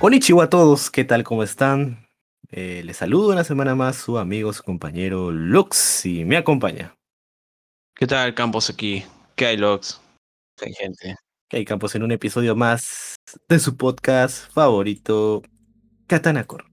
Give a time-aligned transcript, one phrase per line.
[0.00, 1.24] Konnichiwa a todos, ¿qué tal?
[1.24, 2.08] ¿Cómo están?
[2.48, 6.96] Eh, les saludo una semana más su amigo, su compañero Lux y me acompaña.
[7.94, 9.04] ¿Qué tal, Campos aquí?
[9.36, 10.00] ¿Qué hay, Lux?
[10.56, 11.16] ¿Qué hay, gente?
[11.50, 11.94] ¿Qué hay, Campos?
[11.96, 15.42] En un episodio más de su podcast favorito,
[16.06, 16.64] Katanakor.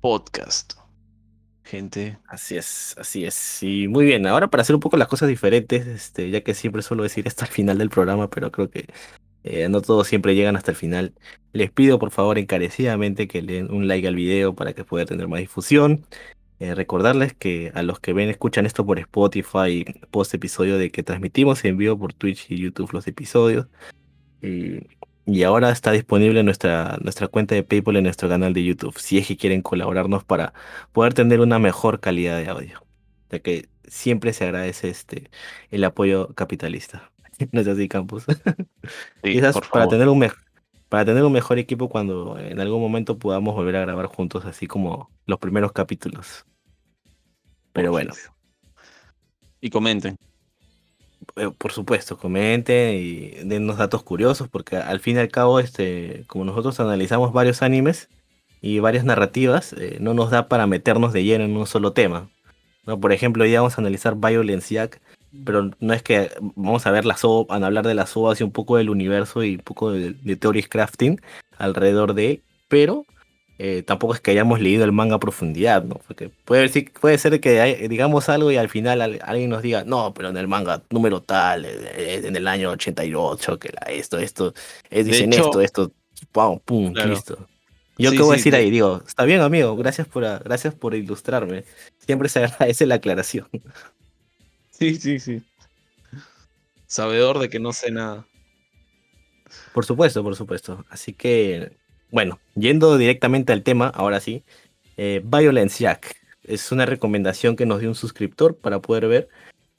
[0.00, 0.74] Podcast.
[1.64, 2.16] Gente.
[2.28, 3.60] Así es, así es.
[3.64, 6.82] Y muy bien, ahora para hacer un poco las cosas diferentes, este, ya que siempre
[6.82, 8.86] suelo decir hasta el final del programa, pero creo que
[9.46, 11.14] eh, no todos siempre llegan hasta el final.
[11.52, 15.06] Les pido por favor encarecidamente que le den un like al video para que pueda
[15.06, 16.04] tener más difusión.
[16.58, 21.02] Eh, recordarles que a los que ven, escuchan esto por Spotify, post episodio de que
[21.02, 23.68] transmitimos en vivo por Twitch y YouTube los episodios.
[24.42, 29.18] Y, ahora está disponible nuestra, nuestra cuenta de PayPal en nuestro canal de YouTube, si
[29.18, 30.54] es que quieren colaborarnos para
[30.92, 32.84] poder tener una mejor calidad de audio.
[33.30, 35.30] Ya que siempre se agradece este,
[35.70, 37.10] el apoyo capitalista.
[37.52, 38.24] ¿No es así, Campus?
[39.22, 40.28] Quizás para tener un
[40.88, 44.66] para tener un mejor equipo cuando en algún momento podamos volver a grabar juntos, así
[44.66, 46.46] como los primeros capítulos.
[47.72, 48.14] Pero bueno.
[49.60, 50.16] Y comenten.
[51.34, 56.24] Eh, por supuesto, comenten y dennos datos curiosos, porque al fin y al cabo, este,
[56.28, 58.08] como nosotros analizamos varios animes
[58.60, 62.30] y varias narrativas, eh, no nos da para meternos de lleno en un solo tema.
[62.86, 63.00] ¿no?
[63.00, 65.00] Por ejemplo, hoy vamos a analizar Violence Jack,
[65.44, 68.44] pero no es que vamos a ver las van a hablar de las OVAs y
[68.44, 71.20] un poco del universo y un poco de, de crafting
[71.58, 73.06] alrededor de, pero
[73.58, 75.94] eh, tampoco es que hayamos leído el manga a profundidad, ¿no?
[76.06, 76.68] Porque puede,
[77.00, 80.46] puede ser que digamos algo y al final alguien nos diga, no, pero en el
[80.46, 84.52] manga número tal, eh, eh, en el año 88, que esto, esto,
[84.90, 85.92] es, dicen esto, esto,
[86.64, 87.46] pum, listo.
[87.98, 91.64] Yo qué voy a decir ahí, digo, está bien amigo, gracias por, gracias por ilustrarme.
[91.98, 93.48] Siempre se agradece la aclaración.
[94.78, 95.42] Sí, sí, sí.
[96.86, 98.26] Sabedor de que no sé nada.
[99.72, 100.84] Por supuesto, por supuesto.
[100.90, 101.72] Así que,
[102.10, 104.44] bueno, yendo directamente al tema, ahora sí.
[104.96, 106.16] Eh, Violence Jack.
[106.44, 109.28] Es una recomendación que nos dio un suscriptor para poder ver.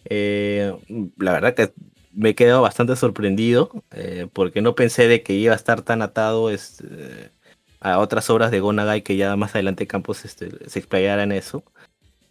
[0.05, 0.73] Eh,
[1.17, 1.71] la verdad que
[2.13, 6.01] me he quedado bastante sorprendido eh, porque no pensé de que iba a estar tan
[6.01, 7.31] atado este,
[7.79, 11.63] a otras obras de Gonagai que ya más adelante Campos este, se explayara en eso.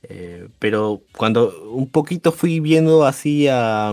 [0.09, 3.91] Eh, pero cuando un poquito fui viendo así a,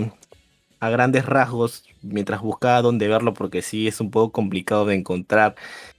[0.79, 5.56] a, grandes rasgos, mientras buscaba dónde verlo, porque sí es un poco complicado de encontrar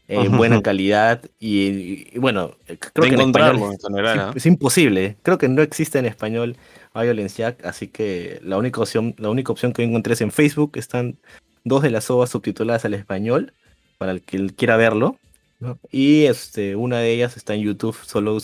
[0.09, 5.17] en eh, buena calidad y, bueno, creo que en español es, imposible.
[5.23, 6.57] Creo que no existe en español
[6.95, 10.73] Violence Jack, así que la única opción, la única opción que encontré es en Facebook.
[10.77, 11.17] Están
[11.65, 13.53] dos de las obras subtituladas al español
[13.99, 15.17] para el que quiera verlo.
[15.91, 18.39] Y este, una de ellas está en YouTube, solo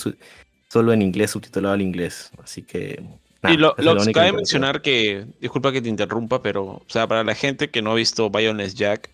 [0.71, 2.31] solo en inglés, subtitulado al inglés.
[2.43, 3.03] Así que.
[3.49, 7.35] y lo, lo cabe mencionar que, disculpa que te interrumpa, pero, o sea, para la
[7.35, 9.11] gente que no ha visto Violence Jack,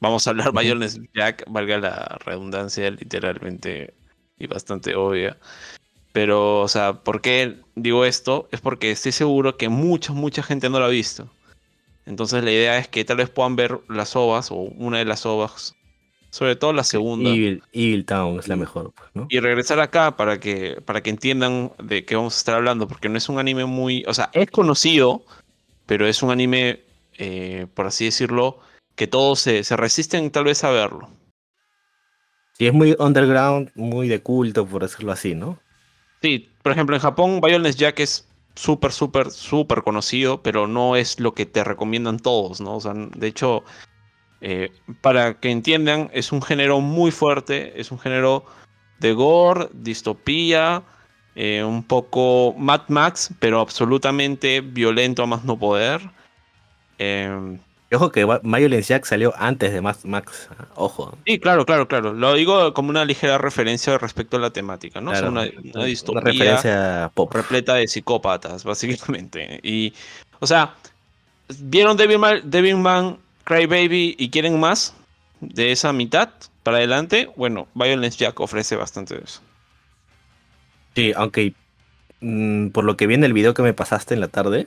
[0.00, 3.94] vamos a hablar Violence Jack, valga la redundancia literalmente
[4.38, 5.36] y bastante obvia.
[6.12, 8.48] Pero, o sea, ¿por qué digo esto?
[8.52, 11.30] Es porque estoy seguro que mucha, mucha gente no lo ha visto.
[12.04, 15.24] Entonces la idea es que tal vez puedan ver las ovas o una de las
[15.24, 15.74] ovas
[16.32, 17.30] sobre todo la segunda.
[17.30, 19.26] Evil, Town es la mejor, pues, ¿no?
[19.28, 23.10] Y regresar acá para que, para que entiendan de qué vamos a estar hablando, porque
[23.10, 24.02] no es un anime muy.
[24.08, 25.22] O sea, es conocido,
[25.84, 26.80] pero es un anime,
[27.18, 28.60] eh, por así decirlo,
[28.96, 31.10] que todos se, resisten tal vez a verlo.
[32.54, 35.58] Sí, es muy underground, muy de culto, por decirlo así, ¿no?
[36.22, 41.20] Sí, por ejemplo, en Japón, Violence Jack es súper, súper, súper conocido, pero no es
[41.20, 42.76] lo que te recomiendan todos, ¿no?
[42.76, 43.64] O sea, de hecho,
[44.44, 48.44] eh, para que entiendan, es un género muy fuerte, es un género
[48.98, 50.82] de gore, distopía,
[51.36, 56.00] eh, un poco Mad Max, pero absolutamente violento a más no poder.
[56.98, 57.56] Eh,
[57.92, 61.16] ojo que Violence Jack salió antes de Mad Max, ojo.
[61.24, 62.12] Sí, claro, claro, claro.
[62.12, 65.12] Lo digo como una ligera referencia respecto a la temática, ¿no?
[65.12, 65.44] una,
[65.84, 67.32] distopía referencia pop.
[67.32, 69.60] repleta de psicópatas, básicamente.
[69.62, 69.94] Y,
[70.40, 70.74] o sea,
[71.60, 74.94] ¿vieron Devilman Cry Baby y quieren más
[75.40, 76.30] de esa mitad
[76.62, 79.40] para adelante, bueno, Violence Jack ofrece bastante de eso.
[80.94, 81.54] Sí, aunque
[82.20, 84.66] mm, por lo que vi en el video que me pasaste en la tarde,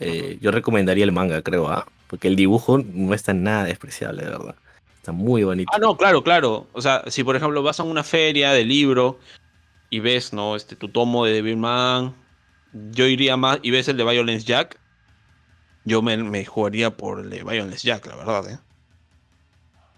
[0.00, 1.86] eh, yo recomendaría el manga, creo, ¿ah?
[2.06, 4.54] porque el dibujo no está nada despreciable, de verdad.
[4.96, 5.70] Está muy bonito.
[5.74, 6.66] Ah, no, claro, claro.
[6.72, 9.18] O sea, si por ejemplo vas a una feria de libro
[9.90, 10.54] y ves, ¿no?
[10.54, 12.14] Este, tu tomo de Devilman,
[12.92, 14.78] yo iría más y ves el de Violence Jack,
[15.84, 18.58] yo me, jugaría por el de Jack, la verdad, ¿eh?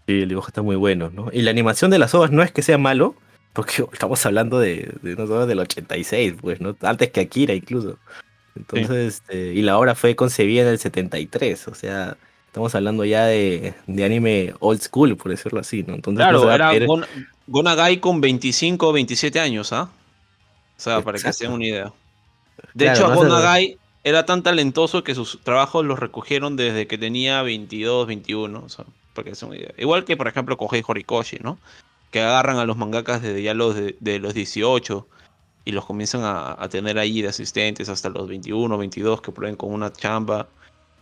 [0.06, 1.30] Sí, el dibujo está muy bueno, ¿no?
[1.32, 3.14] Y la animación de las ovas no es que sea malo,
[3.52, 6.76] porque estamos hablando de, de del 86, pues, ¿no?
[6.82, 7.98] Antes que Akira incluso.
[8.56, 12.16] Entonces, este, y la obra fue concebida en el 73, o sea,
[12.54, 15.92] Estamos hablando ya de, anime old school, por decirlo así, ¿no?
[15.92, 16.70] Entonces, claro, era
[17.48, 19.90] Gonagai con 25 o 27 años, ¿ah?
[20.78, 21.92] O sea, para que se den una idea.
[22.72, 28.06] De hecho, Gonagai era tan talentoso que sus trabajos los recogieron desde que tenía 22,
[28.06, 28.84] 21, o sea,
[29.14, 29.74] para que se den una idea.
[29.78, 31.58] Igual que, por ejemplo, Kohei Horikoshi, ¿no?
[32.10, 35.08] Que agarran a los mangakas desde ya los de, los 18
[35.64, 39.72] y los comienzan a, tener ahí de asistentes hasta los 21, 22 que prueben con
[39.72, 40.48] una chamba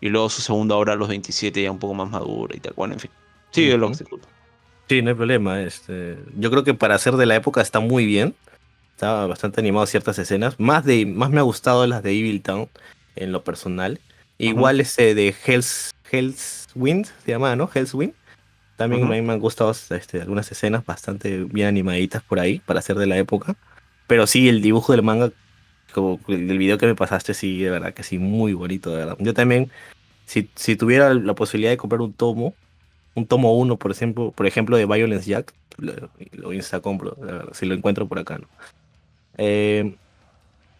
[0.00, 2.74] y luego su segunda obra a los 27 ya un poco más madura y tal
[2.74, 3.10] cual, en fin.
[3.50, 4.04] Sigue lo que se
[4.88, 5.60] Sí, no hay problema.
[5.60, 8.34] Este, yo creo que para ser de la época está muy bien.
[9.02, 10.60] Está bastante animado ciertas escenas.
[10.60, 12.68] Más, de, más me ha gustado las de Evil Town
[13.16, 13.98] en lo personal.
[14.38, 17.68] Igual ese de Hell's, Hell's Wind, se llama, ¿no?
[17.74, 18.12] Hell's Wind.
[18.76, 22.80] También a mí me han gustado este, algunas escenas bastante bien animaditas por ahí para
[22.80, 23.56] ser de la época.
[24.06, 25.32] Pero sí, el dibujo del manga
[25.92, 29.16] como del video que me pasaste, sí, de verdad que sí, muy bonito, de verdad.
[29.18, 29.72] Yo también,
[30.26, 32.54] si, si tuviera la posibilidad de comprar un tomo,
[33.16, 35.92] un tomo 1, por ejemplo, por ejemplo, de Violence Jack, lo,
[36.30, 37.16] lo insta compro,
[37.52, 38.46] si lo encuentro por acá, ¿no?
[39.38, 39.96] Eh,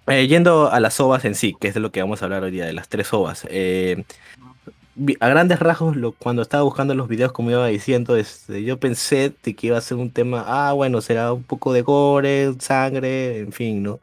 [0.07, 2.43] eh, yendo a las ovas en sí, que es de lo que vamos a hablar
[2.43, 3.47] hoy día, de las tres ovas.
[3.51, 4.05] Eh,
[5.21, 9.33] a grandes rasgos, lo, cuando estaba buscando los videos, como iba diciendo, este, yo pensé
[9.43, 13.41] de que iba a ser un tema, ah, bueno, será un poco de gore, sangre,
[13.41, 14.01] en fin, ¿no?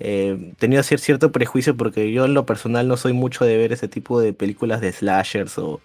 [0.00, 3.86] eh, tenía cierto prejuicio porque yo en lo personal no soy mucho de ver ese
[3.86, 5.80] tipo de películas de slashers o,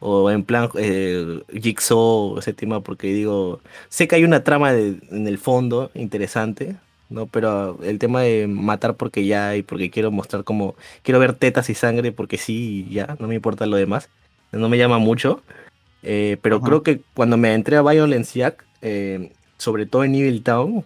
[0.00, 5.26] o en plan eh, Jigsaw, ese tema, porque digo, sé que hay una trama en
[5.26, 6.76] el fondo interesante,
[7.08, 7.26] ¿no?
[7.26, 11.70] Pero el tema de matar porque ya y porque quiero mostrar como, quiero ver tetas
[11.70, 14.08] y sangre porque sí, ya, no me importa lo demás,
[14.52, 15.42] no me llama mucho.
[16.02, 20.42] Eh, pero creo que cuando me entré a Violence Jack, eh, sobre todo en Evil
[20.42, 20.84] Town,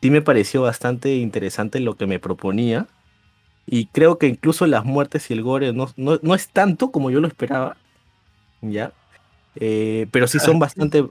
[0.00, 2.88] sí me pareció bastante interesante lo que me proponía.
[3.66, 7.20] Y creo que incluso las muertes y el gore no, no, es tanto como yo
[7.20, 7.76] lo esperaba.
[8.60, 8.92] ¿Ya?
[9.54, 11.06] Eh, pero sí son bastante.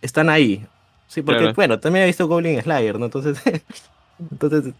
[0.00, 0.64] Están ahí.
[1.12, 3.04] Sí, porque, bueno, también he visto Goblin Slayer, ¿no?
[3.04, 3.38] Entonces.
[4.30, 4.72] entonces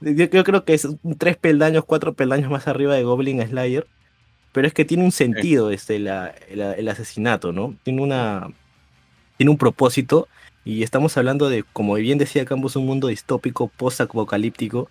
[0.00, 0.86] yo, creo que es
[1.18, 3.88] tres peldaños, cuatro peldaños más arriba de Goblin Slayer.
[4.52, 7.74] Pero es que tiene un sentido este, el asesinato, ¿no?
[7.82, 8.52] Tiene una.
[9.36, 10.28] Tiene un propósito
[10.64, 14.90] y estamos hablando de, como bien decía Campos, un mundo distópico, post-apocalíptico,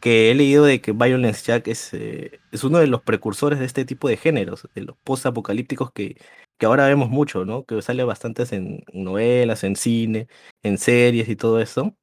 [0.00, 3.66] que he leído de que Violence Jack es, eh, es uno de los precursores de
[3.66, 6.16] este tipo de géneros, de los post-apocalípticos que,
[6.58, 7.64] que ahora vemos mucho, ¿no?
[7.64, 10.28] Que sale bastantes en novelas, en cine,
[10.62, 11.96] en series y todo eso,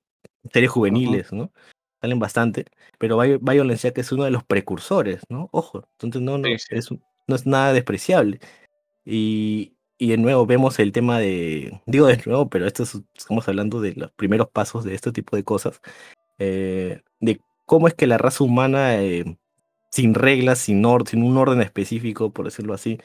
[0.52, 1.52] series juveniles, ¿no?
[2.02, 2.66] Salen bastante,
[2.98, 5.50] pero Violence Jack es uno de los precursores, ¿no?
[5.52, 6.90] Ojo, entonces no, no, Es,
[7.28, 8.40] no es nada despreciable.
[9.04, 13.82] Y, y de nuevo vemos el tema de, digo de nuevo, pero esto estamos hablando
[13.82, 15.82] de los primeros pasos de este tipo de cosas,
[16.40, 19.38] eh, de cómo es que la raza humana, eh,
[19.92, 23.00] sin reglas, sin, sin un orden específico, por decirlo así,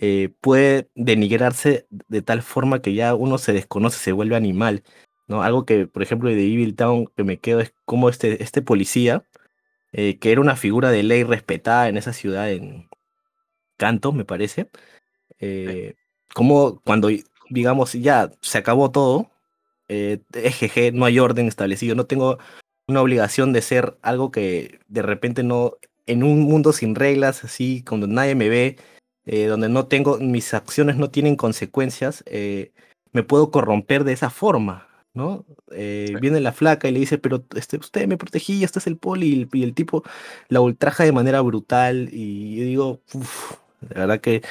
[0.00, 4.82] eh, puede denigrarse de tal forma que ya uno se desconoce, se vuelve animal.
[5.28, 5.42] ¿no?
[5.42, 9.24] Algo que, por ejemplo, de Evil Town que me quedo es como este, este policía,
[9.92, 12.86] que era una figura de ley respetada en esa ciudad, en
[13.76, 14.68] Canto, me parece,
[15.38, 15.94] eh,
[16.34, 17.10] como cuando,
[17.50, 19.30] digamos, ya se acabó todo,
[19.88, 22.38] eh, EGG, no hay orden establecido, no tengo
[22.88, 25.74] una obligación de ser algo que de repente no,
[26.06, 28.76] en un mundo sin reglas, así, cuando nadie me ve,
[29.26, 32.72] eh, donde no tengo, mis acciones no tienen consecuencias, eh,
[33.12, 35.44] me puedo corromper de esa forma, ¿no?
[35.72, 38.96] Eh, viene la flaca y le dice, pero este, usted me protegía, este es el
[38.96, 40.02] poli, y el, tipo
[40.48, 44.42] la ultraja de manera brutal, y yo digo, uff, de verdad que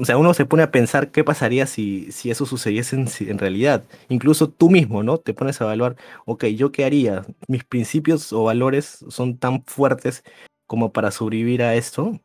[0.00, 3.84] o sea, uno se pone a pensar qué pasaría si, si eso sucediese en, realidad.
[4.08, 5.18] Incluso tú mismo, ¿no?
[5.18, 7.24] Te pones a evaluar, ok, ¿yo qué haría?
[7.48, 10.24] Mis principios o valores son tan fuertes
[10.66, 12.20] como para sobrevivir a esto.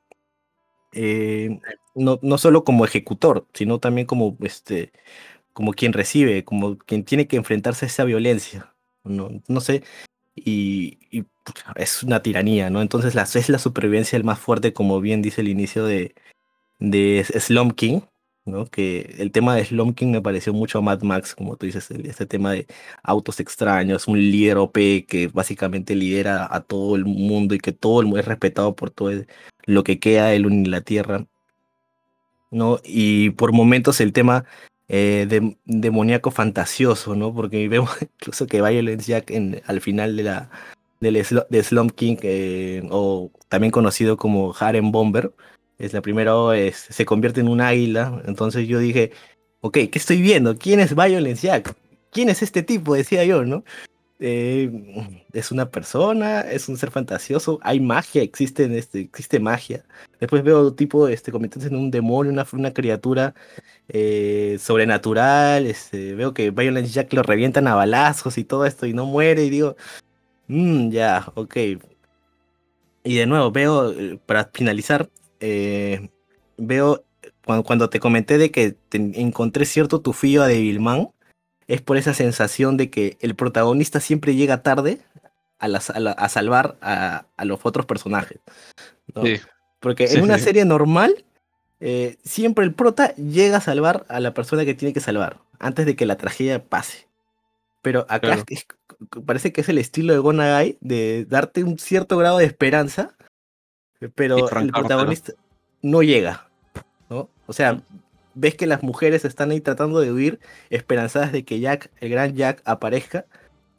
[0.95, 1.59] Eh,
[1.93, 4.91] no, no solo como ejecutor, sino también como, este,
[5.53, 8.73] como quien recibe, como quien tiene que enfrentarse a esa violencia.
[9.03, 9.83] No, no sé,
[10.35, 10.97] y,
[11.75, 12.81] es una tiranía, ¿no?
[12.81, 16.15] Entonces la, es la supervivencia el más fuerte, como bien dice el inicio de,
[16.79, 18.01] de Slum King,
[18.45, 18.65] ¿no?
[18.67, 21.89] Que el tema de Slum King me pareció mucho a Mad Max, como tú dices,
[21.91, 22.67] este tema de
[23.03, 24.75] autos extraños, un líder OP
[25.07, 28.91] que básicamente lidera a todo el mundo y que todo el mundo es respetado por
[28.91, 29.11] todo
[29.65, 31.25] lo que queda de la Tierra,
[32.51, 32.79] ¿no?
[32.83, 34.45] Y por momentos el tema
[34.87, 37.33] eh, de, demoníaco fantasioso, ¿no?
[37.33, 40.49] Porque vemos incluso que Violence Jack en, al final de la
[41.01, 45.31] de Slump King, eh, o también conocido como Harem Bomber,
[45.77, 48.21] es la primera es, se convierte en un águila.
[48.25, 49.11] Entonces yo dije,
[49.61, 50.57] ok, ¿qué estoy viendo?
[50.57, 51.75] ¿Quién es Violence Jack?
[52.11, 52.95] ¿Quién es este tipo?
[52.95, 53.63] Decía yo, ¿no?
[54.19, 54.71] eh,
[55.33, 59.85] es una persona, es un ser fantasioso, hay magia, existe, este, existe magia.
[60.19, 63.35] Después veo tipo este, convirtiéndose en un demonio, una, una criatura
[63.89, 65.65] eh, sobrenatural.
[65.67, 69.45] Este, veo que Violence Jack lo revientan a balazos y todo esto y no muere.
[69.45, 69.75] Y digo,
[70.47, 71.57] mmm, ya, ok.
[73.03, 75.09] Y de nuevo, veo, eh, para finalizar,
[76.57, 77.03] veo
[77.45, 81.09] cuando, cuando, te comenté de que encontré cierto tufillo a Devilman
[81.67, 84.99] es por esa sensación de que el protagonista siempre llega tarde
[85.59, 88.39] a, a, salvar a, los otros personajes.
[89.79, 91.25] Porque en una serie normal,
[91.79, 95.85] eh, siempre el prota llega a salvar a la persona que tiene que salvar, antes
[95.85, 97.07] de que la tragedia pase.
[97.81, 98.43] Pero acá
[99.25, 103.15] parece que es el estilo de Gonagai de darte un cierto grado de esperanza,
[104.15, 105.33] pero el protagonista
[105.81, 106.47] no llega.
[107.09, 107.29] ¿no?
[107.47, 107.81] O sea,
[108.35, 112.35] ves que las mujeres están ahí tratando de huir, esperanzadas de que Jack, el gran
[112.35, 113.25] Jack, aparezca,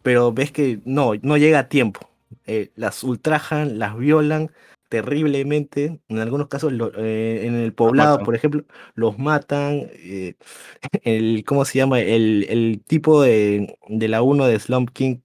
[0.02, 2.08] pero ves que no, no llega a tiempo.
[2.46, 4.50] Eh, las ultrajan, las violan
[4.88, 10.34] terriblemente, en algunos casos eh, en el poblado, por ejemplo, los matan, eh,
[11.02, 12.00] el, ¿cómo se llama?
[12.00, 15.18] El, el tipo de, de, la 1 de Slump King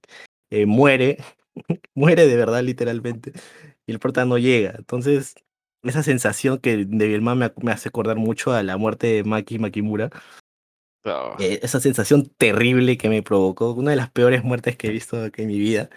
[0.65, 1.17] muere,
[1.93, 3.33] muere de verdad literalmente,
[3.91, 5.35] y el prota no llega, entonces
[5.83, 10.09] esa sensación que Devilman me, me hace acordar mucho a la muerte de Maki Makimura.
[11.03, 11.35] Ah.
[11.39, 15.25] Eh, esa sensación terrible que me provocó, una de las peores muertes que he visto
[15.25, 15.89] en mi vida,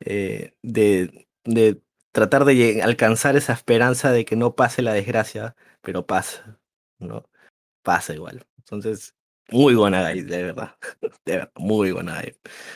[0.00, 1.80] eh, de, de
[2.12, 6.58] tratar de alcanzar esa esperanza de que no pase la desgracia, pero pasa,
[6.98, 7.24] ¿no?
[7.82, 8.46] Pasa igual.
[8.58, 9.14] Entonces,
[9.50, 10.76] muy buena de verdad.
[11.24, 12.22] De verdad, muy buena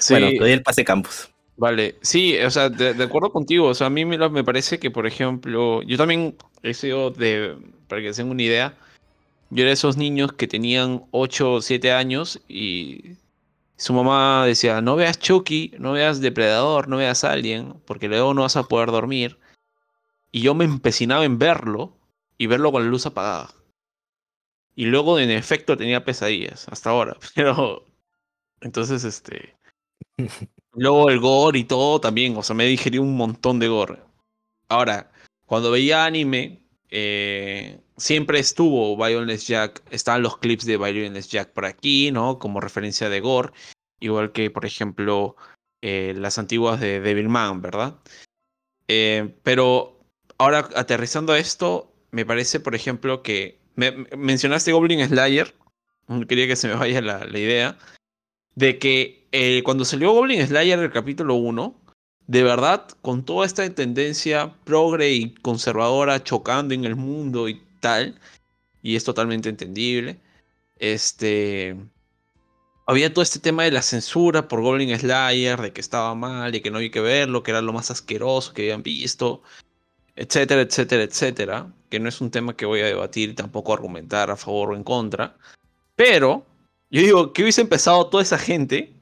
[0.08, 1.33] Bueno, te doy el pase campus.
[1.56, 4.90] Vale, sí, o sea, de, acuerdo contigo, o sea, a mí me, me, parece que,
[4.90, 7.56] por ejemplo, yo también he sido de,
[7.86, 8.76] para que se den una idea,
[9.50, 13.16] yo era de esos niños que tenían 8 o 7 años y
[13.76, 18.42] su mamá decía, no veas Chucky, no veas Depredador, no veas Alien, porque luego no
[18.42, 19.38] vas a poder dormir.
[20.32, 21.96] Y yo me empecinaba en verlo
[22.38, 23.54] y verlo con la luz apagada.
[24.74, 27.84] Y luego, en efecto, tenía pesadillas, hasta ahora, pero...
[28.60, 29.56] Entonces, este...
[30.76, 33.98] Luego el gore y todo también, o sea, me digerí un montón de gore.
[34.68, 35.12] Ahora,
[35.46, 41.64] cuando veía anime, eh, siempre estuvo Violence Jack, estaban los clips de Violence Jack por
[41.64, 42.38] aquí, ¿no?
[42.38, 43.52] Como referencia de gore,
[44.00, 45.36] igual que, por ejemplo,
[45.82, 47.98] eh, las antiguas de Devilman, ¿verdad?
[48.88, 50.00] Eh, pero
[50.38, 53.60] ahora, aterrizando a esto, me parece, por ejemplo, que
[54.16, 55.54] mencionaste Goblin Slayer,
[56.28, 57.78] quería que se me vaya la, la idea,
[58.54, 61.74] de que eh, cuando salió Goblin Slayer el capítulo 1,
[62.26, 68.18] de verdad, con toda esta tendencia progre y conservadora chocando en el mundo y tal,
[68.82, 70.20] y es totalmente entendible,
[70.78, 71.76] este...
[72.86, 76.60] Había todo este tema de la censura por Goblin Slayer, de que estaba mal y
[76.60, 79.42] que no había que verlo, que era lo más asqueroso que habían visto,
[80.16, 84.30] etcétera, etcétera, etcétera, que no es un tema que voy a debatir y tampoco argumentar
[84.30, 85.36] a favor o en contra.
[85.96, 86.44] Pero,
[86.90, 88.94] yo digo, que hubiese empezado toda esa gente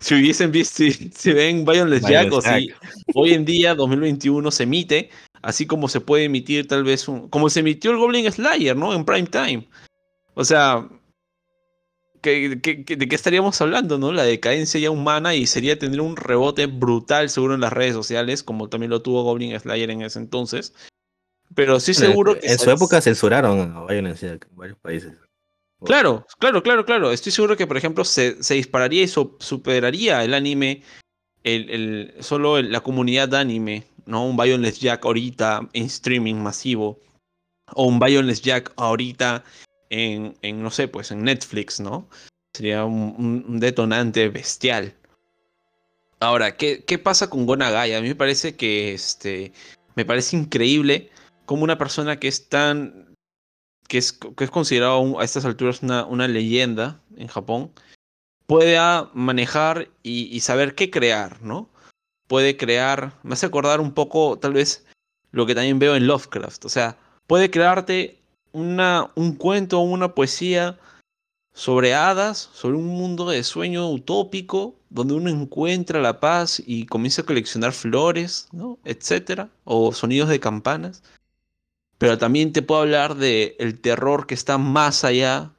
[0.00, 2.72] si hubiesen visto, si, ven Violence Jack, o si
[3.14, 5.10] hoy en día, 2021, se emite,
[5.42, 7.28] así como se puede emitir tal vez un.
[7.28, 8.94] Como se emitió el Goblin Slayer, ¿no?
[8.94, 9.68] En prime time.
[10.34, 10.88] O sea.
[12.22, 14.12] ¿De qué estaríamos hablando, no?
[14.12, 18.42] La decadencia ya humana y sería tener un rebote brutal, seguro, en las redes sociales,
[18.42, 20.74] como también lo tuvo Goblin Slayer en ese entonces.
[21.54, 22.46] Pero sí seguro que.
[22.46, 25.12] En su época censuraron a Violence Jack en varios países.
[25.84, 27.10] Claro, claro, claro, claro.
[27.12, 30.82] Estoy seguro que, por ejemplo, se, se dispararía y superaría el anime,
[31.42, 34.26] el, solo la comunidad de anime, ¿no?
[34.26, 37.00] Un Bionless Jack ahorita en streaming masivo,
[37.74, 39.42] o un Bionless Jack ahorita
[39.88, 42.08] en, en, no sé, pues en Netflix, ¿no?
[42.54, 44.94] Sería un, detonante bestial.
[46.18, 47.94] Ahora, ¿qué, ¿qué, pasa con Gonagai?
[47.94, 49.52] A mí me parece que este,
[49.94, 51.10] me parece increíble
[51.46, 52.99] como una persona que es tan
[53.90, 57.72] que es, que es considerado a estas alturas una, una leyenda en Japón,
[58.46, 61.68] pueda manejar y, saber qué crear, ¿no?
[62.28, 64.86] Puede crear, me hace acordar un poco tal vez
[65.32, 70.14] lo que también veo en Lovecraft, o sea, puede crearte una, un cuento o una
[70.14, 70.78] poesía
[71.52, 77.22] sobre hadas, sobre un mundo de sueño utópico, donde uno encuentra la paz y comienza
[77.22, 78.78] a coleccionar flores, ¿no?
[78.84, 81.02] etcétera, o sonidos de campanas
[82.00, 85.52] pero también te puedo hablar del el terror que está más allá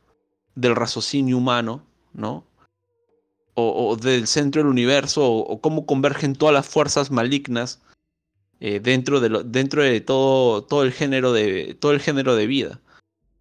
[0.56, 2.44] del raciocinio humano, ¿no?
[3.54, 7.80] O, del centro del universo, o, cómo convergen todas las fuerzas malignas
[8.60, 12.82] eh, dentro, de dentro de todo, todo, el género de, todo el género de vida.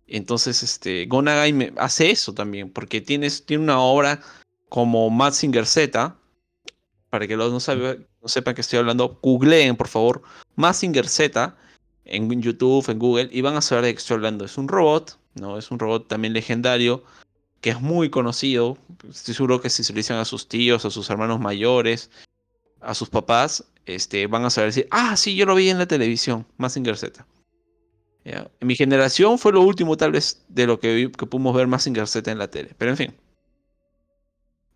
[0.06, 4.20] Entonces, este, Gonagai hace eso también, porque tienes, tiene una obra
[4.68, 6.14] como Mazinger Z,
[7.08, 7.74] para que los no,
[8.20, 10.20] no sepan que estoy hablando, googleen por favor
[10.54, 11.56] Massinger Z
[12.10, 14.44] en YouTube, en Google, y van a saber de qué estoy hablando.
[14.44, 15.58] Es un robot, ¿no?
[15.58, 17.02] Es un robot también legendario,
[17.60, 18.76] que es muy conocido.
[19.08, 22.10] Estoy seguro que si se lo dicen a sus tíos, a sus hermanos mayores,
[22.80, 25.86] a sus papás, este, van a saber decir, ah, sí, yo lo vi en la
[25.86, 27.26] televisión, Massinger Z.
[28.24, 31.66] En mi generación fue lo último tal vez de lo que, vi, que pudimos ver
[31.66, 32.74] Massinger Z en la tele.
[32.76, 33.14] Pero en fin.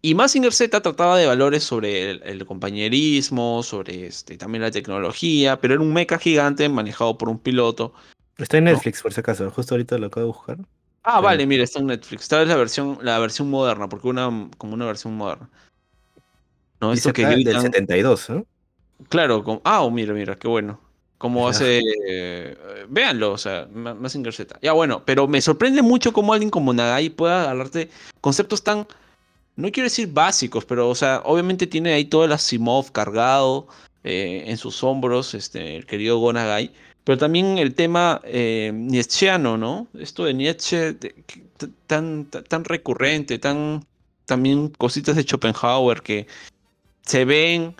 [0.04, 5.73] Y Massinger Z trataba de valores sobre el, compañerismo, sobre este, también la tecnología, pero
[5.73, 7.94] era un mecha gigante manejado por un piloto.
[8.37, 9.50] Está en Netflix, por si acaso.
[9.50, 10.58] Justo ahorita lo acabo de buscar.
[11.04, 12.25] Ah, vale, mira, está en Netflix.
[12.25, 15.49] Esta vez la versión, la versión moderna, porque una como una versión moderna.
[16.82, 18.44] No, esto que del 72, ¿eh?
[19.08, 20.78] Claro, ah, oh, mira, mira, qué bueno.
[21.16, 21.80] Como hace.
[22.06, 24.58] Eh, véanlo, o sea, más Z.
[24.61, 27.88] Ya bueno, pero me sorprende mucho cómo alguien como Nagai pueda agarrarte
[28.20, 28.87] conceptos tan.
[29.56, 33.68] No quiero decir básicos, pero, o sea, obviamente tiene ahí todo el Asimov cargado
[34.02, 36.73] eh, en sus hombros, este, el querido Gonagai.
[37.04, 39.88] Pero también el tema eh, nietzscheano, ¿no?
[39.99, 40.96] Esto de Nietzsche
[41.87, 43.84] tan, tan recurrente, tan.
[44.26, 46.26] También cositas de Schopenhauer que
[47.02, 47.75] se ven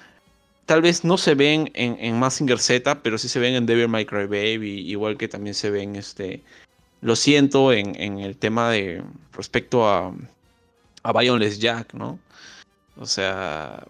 [0.67, 3.89] tal vez no se ven en, en Massinger Z, pero sí se ven en Devil
[3.89, 6.43] May Cry Baby, igual que también se ven, este,
[7.01, 9.03] lo siento, en, en el tema de
[9.33, 10.15] respecto a,
[11.05, 12.19] a Bionless Jack, ¿no?
[12.97, 13.85] O sea,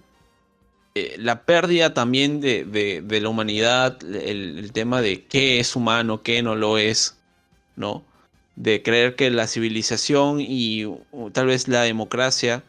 [0.94, 6.42] eh, la pérdida también de, de, la humanidad, el, tema de qué es humano, qué
[6.42, 7.18] no lo es,
[7.76, 8.04] ¿no?
[8.56, 10.84] De creer que la civilización y
[11.32, 12.62] tal vez la democracia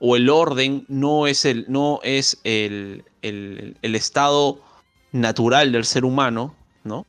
[0.00, 4.60] o el orden no es el, no es el, el, estado
[5.12, 7.06] natural del ser humano, ¿no?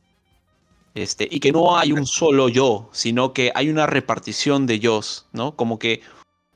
[0.94, 5.00] Este, y que no hay un solo yo, sino que hay una repartición de yo,
[5.32, 5.54] ¿no?
[5.54, 6.02] Como que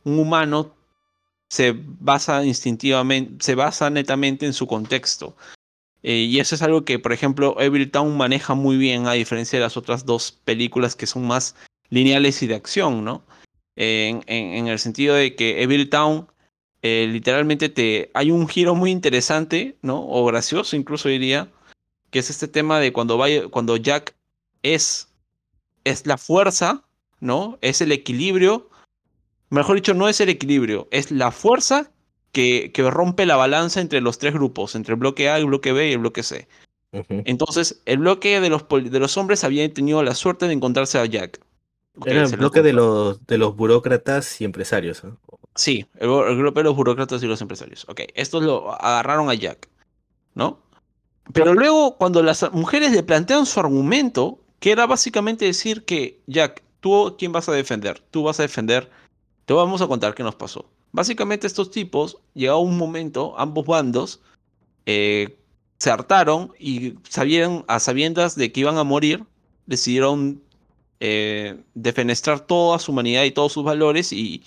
[0.04, 0.74] un humano
[1.48, 5.36] se basa instintivamente, se basa netamente en su contexto.
[6.02, 9.58] Eh, y eso es algo que, por ejemplo, Evil Town maneja muy bien, a diferencia
[9.58, 11.56] de las otras dos películas que son más
[11.90, 13.24] lineales y de acción, ¿no?
[13.76, 16.28] en, el sentido de que Evil Town
[16.82, 20.06] eh, literalmente te hay un giro muy interesante, ¿no?
[20.06, 21.50] O gracioso incluso diría,
[22.10, 23.18] que es este tema de cuando,
[23.50, 24.14] cuando Jack
[24.62, 25.08] es,
[25.84, 26.84] es la fuerza,
[27.20, 27.58] ¿no?
[27.62, 28.68] Es el equilibrio.
[29.54, 31.90] Mejor dicho, no es el equilibrio, es la fuerza
[32.32, 35.72] que, que rompe la balanza entre los tres grupos, entre el bloque A, el bloque
[35.72, 36.48] B y el bloque C.
[37.08, 41.06] Entonces, el bloque de los, de los hombres había tenido la suerte de encontrarse a
[41.06, 41.40] Jack.
[42.04, 45.02] Era el bloque de los, de los burócratas y empresarios.
[45.54, 47.84] Sí, el, grupo de los burócratas y los empresarios.
[47.88, 49.68] Ok, estos lo agarraron a Jack,
[50.34, 50.60] ¿no?
[51.32, 56.62] Pero luego, cuando las mujeres le plantean su argumento, que era básicamente decir que, Jack,
[56.80, 58.02] tú, ¿quién vas a defender?
[58.10, 58.90] Tú vas a defender,
[59.44, 60.70] te vamos a contar qué nos pasó.
[60.92, 64.20] Básicamente estos tipos, llegado un momento, ambos bandos,
[64.86, 65.36] eh,
[65.78, 69.24] se hartaron y sabían, a sabiendas de que iban a morir,
[69.66, 70.42] decidieron
[71.00, 74.44] eh, defenestrar toda su humanidad y todos sus valores y,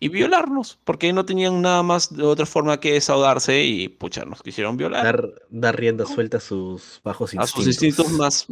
[0.00, 4.42] y violarnos, porque no tenían nada más de otra forma que desahogarse y pucha, nos
[4.42, 5.04] quisieron violar.
[5.04, 7.52] Dar, dar rienda suelta a sus bajos instintos.
[7.52, 8.46] A sus instintos más,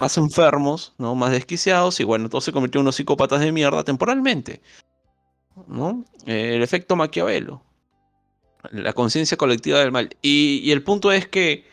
[0.00, 1.14] más enfermos, ¿no?
[1.14, 4.60] Más desquiciados, y bueno, todo se convirtió en unos psicópatas de mierda temporalmente.
[5.66, 6.04] ¿No?
[6.26, 7.62] Eh, el efecto Maquiavelo.
[8.70, 10.10] La conciencia colectiva del mal.
[10.22, 11.64] Y, y, el punto es que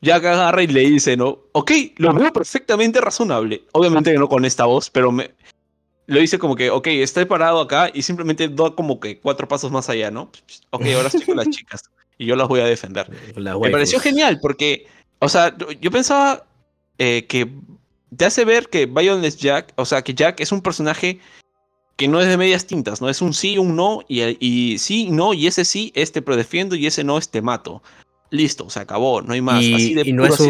[0.00, 1.38] Jack agarra y le dice, ¿no?
[1.52, 3.64] Ok, lo veo perfectamente razonable.
[3.72, 5.30] Obviamente no con esta voz, pero me,
[6.06, 9.70] lo dice como que, ok, estoy parado acá y simplemente da como que cuatro pasos
[9.70, 10.30] más allá, ¿no?
[10.70, 11.82] Ok, ahora estoy con las chicas
[12.18, 13.08] y yo las voy a defender.
[13.36, 14.86] Me pareció genial porque,
[15.20, 16.44] o sea, yo pensaba
[16.98, 17.48] eh, que
[18.16, 21.20] te hace ver que Violence Jack, o sea, que Jack es un personaje
[21.96, 23.08] que no es de medias tintas, ¿no?
[23.08, 26.74] Es un sí, un no, y, y sí, no, y ese sí, este pero defiendo
[26.74, 27.82] y ese no, este mato
[28.32, 29.62] listo, se acabó, no hay más.
[29.62, 30.40] Y, no es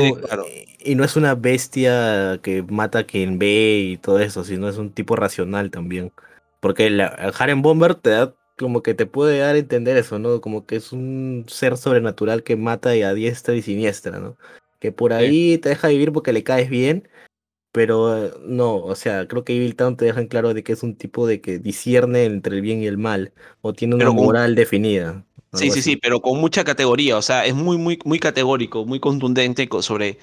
[0.84, 4.78] y no es una bestia que mata a quien ve y todo eso, sino es
[4.78, 6.12] un tipo racional también.
[6.60, 10.40] Porque el, Harem Bomber te da como que te puede dar a entender eso, ¿no?
[10.40, 14.36] Como que es un ser sobrenatural que mata y a diestra y siniestra, ¿no?
[14.78, 17.08] Que por ahí te deja vivir porque le caes bien,
[17.72, 20.82] pero no, o sea, creo que Evil Town te deja en claro de que es
[20.82, 23.32] un tipo de que discierne entre el bien y el mal,
[23.62, 25.24] o tiene una moral definida.
[25.54, 29.00] Sí, sí, sí, pero con mucha categoría, o sea, es muy, muy, muy categórico, muy
[29.00, 30.18] contundente sobre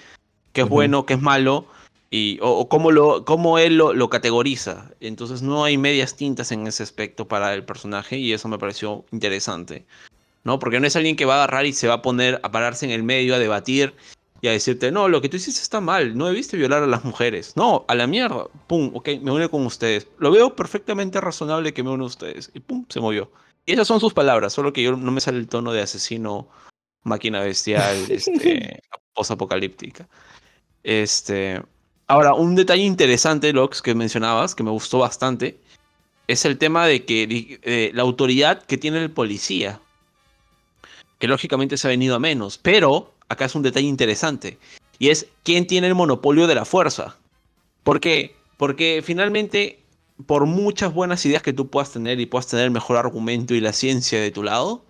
[0.53, 1.65] qué es bueno, qué es malo,
[2.11, 4.91] y, o, cómo, lo, cómo él lo, lo, categoriza.
[4.99, 9.05] Entonces no hay medias tintas en ese aspecto para el personaje y eso me pareció
[9.11, 9.85] interesante.
[10.43, 10.59] ¿no?
[10.59, 12.85] Porque no es alguien que va a agarrar y se va a poner a pararse
[12.85, 13.93] en el medio a debatir
[14.41, 17.03] y a decirte, no, lo que tú hiciste está mal, no debiste violar a las
[17.03, 17.53] mujeres.
[17.55, 20.07] No, a la mierda, pum, ok, me une con ustedes.
[20.17, 22.51] Lo veo perfectamente razonable que me une a ustedes.
[22.53, 23.31] Y pum, se movió.
[23.65, 26.47] Y esas son sus palabras, solo que yo no me sale el tono de asesino,
[27.03, 28.81] máquina bestial, este,
[29.13, 30.07] post-apocalíptica.
[30.83, 31.61] Este,
[32.07, 35.59] ahora, un detalle interesante, Lox, que mencionabas, que me gustó bastante,
[36.27, 39.81] es el tema de que eh, la autoridad que tiene el policía,
[41.17, 44.57] que lógicamente se ha venido a menos, pero acá es un detalle interesante,
[44.97, 47.15] y es quién tiene el monopolio de la fuerza.
[47.83, 48.35] ¿Por qué?
[48.57, 49.79] Porque finalmente,
[50.25, 53.61] por muchas buenas ideas que tú puedas tener y puedas tener el mejor argumento y
[53.61, 54.83] la ciencia de tu lado,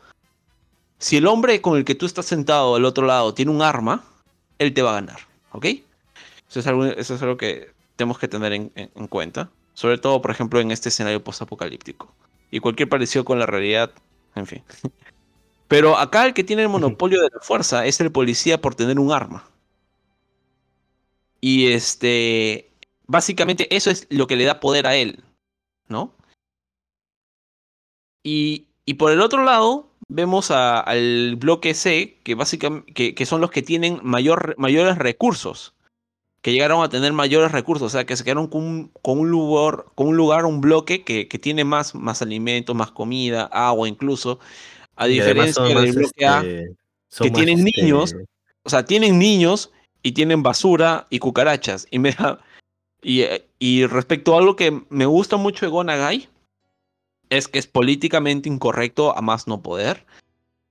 [0.97, 4.03] si el hombre con el que tú estás sentado al otro lado tiene un arma,
[4.57, 5.19] él te va a ganar,
[5.51, 5.65] ¿ok?
[6.49, 10.71] Eso es algo, que tenemos que tener en, en cuenta, sobre todo, por ejemplo, en
[10.71, 12.11] este escenario post-apocalíptico.
[12.51, 13.91] Y cualquier parecido con la realidad,
[14.35, 14.63] en fin.
[15.69, 18.99] Pero acá el que tiene el monopolio de la fuerza es el policía por tener
[18.99, 19.47] un arma.
[21.39, 22.71] Y este,
[23.05, 25.23] básicamente eso es lo que le da poder a él,
[25.87, 26.11] ¿no?
[28.23, 33.51] Y, y por el otro lado, vemos al bloque C, que básicamente que, son los
[33.51, 35.75] que tienen mayor, mayores recursos,
[36.41, 39.29] que llegaron a tener mayores recursos, o sea, que se quedaron con un, con un
[39.29, 43.87] lugar, con un lugar, un bloque que, que tiene más, más alimentos, más comida, agua
[43.87, 44.39] incluso,
[44.99, 46.75] a diferencia del bloque A, este,
[47.23, 48.15] que tienen este, niños,
[48.63, 49.71] o sea, tienen niños
[50.03, 51.87] y tienen basura y cucarachas.
[51.89, 52.13] Y, me
[53.01, 53.23] y,
[53.59, 56.27] y respecto a algo que me gusta mucho de Gonagai,
[57.29, 60.05] es que es políticamente incorrecto a más no poder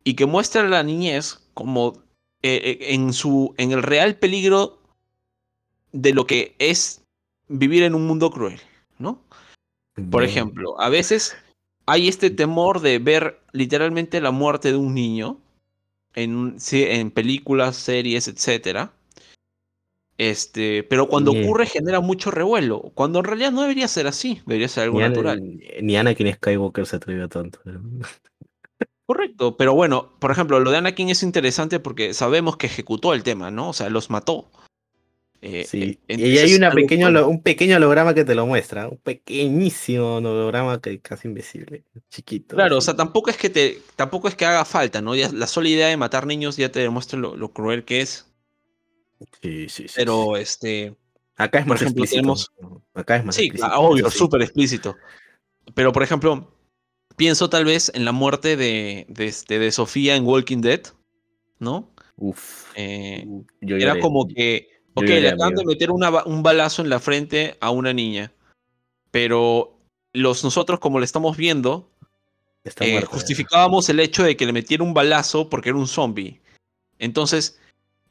[0.05, 1.95] y que muestra a la niñez como
[2.43, 4.79] eh, eh, en, su, en el real peligro
[5.93, 7.03] de lo que es
[7.49, 8.61] vivir en un mundo cruel,
[8.99, 9.23] ¿no?
[10.11, 11.35] Por ejemplo, a veces
[11.89, 15.41] hay este temor de ver literalmente la muerte de un niño
[16.15, 18.91] en, en películas, series, etc.
[20.19, 24.69] Este, pero cuando ocurre genera mucho revuelo, cuando en realidad no debería ser así, debería
[24.69, 25.41] ser algo natural.
[25.81, 27.61] ni Anakin Skywalker se atrevió tanto.
[29.07, 33.23] Correcto, pero bueno, por ejemplo, lo de Anakin es interesante porque sabemos que ejecutó el
[33.23, 33.71] tema, ¿no?
[33.71, 34.51] O sea, los mató.
[35.41, 36.01] Eh, sí.
[36.09, 40.81] Eh, y hay una pequeño, un pequeño holograma que te lo muestra, un pequeñísimo holograma
[40.81, 42.57] que casi invisible, chiquito.
[42.57, 45.15] Claro, o sea, tampoco es que te, tampoco es que haga falta, ¿no?
[45.15, 48.27] Ya, la sola idea de matar niños ya te demuestra lo, cruel que es.
[49.41, 49.95] Sí, sí, sí.
[49.97, 50.97] Pero este.
[51.37, 52.35] Acá es más explícito.
[52.95, 54.97] Acá es más sí, obvio, súper explícito.
[55.75, 56.53] Pero por ejemplo,
[57.17, 60.81] pienso tal vez en la muerte de, de, este, de Sofía en Walking Dead,
[61.61, 61.95] ¿no?
[62.17, 62.73] Uf.
[62.75, 63.25] Eh,
[63.61, 67.93] era como que Ok, le acaban de meter un balazo en la frente a una
[67.93, 68.33] niña.
[69.11, 69.79] Pero
[70.13, 71.91] los nosotros, como le estamos viendo,
[72.81, 76.41] eh, justificábamos el hecho de que le metiera un balazo porque era un zombie.
[76.99, 77.59] Entonces,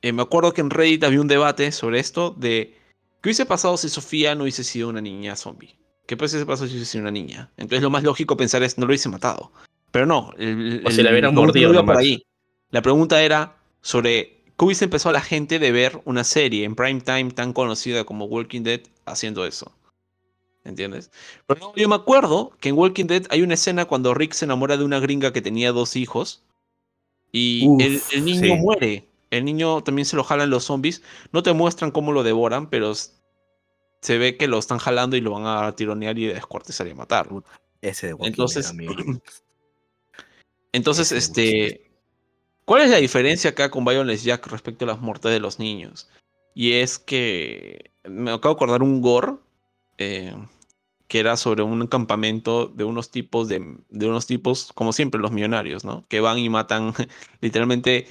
[0.02, 2.78] eh, me acuerdo que en Reddit había un debate sobre esto de
[3.22, 5.76] qué hubiese pasado si Sofía no hubiese sido una niña zombie.
[6.06, 7.52] ¿Qué hubiese pasado si hubiese sido una niña?
[7.58, 9.52] Entonces lo más lógico pensar es no lo hubiese matado.
[9.92, 10.30] Pero no.
[10.30, 11.84] o si la hubieran mordido.
[11.98, 12.24] ahí.
[12.70, 17.02] La pregunta era sobre ¿Qué hubiese empezado la gente de ver una serie en prime
[17.02, 19.72] time tan conocida como Walking Dead haciendo eso?
[20.64, 21.12] ¿Entiendes?
[21.46, 24.76] Pero yo me acuerdo que en Walking Dead hay una escena cuando Rick se enamora
[24.76, 26.44] de una gringa que tenía dos hijos
[27.32, 29.08] y el, niño muere.
[29.30, 31.04] El niño también se lo jalan los zombies.
[31.32, 35.32] No te muestran cómo lo devoran, pero se ve que lo están jalando y lo
[35.32, 37.30] van a tironear y descuartizar y matar.
[37.82, 38.74] Ese de Walking entonces,
[40.72, 41.87] entonces, este,
[42.68, 46.10] ¿Cuál es la diferencia acá con Violence Jack respecto a las muertes de los niños?
[46.54, 49.36] Y es que me acabo de acordar un gore
[49.98, 50.36] eh,
[51.08, 55.86] que era sobre un campamento de unos tipos de, unos tipos, como siempre, los millonarios,
[55.86, 56.06] ¿no?
[56.10, 56.94] Que van y matan
[57.40, 58.06] literalmente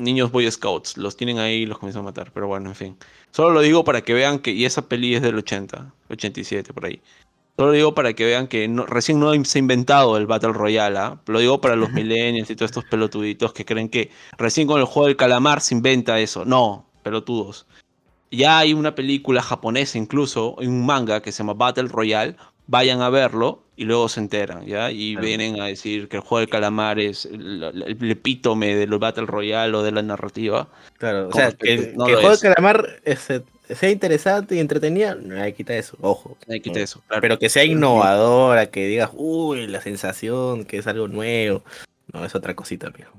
[0.00, 0.96] niños Boy Scouts.
[0.96, 2.32] Los tienen ahí y los comienzan a matar.
[2.32, 2.98] Pero bueno, en fin.
[3.30, 4.50] Solo lo digo para que vean que.
[4.50, 7.00] Y esa peli es del 80, 87, por ahí.
[7.58, 10.96] Solo lo digo para que vean que recién no se ha inventado el Battle Royale.
[10.96, 11.20] ¿ah?
[11.26, 14.86] Lo digo para los millennials y todos estos pelotuditos que creen que recién con el
[14.86, 16.44] juego del calamar se inventa eso.
[16.44, 17.66] No, pelotudos.
[18.30, 22.36] Ya hay una película japonesa incluso, un manga que se llama Battle Royale.
[22.68, 24.92] Vayan a verlo y luego se enteran, ¿ya?
[24.92, 29.76] Y vienen a decir que el juego del calamar es el, epítome del Battle Royale
[29.76, 30.68] o de la narrativa.
[30.98, 33.28] Claro, o sea, que, el juego del calamar es
[33.74, 36.36] sea interesante y entretenida, no hay que quitar eso, ojo.
[36.46, 40.78] No hay que quitar eso, Pero que sea innovadora, que digas, uy, la sensación, que
[40.78, 41.62] es algo nuevo.
[42.12, 43.10] No, es otra cosita, amigo.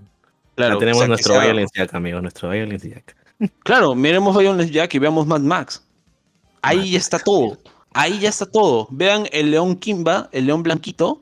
[0.56, 1.44] Claro, ya tenemos nuestro sea...
[1.44, 3.16] Violence Jack, amigo, nuestro Violence Jack.
[3.64, 5.82] Claro, miremos Violence Jack y veamos Mad Max.
[6.62, 7.58] Ahí ya está todo.
[7.94, 8.88] Ahí ya está todo.
[8.92, 11.22] Vean el león Kimba, el león blanquito,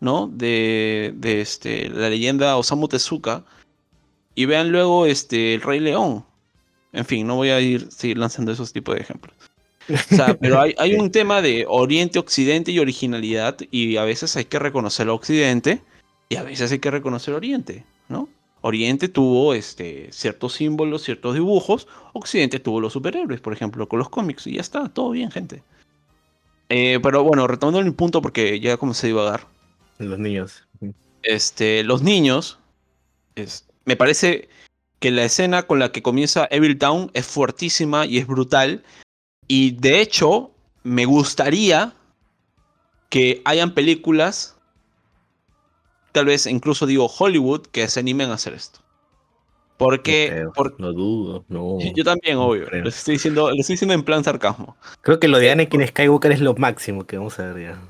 [0.00, 0.28] ¿no?
[0.28, 3.44] De, de este, la leyenda Osamu Tezuka.
[4.34, 6.24] Y vean luego este, el Rey León.
[6.92, 9.34] En fin, no voy a ir seguir lanzando esos tipos de ejemplos.
[9.90, 14.36] O sea, pero hay, hay un tema de Oriente, Occidente y originalidad, y a veces
[14.36, 15.82] hay que reconocer el Occidente
[16.28, 18.28] y a veces hay que reconocer Oriente, ¿no?
[18.60, 24.08] Oriente tuvo este, ciertos símbolos, ciertos dibujos, Occidente tuvo los superhéroes, por ejemplo, con los
[24.08, 25.62] cómics, y ya está, todo bien, gente.
[26.68, 29.46] Eh, pero bueno, retomando el punto porque ya como se iba a dar.
[29.98, 30.66] Los niños.
[31.22, 32.58] Este, los niños,
[33.36, 34.48] es, me parece
[35.00, 38.82] que la escena con la que comienza Evil Town es fuertísima y es brutal.
[39.46, 40.50] Y de hecho,
[40.82, 41.94] me gustaría
[43.08, 44.56] que hayan películas,
[46.12, 48.80] tal vez incluso digo Hollywood, que se animen a hacer esto.
[49.78, 50.44] Porque,
[50.78, 51.78] no, dudo, no.
[51.94, 52.66] Yo también, obvio.
[52.70, 54.76] lo, estoy diciendo, lo estoy diciendo en plan sarcasmo.
[55.02, 57.80] Creo que lo de Anakin Skywalker es lo máximo que vamos a ver ya.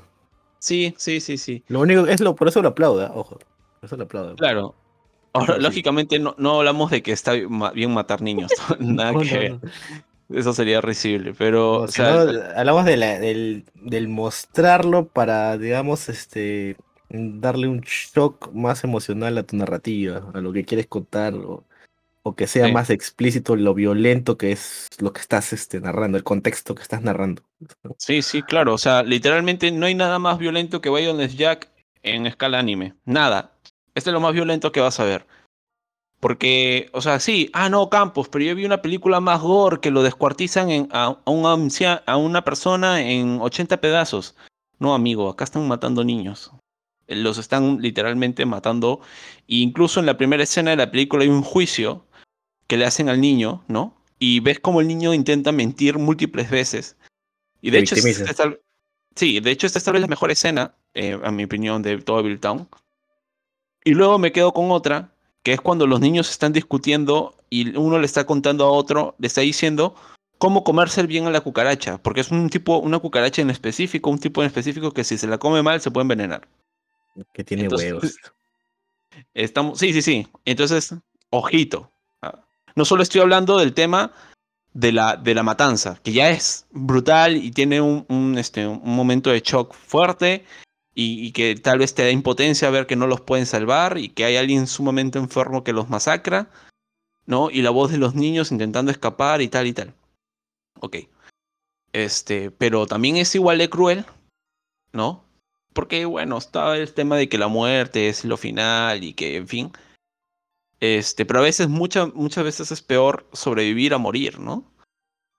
[0.59, 1.63] Sí, sí, sí, sí.
[1.67, 3.39] Lo único es lo, por eso lo aplauda, ojo.
[3.79, 4.35] Por eso lo aplaudo.
[4.35, 4.75] Claro.
[5.33, 7.33] Ahora, lógicamente no, no, hablamos de que está
[7.73, 8.51] bien matar niños.
[8.79, 9.59] Nada que
[10.29, 11.85] Eso sería risible, pero.
[12.55, 16.77] hablamos de del, del mostrarlo para, digamos, este
[17.09, 21.65] darle un shock más emocional a tu narrativa, a lo que quieres contar, o,
[22.21, 26.23] o que sea más explícito lo violento que es lo que estás este, narrando, el
[26.23, 27.43] contexto que estás narrando.
[27.97, 28.73] Sí, sí, claro.
[28.73, 31.69] O sea, literalmente no hay nada más violento que Bionis Jack
[32.03, 32.93] en escala anime.
[33.05, 33.53] Nada.
[33.99, 35.27] Este es lo más violento que vas a ver.
[36.19, 39.91] Porque, o sea, sí, ah, no, Campos, pero yo vi una película más gore que
[39.91, 44.35] lo descuartizan en, a, a, a una persona en 80 pedazos.
[44.79, 46.51] No, amigo, acá están matando niños.
[47.07, 49.01] Los están literalmente matando.
[49.47, 52.05] E incluso en la primera escena de la película hay un juicio
[52.67, 53.95] que le hacen al niño, ¿no?
[54.19, 56.97] Y ves como el niño intenta mentir múltiples veces.
[57.61, 58.55] Y de hecho, esta,
[59.15, 61.97] sí, de hecho, esta es tal vez la mejor escena, eh, a mi opinión, de
[61.99, 62.69] todo Bill Town.
[63.89, 65.09] Y luego me quedo con otra,
[65.41, 69.25] que es cuando los niños están discutiendo y uno le está contando a otro, le
[69.25, 69.95] está diciendo
[70.37, 74.19] cómo comerse bien a la cucaracha, porque es un tipo, una cucaracha en específico, un
[74.19, 76.47] tipo en específico que si se la come mal se puede envenenar.
[77.33, 78.15] Que tiene huevos.
[79.33, 80.27] Estamos, sí, sí, sí.
[80.45, 80.93] Entonces,
[81.31, 81.91] ojito,
[82.75, 84.13] no solo estoy hablando del tema
[84.73, 89.31] de la, de la matanza, que ya es brutal y tiene un, este, un momento
[89.31, 90.45] de shock fuerte
[91.01, 94.25] y, que tal vez te da impotencia ver que no los pueden salvar y que
[94.25, 96.51] hay alguien sumamente enfermo que los masacra,
[97.25, 97.49] ¿no?
[97.49, 99.93] Y la voz de los niños intentando escapar y tal y tal.
[100.81, 100.97] Ok.
[101.93, 104.05] Este, pero también es igual de cruel,
[104.91, 105.23] ¿no?
[105.73, 109.47] Porque, bueno, está el tema de que la muerte es lo final y que, en
[109.47, 109.71] fin,
[110.81, 114.65] este, pero a veces, muchas muchas veces es peor sobrevivir a morir, ¿no?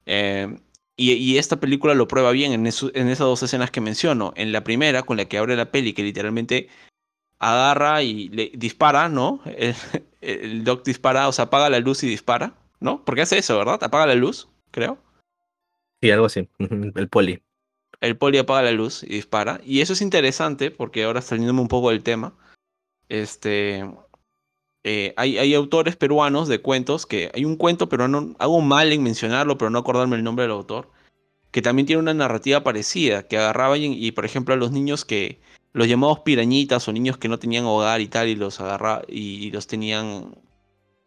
[0.06, 0.58] Eh,
[1.00, 4.32] y, esta película lo prueba bien en, en esas dos escenas que menciono.
[4.36, 6.68] En la primera, con la que abre la peli, que literalmente
[7.38, 9.40] agarra y le dispara, ¿no?
[9.46, 9.74] El,
[10.20, 13.04] el, Doc dispara, o sea, apaga la luz y dispara, ¿no?
[13.04, 13.82] Porque hace eso, ¿verdad?
[13.82, 14.98] Apaga la luz, creo.
[16.02, 16.48] Sí, algo así.
[16.94, 17.42] El poli.
[18.00, 19.60] El poli apaga la luz y dispara.
[19.64, 22.34] Y eso es interesante porque ahora saliéndome un poco del tema.
[23.10, 23.84] Este,
[24.82, 29.58] eh, hay, autores peruanos de cuentos que hay un cuento peruano, hago mal en mencionarlo,
[29.58, 30.90] pero no acordarme el nombre del autor,
[31.50, 35.40] que también tiene una narrativa parecida, que agarraba y, por ejemplo a los niños que
[35.72, 39.50] los llamados pirañitas o niños que no tenían hogar y tal y los agarra y,
[39.50, 40.34] los tenían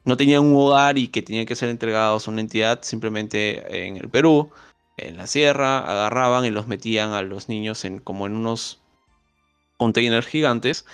[0.06, 3.98] no tenían un hogar y que tenían que ser entregados a una entidad simplemente en
[3.98, 4.52] el Perú,
[4.98, 8.82] en la sierra, agarraban y los metían a los niños en como en unos
[9.78, 10.86] containers gigantes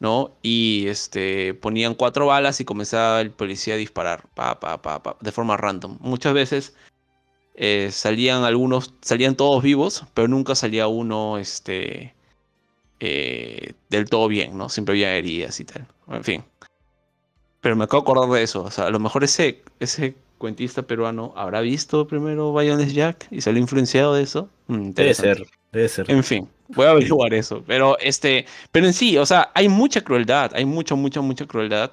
[0.00, 0.36] ¿no?
[0.42, 5.16] Y este, ponían cuatro balas y comenzaba el policía a disparar, pa, pa, pa, pa
[5.20, 5.98] de forma random.
[6.00, 6.74] Muchas veces
[7.54, 12.14] eh, salían algunos, salían todos vivos, pero nunca salía uno este,
[13.00, 14.68] eh, del todo bien, ¿no?
[14.68, 15.86] Siempre había heridas y tal.
[16.08, 16.44] En fin.
[17.60, 18.62] Pero me acabo de acordar de eso.
[18.62, 23.40] O sea, a lo mejor ese, ese cuentista peruano habrá visto primero Bayones Jack y
[23.40, 24.50] salió influenciado de eso.
[24.66, 26.10] Mm, debe ser, debe ser.
[26.10, 26.48] En fin.
[26.68, 27.62] Voy a averiguar eso.
[27.66, 31.92] Pero este, pero en sí, o sea, hay mucha crueldad, hay mucha, mucha, mucha crueldad.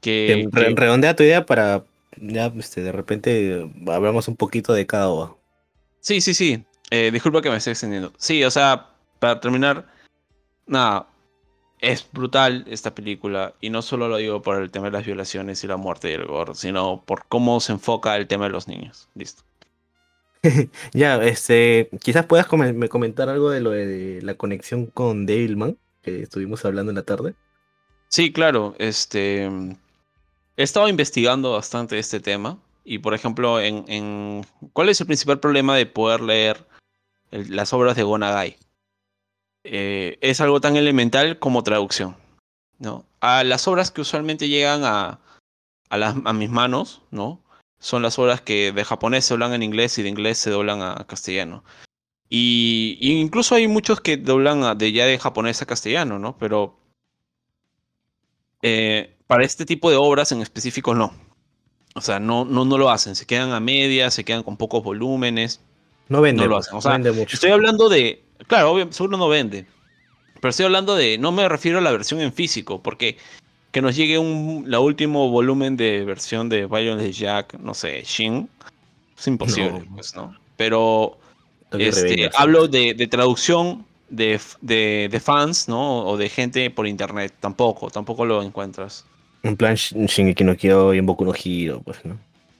[0.00, 1.82] Que, Redondea tu idea para
[2.20, 5.38] ya este, de repente hablamos un poquito de cada uno.
[6.00, 6.64] Sí, sí, sí.
[6.90, 8.12] Eh, disculpa que me esté extendiendo.
[8.18, 8.88] Sí, o sea,
[9.18, 9.86] para terminar,
[10.66, 11.08] nada,
[11.80, 13.54] es brutal esta película.
[13.60, 16.14] Y no solo lo digo por el tema de las violaciones y la muerte y
[16.14, 19.08] el gore, sino por cómo se enfoca el tema de los niños.
[19.14, 19.42] Listo.
[20.92, 26.64] ya, este, quizás puedas comentar algo de lo de la conexión con Devilman, que estuvimos
[26.64, 27.34] hablando en la tarde.
[28.08, 35.00] Sí, claro, este, he estado investigando bastante este tema y, por ejemplo, en, ¿cuál es
[35.00, 36.66] el principal problema de poder leer
[37.30, 38.56] las obras de Gonagai?
[39.64, 42.16] Eh, es algo tan elemental como traducción,
[42.78, 43.06] ¿no?
[43.20, 45.20] A las obras que usualmente llegan a,
[45.88, 47.40] a, las, a mis manos, ¿no?
[47.84, 50.80] Son las obras que de japonés se doblan en inglés y de inglés se doblan
[50.80, 51.64] a castellano.
[52.30, 56.38] Y, incluso hay muchos que doblan de ya de japonés a castellano, ¿no?
[56.38, 56.78] Pero
[58.62, 61.12] eh, para este tipo de obras en específico no.
[61.94, 63.16] O sea, no, no, no lo hacen.
[63.16, 65.60] Se quedan a medias, se quedan con pocos volúmenes.
[66.08, 66.44] No vende.
[66.44, 66.78] No lo hacen.
[66.78, 68.24] O sea, estoy hablando de.
[68.46, 69.66] Claro, obvio, seguro no vende.
[70.40, 71.18] Pero estoy hablando de.
[71.18, 73.18] No me refiero a la versión en físico, porque
[73.74, 78.48] que nos llegue un la último volumen de versión de de Jack, no sé, Shin.
[79.18, 80.32] Es imposible, pues, ¿no?
[80.56, 81.18] Pero
[81.72, 86.06] este, hablo de, traducción de, de, fans, ¿no?
[86.06, 87.34] O de gente por internet.
[87.40, 89.04] Tampoco, tampoco lo encuentras.
[89.42, 92.16] En plan Shingeki no Kyo y en Boku no Hero, pues, ¿no?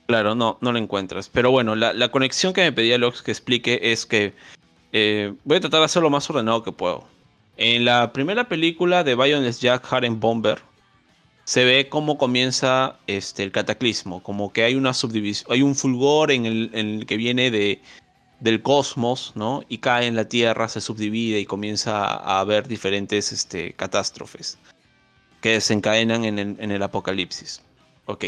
[0.09, 1.29] Claro, no, no lo encuentras.
[1.29, 4.33] Pero bueno, la, conexión que me pedía Lox que explique es que
[4.93, 7.05] eh, voy a tratar de hacerlo lo más ordenado que puedo.
[7.57, 10.59] En la primera película de Bionless Jack Harem Bomber,
[11.45, 16.31] se ve cómo comienza este, el cataclismo, como que hay una subdivisión, hay un fulgor
[16.31, 17.81] en el, en el que viene de,
[18.41, 19.63] del cosmos, ¿no?
[19.69, 24.59] Y cae en la Tierra, se subdivide y comienza a, haber diferentes este, catástrofes
[25.41, 27.61] que desencadenan en el, apocalipsis.
[28.07, 28.25] Ok.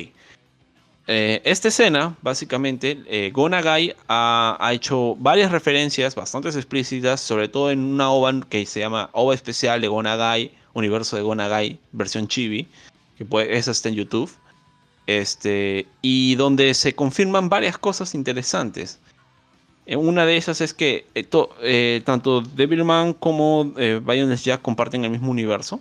[1.08, 7.78] Eh, esta escena, básicamente, eh, Gonagai ha, hecho varias referencias bastante explícitas, sobre todo en
[7.78, 12.68] una OVA que se llama OVA especial de Gonagai, Universo de Gonagai, versión chibi,
[13.16, 14.30] que puede, esa está en YouTube,
[15.06, 18.98] este, y donde se confirman varias cosas interesantes.
[19.86, 21.28] Eh, una de esas es que eh,
[21.62, 24.00] eh, tanto Devilman como eh,
[24.42, 25.80] Jack comparten el mismo universo.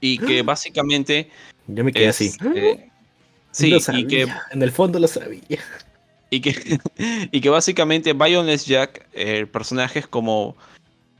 [0.00, 1.30] Y que básicamente.
[1.66, 2.30] Yo me quedé así.
[3.50, 4.28] sí, y que.
[4.50, 5.58] En el fondo lo sabía.
[6.30, 6.78] Y que,
[7.32, 10.56] y que básicamente Bionless Jack, el personaje es como.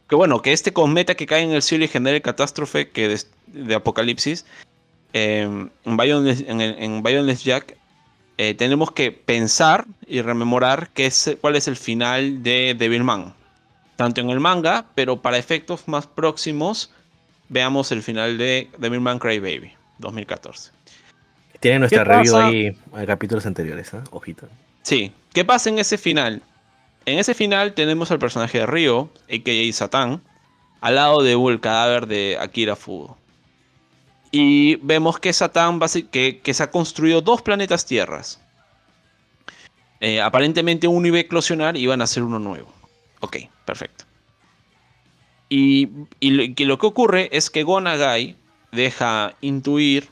[0.09, 3.17] Que bueno, que este cometa que cae en el cielo y genera el catástrofe que
[3.47, 4.45] de, Apocalipsis.
[5.14, 7.77] En, en, en Jack
[8.37, 13.33] eh, tenemos que pensar y rememorar qué es, cuál es el final de Devilman.
[13.96, 16.90] Tanto en el manga, pero para efectos más próximos,
[17.48, 20.72] veamos el final de Devilman Crybaby 2014.
[21.61, 24.00] Tiene nuestra review ahí a capítulos anteriores, ¿eh?
[24.11, 24.48] ojito.
[24.83, 26.42] Sí, ¿qué pasa en ese final?
[27.07, 29.72] En ese final tenemos al personaje de Ryo, a.k.a.
[29.72, 30.20] Satán,
[30.81, 33.16] al lado de el cadáver de Akira Fudo.
[34.37, 35.79] Y vemos que Satán
[36.11, 38.40] que, se ha construido dos planetas tierras.
[40.01, 42.66] Eh, aparentemente uno iba a eclosionar y iban a hacer uno nuevo.
[43.20, 44.07] Ok, perfecto.
[45.49, 45.88] Y,
[46.20, 48.35] lo, que ocurre es que Gonagai
[48.73, 50.09] deja intuir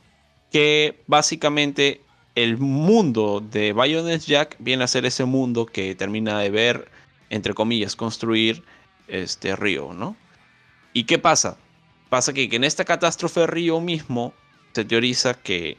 [0.53, 2.01] que básicamente
[2.37, 6.89] el mundo de Bioness Jack viene a ser ese mundo que termina de ver,
[7.29, 8.63] entre comillas, construir
[9.09, 10.15] este río, ¿no?
[10.93, 11.57] ¿Y qué pasa?
[12.13, 14.35] Pasa que, en esta catástrofe Río mismo
[14.75, 15.79] se teoriza que,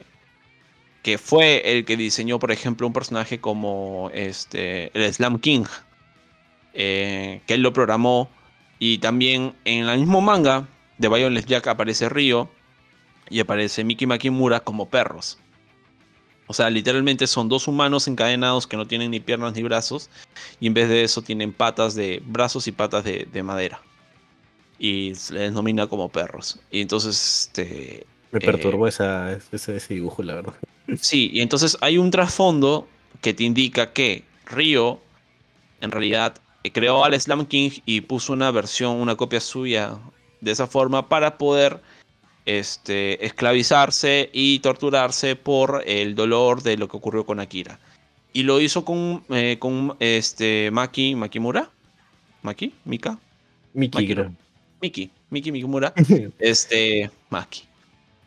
[1.03, 5.65] que fue el que diseñó, por ejemplo, un personaje como este, el Slam King,
[6.73, 8.31] eh, que él lo programó.
[8.79, 10.67] Y también en el mismo manga
[10.97, 12.49] de Violet Jack aparece Río
[13.29, 15.37] y aparece Miki Makimura como perros.
[16.47, 20.09] O sea, literalmente son dos humanos encadenados que no tienen ni piernas ni brazos.
[20.59, 23.79] Y en vez de eso tienen patas de brazos y patas de madera
[24.79, 26.59] y se les denomina como perros.
[26.71, 28.05] Y entonces, este...
[28.31, 30.53] Me perturbó eh, esa, ese, dibujo, la verdad.
[30.99, 32.87] Sí, y entonces hay un trasfondo
[33.21, 34.99] que te indica que Río,
[35.81, 36.35] en realidad,
[36.73, 39.97] creó al Slam King y puso una versión, una copia suya
[40.41, 41.79] de esa forma para poder
[42.45, 47.79] este, esclavizarse y torturarse por el dolor de lo que ocurrió con Akira.
[48.33, 51.69] Y lo hizo con, eh, con este, Maki, Makimura.
[52.41, 52.73] ¿Maki?
[52.83, 53.19] ¿Mika?
[53.73, 54.15] Miki,
[54.83, 55.93] Miki, Miki Mikumura,
[56.39, 57.63] este, Maki.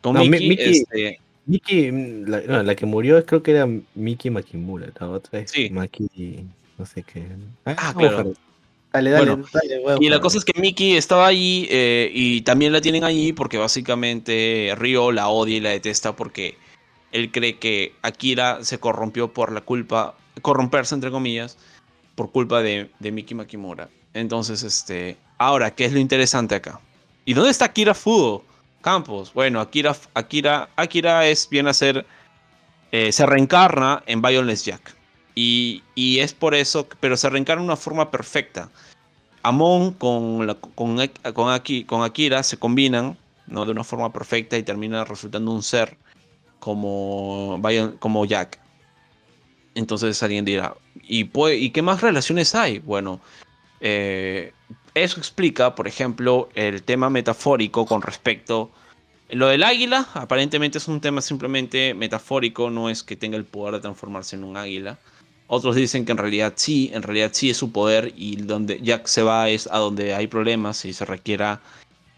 [0.01, 1.21] Con Miki, este...
[1.45, 1.91] Miki
[2.27, 5.69] la, la, que murió creo que era Miki Makimura, la otra es sí.
[5.69, 6.47] Maki,
[6.79, 7.27] no sé qué.
[7.67, 8.33] Ah, ah claro.
[8.91, 12.73] Dale, dale, bueno, dale y la cosa es que Miki estaba ahí eh, y también
[12.73, 16.57] la tienen allí porque básicamente Ryo la odia y la detesta porque
[17.13, 21.59] él cree que Akira se corrompió por la culpa, corromperse entre comillas,
[22.17, 23.89] por culpa de, de Miki Makimura.
[24.15, 26.81] Entonces, este, ahora, ¿qué es lo interesante acá?
[27.25, 28.43] ¿Y dónde está Akira Fudo?
[28.81, 29.33] Campos.
[29.33, 32.07] Bueno, Akira, Akira, Akira es bien hacer,
[32.93, 34.97] eh, se reencarna en Violence Jack.
[35.35, 38.71] Y, y, es por eso, pero se reencarna de una forma perfecta.
[39.43, 40.97] Amon con, con,
[41.35, 43.65] con, con Akira se combinan ¿no?
[43.65, 45.97] de una forma perfecta y termina resultando un ser
[46.59, 47.61] como,
[47.99, 48.59] como Jack.
[49.77, 52.79] Entonces alguien dirá, ¿y, ¿y qué más relaciones hay?
[52.79, 53.21] Bueno,
[53.81, 54.53] eh,
[54.95, 58.71] eso explica, por ejemplo, el tema metafórico con respecto
[59.29, 63.75] Lo del águila, aparentemente es un tema simplemente metafórico, no es que tenga el poder
[63.75, 64.99] de transformarse en un águila.
[65.49, 69.07] Otros dicen que en realidad sí, en realidad sí es su poder y donde Jack
[69.07, 71.61] se va es a donde hay problemas y se requiera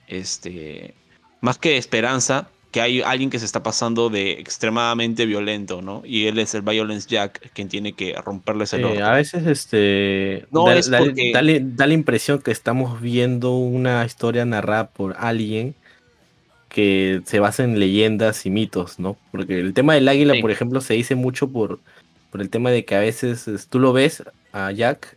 [0.06, 0.94] este
[1.40, 6.02] más que esperanza, que hay alguien que se está pasando de extremadamente violento, ¿no?
[6.04, 11.86] Y él es el Violence Jack quien tiene que romperles el A veces este da,
[11.86, 15.74] la impresión que estamos viendo una historia narrada por alguien
[16.68, 19.16] que se basa en leyendas y mitos, ¿no?
[19.30, 21.80] Porque el tema del águila, por ejemplo, se dice mucho por,
[22.30, 25.16] por el tema de que a veces tú lo ves a Jack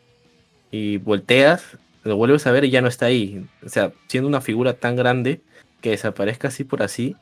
[0.71, 1.63] y volteas,
[2.05, 3.45] lo vuelves a ver y ya no está ahí.
[3.65, 5.41] O sea, siendo una figura tan grande
[5.81, 7.17] que desaparezca así por así,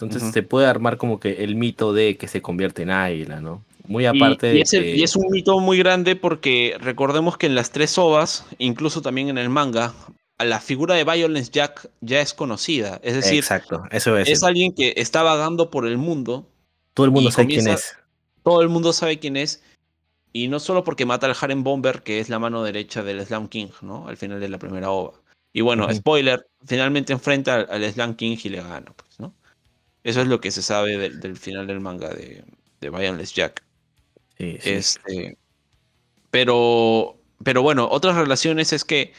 [0.00, 3.64] entonces se puede armar como que el mito de que se convierte en águila, ¿no?
[3.86, 4.96] Muy aparte y, de.
[4.96, 9.28] y es un mito muy grande porque recordemos que en las tres ovas, incluso también
[9.28, 9.94] en el manga,
[10.38, 13.00] la figura de Violence Jack ya es conocida.
[13.02, 14.28] Es decir, Exacto, eso es.
[14.28, 16.46] es alguien que está vagando por el mundo.
[16.94, 17.96] Todo el mundo sabe quién es.
[18.42, 19.62] Todo el mundo sabe quién es.
[20.32, 23.48] Y no solo porque mata al Harem Bomber, que es la mano derecha del Slam
[23.48, 24.06] King, ¿no?
[24.06, 25.14] Al final de la primera ova.
[25.52, 29.32] Y bueno, spoiler, finalmente enfrenta al, Slam King y le gana, pues, ¿no?
[30.06, 32.44] Eso es lo que se sabe del, final del manga de,
[32.80, 33.64] de Violence Jack.
[34.38, 34.70] Sí, sí.
[34.70, 35.36] Este,
[36.30, 39.12] pero, pero bueno, otras relaciones es que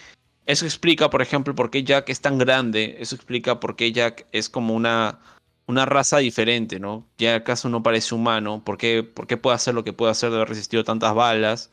[0.45, 2.95] eso explica, por ejemplo, por qué Jack es tan grande.
[3.01, 5.19] Eso explica por qué Jack es como una,
[5.65, 7.05] una raza diferente, ¿no?
[7.17, 8.63] Ya acaso no parece humano.
[8.63, 11.69] ¿Por qué, por qué puede hacer lo que puede hacer de haber resistido tantas balas?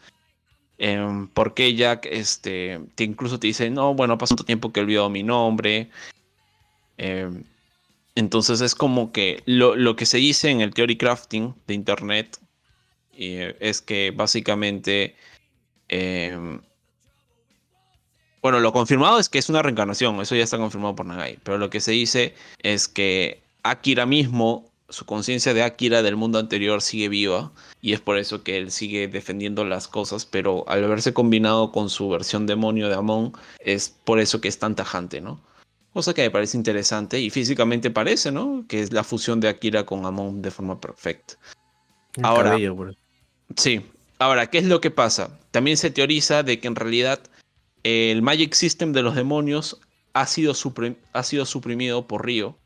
[0.77, 4.81] Em, ¿Por qué Jack este, te incluso te dice, no, bueno, pasó tanto tiempo que
[4.81, 5.89] olvidó mi nombre?
[6.97, 7.45] Em,
[8.15, 12.39] entonces es como que lo, que se dice en el theory crafting de internet
[13.13, 15.17] eh, es que básicamente
[15.89, 16.61] em,
[18.45, 21.57] bueno, lo confirmado es que es una reencarnación, eso ya está confirmado por Nagai, pero
[21.57, 26.83] lo que se dice es que Akira mismo, su conciencia de Akira del mundo anterior
[26.83, 31.15] sigue viva y es por eso que él sigue defendiendo las cosas, pero al haberse
[31.15, 35.41] combinado con su versión demonio de Amon, es por eso que es tan tajante, ¿no?
[35.95, 38.65] Cosa que me parece interesante y físicamente parece, ¿no?
[38.69, 41.35] Que es la fusión de Akira con Amon de forma perfecta.
[42.23, 42.59] Ahora,
[43.57, 43.81] sí.
[44.19, 45.39] Ahora, ¿qué es lo que pasa?
[45.53, 47.21] También se teoriza de que en realidad
[47.85, 49.81] el Magic System de los demonios
[50.15, 50.53] ha sido,
[51.13, 52.59] ha sido suprimido por Río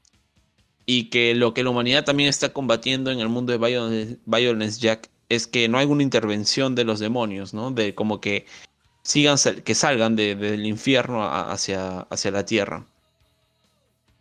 [0.86, 5.10] y que lo que la humanidad también está combatiendo en el mundo de Violence, Jack
[5.28, 7.72] es que no hay una intervención de los demonios, ¿no?
[7.72, 8.46] De como que
[9.02, 12.86] sigan, que salgan del infierno hacia, hacia la tierra.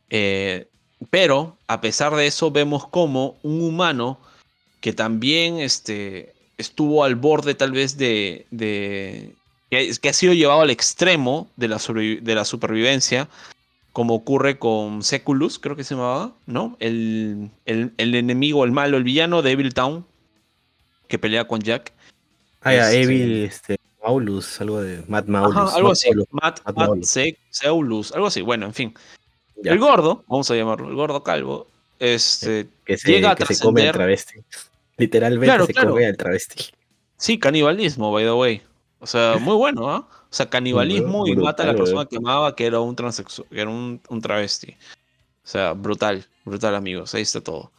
[0.10, 0.68] Eh,
[1.10, 4.20] pero, a pesar de eso, vemos como un humano
[4.82, 8.46] que también este, estuvo al borde tal vez de,
[9.70, 13.30] que, ha sido llevado al extremo de la, de la supervivencia,
[13.94, 16.78] como ocurre con Seculus, creo que se llamaba, ¿no?
[16.80, 20.06] El, el, enemigo, el malo, el villano de Evil Town,
[21.08, 21.94] que pelea con Jack.
[22.62, 23.02] Ah, este...
[23.02, 25.74] Evil, este, Maulus, algo de Matt Maulus.
[25.74, 26.62] algo así, Matt,
[27.50, 28.94] Seulus, algo así, bueno, en fin.
[29.64, 31.68] El gordo, vamos a llamarlo, el gordo calvo,
[32.00, 34.42] este, que se, llega a que se come el travesti.
[34.98, 36.66] Literalmente se come el travesti.
[37.18, 38.62] Sí, canibalismo, by the way.
[39.00, 40.08] O sea, muy bueno, ¿ah?
[40.30, 43.62] O sea, canibalismo y mata a la persona que amaba que era un transexual, que
[43.62, 44.72] era un, travesti.
[44.72, 47.16] O sea, brutal, brutal, amigos.
[47.16, 47.72] Ahí está todo.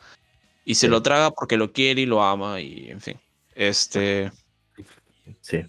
[0.64, 3.20] Y se lo traga porque lo quiere y lo ama y, en fin.
[3.54, 4.32] Este.
[5.42, 5.62] Sí.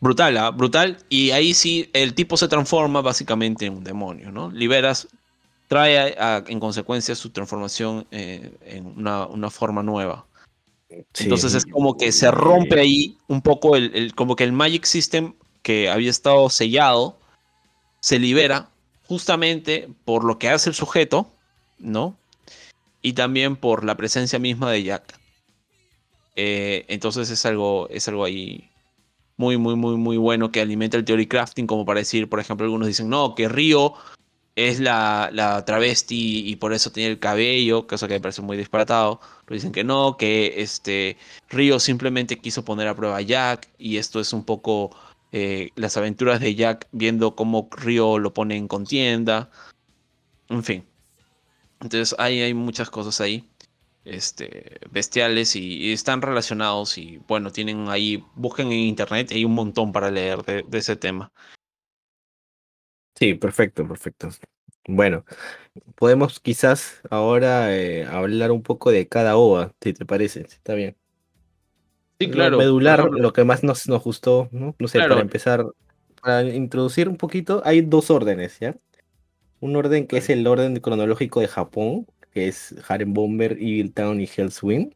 [0.00, 0.50] Brutal, ¿ah?
[0.50, 0.98] Brutal.
[1.08, 4.50] Y ahí sí, el tipo se transforma básicamente en un demonio, ¿no?
[4.50, 5.08] Liberas,
[5.68, 6.14] trae
[6.48, 10.26] en consecuencia su transformación eh, en una, una forma nueva.
[11.18, 15.34] Entonces es como que se rompe ahí un poco el, como que el Magic System
[15.62, 17.18] que había estado sellado
[18.00, 18.68] se libera
[19.06, 21.26] justamente por lo que hace el sujeto,
[21.78, 22.16] ¿no?
[23.02, 25.18] Y también por la presencia misma de Jack.
[26.36, 28.70] Eh, entonces es algo, es algo ahí
[29.36, 32.64] muy, muy, muy, muy bueno que alimenta el theory crafting, como para decir, por ejemplo,
[32.64, 33.94] algunos dicen, no, que Río
[34.56, 38.56] es la, la, travesti y por eso tiene el cabello, cosa que me parece muy
[38.56, 39.20] disparatado.
[39.44, 41.16] Pero dicen que no, que este
[41.48, 44.96] Río simplemente quiso poner a prueba a Jack y esto es un poco
[45.32, 49.50] eh, las aventuras de Jack viendo cómo Río lo pone en contienda.
[50.48, 50.84] En fin.
[51.80, 53.48] Entonces hay, muchas cosas ahí.
[54.04, 59.92] Este, bestiales y, están relacionados y bueno, tienen ahí, busquen en internet, hay un montón
[59.92, 61.32] para leer de ese tema.
[63.14, 64.28] Sí, perfecto, perfecto.
[64.86, 65.24] Bueno,
[65.94, 70.96] podemos quizás ahora eh, hablar un poco de cada ova, si te parece, está bien.
[72.20, 72.58] Sí, claro.
[72.58, 74.76] medular, lo que más nos, nos gustó, ¿no?
[74.78, 75.64] No sé, para empezar,
[76.22, 78.76] para introducir un poquito, hay dos órdenes, ¿ya?
[79.64, 84.20] un orden que es el orden cronológico de Japón, que es Harem Bomber, Evil Town
[84.20, 84.90] y Hell's Wing,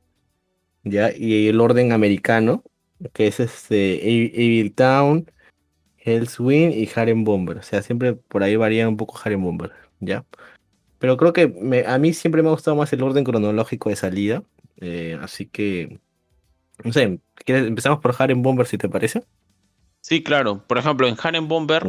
[0.84, 1.10] ¿ya?
[1.16, 2.62] Y el orden americano,
[3.14, 5.30] que es este Evil Town,
[5.98, 7.58] Hell's Wing y Harem Bomber.
[7.58, 10.24] O sea, siempre por ahí varía un poco Harem Bomber, ¿ya?
[10.98, 14.42] Pero creo que a mí siempre me ha gustado más el orden cronológico de salida.
[14.80, 15.98] Eh, así que,
[16.84, 19.24] no sé, empezamos por Harem Bomber si te parece.
[20.00, 20.64] Sí, claro.
[20.66, 21.84] Por ejemplo, en Harem Bomber,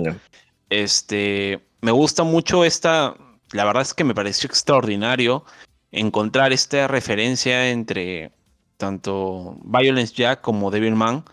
[0.70, 3.16] este, me gusta mucho esta,
[3.52, 5.44] la verdad es que me pareció extraordinario
[5.92, 8.32] encontrar esta referencia entre
[8.78, 11.24] tanto Violence Jack como Devilman,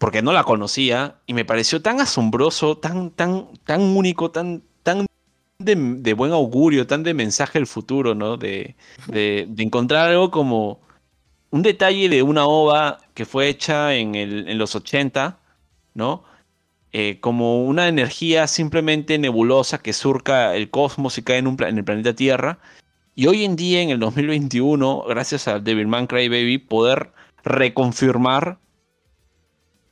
[0.00, 5.04] porque no la conocía y me pareció tan asombroso, tan, tan, tan único, tan, tan
[5.58, 8.38] de, buen augurio, tan de mensaje del futuro, ¿no?
[8.38, 8.76] De,
[9.08, 10.80] de, encontrar algo como
[11.50, 15.38] un detalle de una ova que fue hecha en, el, en los 80,
[15.92, 16.24] ¿no?
[16.92, 21.76] Eh, como una energía simplemente nebulosa que surca el cosmos y cae en, un, en
[21.76, 22.58] el planeta Tierra.
[23.14, 27.12] Y hoy en día, en el 2021, gracias a Devilman Crybaby, poder
[27.44, 28.58] reconfirmar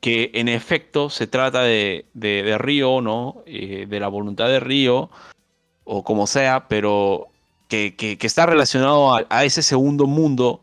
[0.00, 3.42] que en efecto se trata de, de, Río, ¿no?
[3.46, 5.10] Eh, de la voluntad de Río,
[5.84, 7.28] o como sea, pero
[7.68, 10.62] que, que, está relacionado a, ese segundo mundo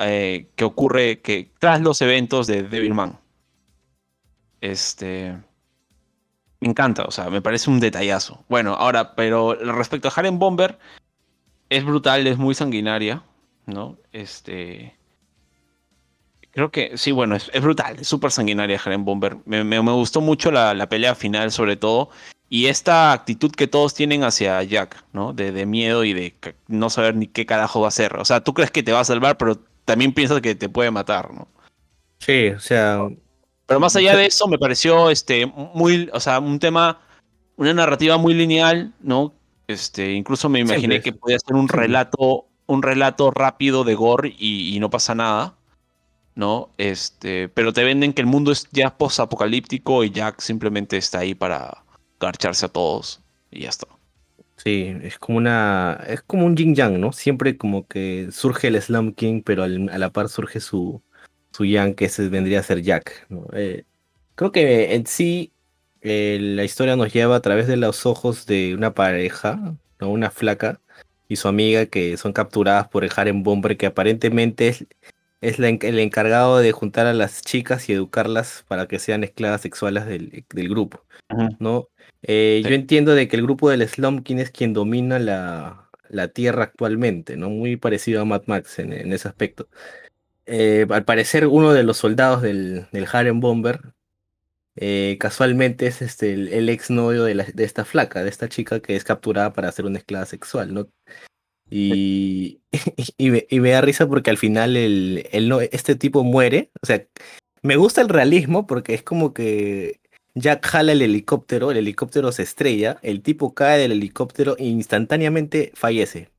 [0.00, 3.18] eh, que ocurre que, tras los eventos de Devilman.
[4.60, 5.36] Este.
[6.60, 8.44] Me encanta, o sea, me parece un detallazo.
[8.48, 10.78] Bueno, ahora, pero respecto a Harem Bomber,
[11.68, 13.22] es brutal, es muy sanguinaria,
[13.66, 13.98] ¿no?
[14.12, 14.95] Este.
[16.56, 19.36] Creo que sí, bueno, es, brutal, es súper sanguinaria Harem Bomber.
[19.44, 22.10] Me, me, gustó mucho la, la, pelea final, sobre todo.
[22.48, 25.32] Y esta actitud que todos tienen hacia Jack, ¿no?
[25.32, 26.34] De, de, miedo y de
[26.66, 28.16] no saber ni qué carajo va a hacer.
[28.16, 30.90] O sea, tú crees que te va a salvar, pero también piensas que te puede
[30.90, 31.46] matar, ¿no?
[32.20, 33.06] Sí, o sea,
[33.66, 37.00] pero más allá de eso, me pareció este, muy, o sea, un tema,
[37.56, 39.34] una narrativa muy lineal, ¿no?
[39.66, 44.78] Este, incluso me imaginé que podía ser un relato, un relato rápido de gore y,
[44.78, 45.55] no pasa nada,
[46.36, 46.70] ¿no?
[46.78, 51.34] Este, pero te venden que el mundo es ya post-apocalíptico y Jack simplemente está ahí
[51.34, 51.82] para
[52.20, 53.20] garcharse a todos
[53.50, 53.88] y ya está.
[54.56, 57.12] Sí, es como una, es como un yin yang, ¿no?
[57.12, 61.02] Siempre como que surge el Slum King, pero a la par surge su,
[61.52, 63.26] su Yang, que ese vendría a ser Jack.
[63.52, 63.84] Eh,
[64.34, 65.52] creo que en sí
[66.02, 70.10] eh, la historia nos lleva a través de los ojos de una pareja, ¿no?
[70.10, 70.80] una flaca
[71.28, 74.86] y su amiga que son capturadas por el Harem Bomber, que aparentemente es,
[75.40, 80.06] es el encargado de juntar a las chicas y educarlas para que sean esclavas sexuales
[80.06, 81.04] del, grupo.
[81.58, 81.88] ¿no?
[82.22, 86.28] Eh, yo entiendo de que el grupo del Slum King es quien domina la, la
[86.28, 87.50] Tierra actualmente, ¿no?
[87.50, 89.68] Muy parecido a Mad Max en, en ese aspecto.
[90.46, 93.80] Eh, al parecer uno de los soldados del, del Harem Bomber
[94.76, 98.94] eh, casualmente es este, el, ex novio de, de, esta flaca, de esta chica que
[98.94, 100.88] es capturada para hacer una esclava sexual, ¿no?
[101.70, 102.60] Y,
[103.18, 106.70] y, me, y me da risa porque al final el, el no, este tipo muere.
[106.82, 107.04] O sea,
[107.62, 110.00] me gusta el realismo porque es como que
[110.34, 115.72] Jack jala el helicóptero, el helicóptero se estrella, el tipo cae del helicóptero e instantáneamente
[115.74, 116.30] fallece.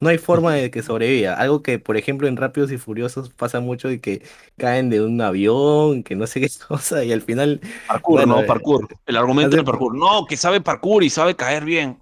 [0.00, 1.34] No hay forma de que sobreviva.
[1.34, 4.22] Algo que, por ejemplo, en Rápidos y Furiosos pasa mucho y que
[4.56, 7.60] caen de un avión, que no sé qué cosa, y al final.
[7.86, 8.88] Parkour, no, eh, parkour.
[9.06, 9.96] El argumento del parkour.
[9.96, 11.98] No, que sabe parkour y sabe caer bien.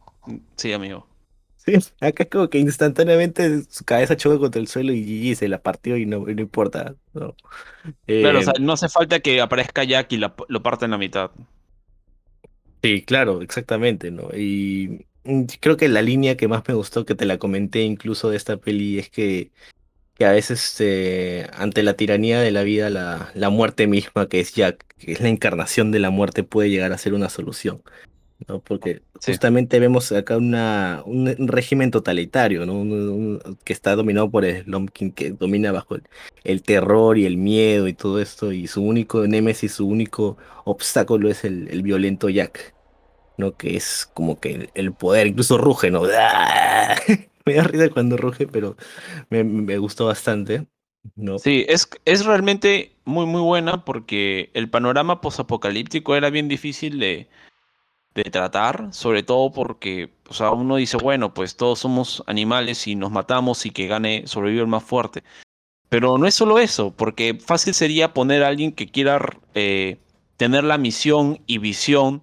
[0.56, 1.06] Sí, amigo.
[1.66, 5.60] Sí, acá es como que instantáneamente su cabeza choca contra el suelo y, se la
[5.60, 6.94] partió y no, no importa.
[7.12, 7.34] No.
[8.06, 10.98] claro, o sea, eh, no hace falta que aparezca Jack y lo parta en la
[10.98, 11.30] mitad.
[12.82, 14.28] Sí, claro, exactamente, ¿no?
[14.32, 18.30] Y Mm, creo que la línea que más me gustó, que te la comenté incluso
[18.30, 19.50] de esta peli, es que,
[20.14, 24.40] que a veces eh, ante la tiranía de la vida, la, la muerte misma, que
[24.40, 27.82] es Jack, que es la encarnación de la muerte, puede llegar a ser una solución.
[28.48, 28.60] ¿No?
[28.60, 33.38] Porque justamente vemos acá una, un, régimen totalitario, ¿no?
[33.64, 35.96] que está dominado por el Lomkin, que domina bajo
[36.44, 41.30] el, terror y el miedo y todo esto, y su único némesis, su único obstáculo
[41.30, 42.74] es el, el violento Jack.
[43.38, 43.56] ¿no?
[43.56, 46.02] Que es como que el poder, incluso ruge, ¿no?
[47.46, 48.76] me da risa cuando ruge, pero
[49.30, 50.66] me, gustó bastante.
[51.14, 51.38] ¿no?
[51.38, 57.28] Sí, es, es realmente muy, muy buena porque el panorama posapocalíptico era bien difícil de,
[58.22, 62.96] de tratar, sobre todo porque o sea, uno dice, bueno, pues todos somos animales y
[62.96, 65.22] nos matamos y que gane, sobrevive el más fuerte.
[65.88, 69.98] Pero no es solo eso, porque fácil sería poner a alguien que quiera eh,
[70.36, 72.22] tener la misión y visión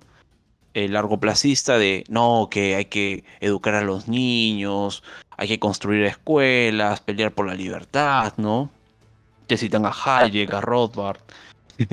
[0.74, 5.04] el largoplacista de no, que hay que educar a los niños,
[5.38, 8.70] hay que construir escuelas, pelear por la libertad, ¿no?
[9.48, 11.20] Te citan a Hayek, a Rothbard.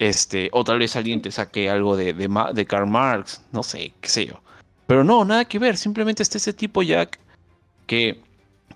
[0.00, 4.08] este, o tal vez alguien te saque algo de, de, Karl Marx, no sé, qué
[4.08, 4.40] sé yo.
[4.86, 7.20] Pero no, nada que ver, simplemente está ese tipo Jack
[7.86, 8.18] que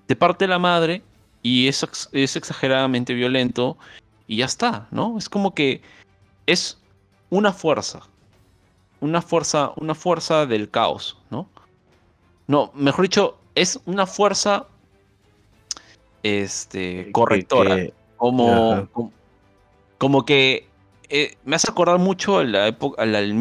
[0.06, 1.02] te parte la madre
[1.42, 3.78] y es, es exageradamente violento
[4.26, 5.16] y ya está, ¿no?
[5.16, 5.80] Es como que
[6.46, 6.78] es
[7.30, 8.02] una fuerza,
[9.00, 11.48] una fuerza, una fuerza del caos, ¿no?
[12.46, 14.66] No, mejor dicho, es una fuerza
[16.22, 17.78] este, correctora.
[18.18, 18.88] como,
[19.96, 20.68] como, que
[21.16, 23.32] eh, me hace acordar mucho a la época, al,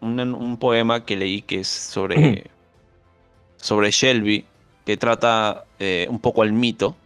[0.00, 2.50] un, poema que leí que es sobre,
[3.56, 4.44] sobre Shelby,
[4.84, 6.96] que trata eh, un poco al mito.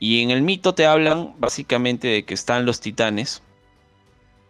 [0.00, 3.40] Y en el mito te hablan básicamente de que están los titanes.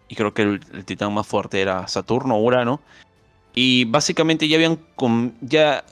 [0.09, 2.81] Y creo que el, titán más fuerte era Saturno o Urano.
[3.55, 4.79] Y básicamente ya habían.
[5.43, 5.85] ya,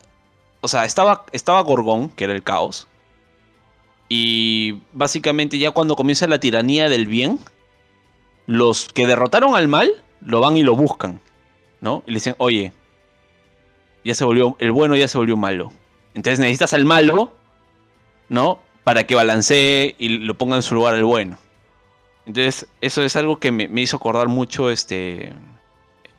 [0.63, 2.89] o sea, estaba, estaba Gorgón, que era el caos.
[4.09, 7.39] Y básicamente ya cuando comienza la tiranía del bien,
[8.47, 9.91] los que derrotaron al mal
[10.21, 11.21] lo van y lo buscan.
[11.81, 12.03] ¿No?
[12.07, 12.73] Y le dicen, oye,
[14.05, 14.57] ya se volvió.
[14.59, 15.73] El bueno ya se volvió malo.
[16.15, 17.35] Entonces necesitas al malo,
[18.29, 18.61] ¿no?
[18.85, 21.39] Para que balancee y lo ponga en su lugar el bueno.
[22.25, 25.33] Entonces, eso es algo que me, hizo acordar mucho este,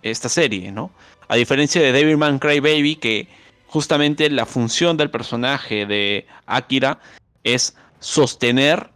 [0.02, 0.92] esta serie, ¿no?
[1.28, 3.28] A diferencia de Devilman Crybaby, que
[3.68, 7.00] justamente la función del personaje de Akira
[7.44, 8.90] es sostener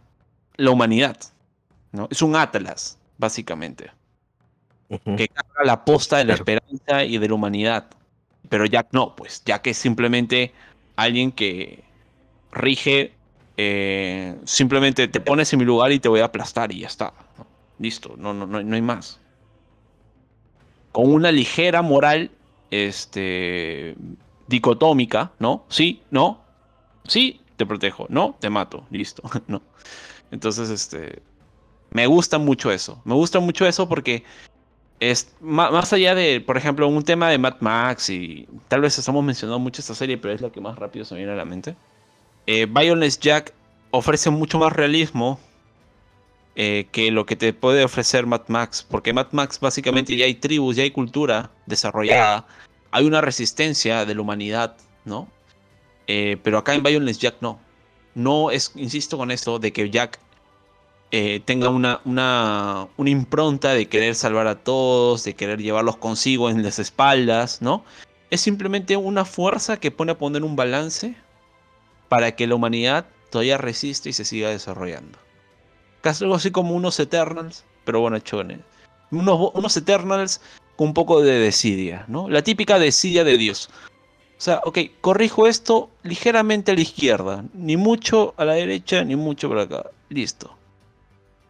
[0.56, 1.18] la humanidad,
[1.92, 2.08] ¿no?
[2.10, 3.92] Es un Atlas, básicamente.
[4.88, 7.86] Que carga la posta de la esperanza y de la humanidad.
[8.50, 10.52] Pero Jack no, pues Jack es simplemente
[10.96, 11.82] alguien que
[12.50, 13.14] rige,
[13.56, 17.14] eh, simplemente te pones en mi lugar y te voy a aplastar y ya está.
[17.78, 19.18] Listo, no, no, no, no hay más.
[20.90, 22.30] Con una ligera moral
[22.70, 23.94] este,
[24.48, 25.64] dicotómica, ¿no?
[25.68, 26.42] Sí, no,
[27.04, 29.62] sí, te protejo, no, te mato, listo, ¿no?
[30.30, 31.22] Entonces, este,
[31.92, 34.24] me gusta mucho eso, me gusta mucho eso porque
[35.00, 39.24] es más, allá de, por ejemplo, un tema de Mad Max y tal vez estamos
[39.24, 41.44] mencionando mucho esta serie, pero es la que más rápido se me viene a la
[41.44, 41.74] mente.
[42.46, 43.52] Eh, Violence Jack
[43.90, 45.40] ofrece mucho más realismo
[46.54, 50.34] eh, que lo que te puede ofrecer Mad Max, porque Mad Max básicamente ya hay
[50.34, 52.46] tribus, ya hay cultura desarrollada,
[52.90, 55.28] hay una resistencia de la humanidad, ¿no?
[56.06, 57.58] Eh, pero acá en Violence Jack no.
[58.14, 60.20] No es, insisto con esto, de que Jack
[61.14, 66.48] eh, tenga una, una, una, impronta de querer salvar a todos, de querer llevarlos consigo
[66.48, 67.84] en las espaldas, ¿no?
[68.30, 71.14] Es simplemente una fuerza que pone a poner un balance
[72.08, 75.18] para que la humanidad todavía resiste y se siga desarrollando.
[76.00, 78.60] Casi algo así como unos Eternals, pero bueno, chones.
[79.10, 80.40] Unos, unos Eternals
[80.76, 82.30] con un poco de desidia, ¿no?
[82.30, 83.68] La típica desidia de Dios.
[84.38, 89.14] O sea, ok, corrijo esto ligeramente a la izquierda, ni mucho a la derecha, ni
[89.14, 89.90] mucho por acá.
[90.08, 90.56] Listo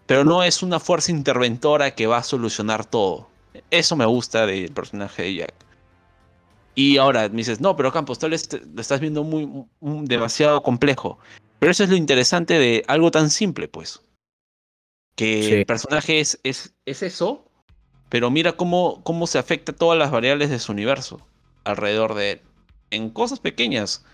[0.07, 3.29] pero no es una fuerza interventora que va a solucionar todo.
[3.71, 5.55] Eso me gusta del personaje de Jack.
[6.75, 11.19] Y ahora me dices, no, pero Campos, tal vez lo estás viendo muy, demasiado complejo.
[11.59, 14.01] Pero eso es lo interesante de algo tan simple, pues.
[15.17, 17.45] Que el personaje es, es, eso,
[18.09, 21.21] pero mira cómo, cómo se afecta todas las variables de su universo
[21.65, 22.41] alrededor de él.
[22.91, 24.05] En cosas pequeñas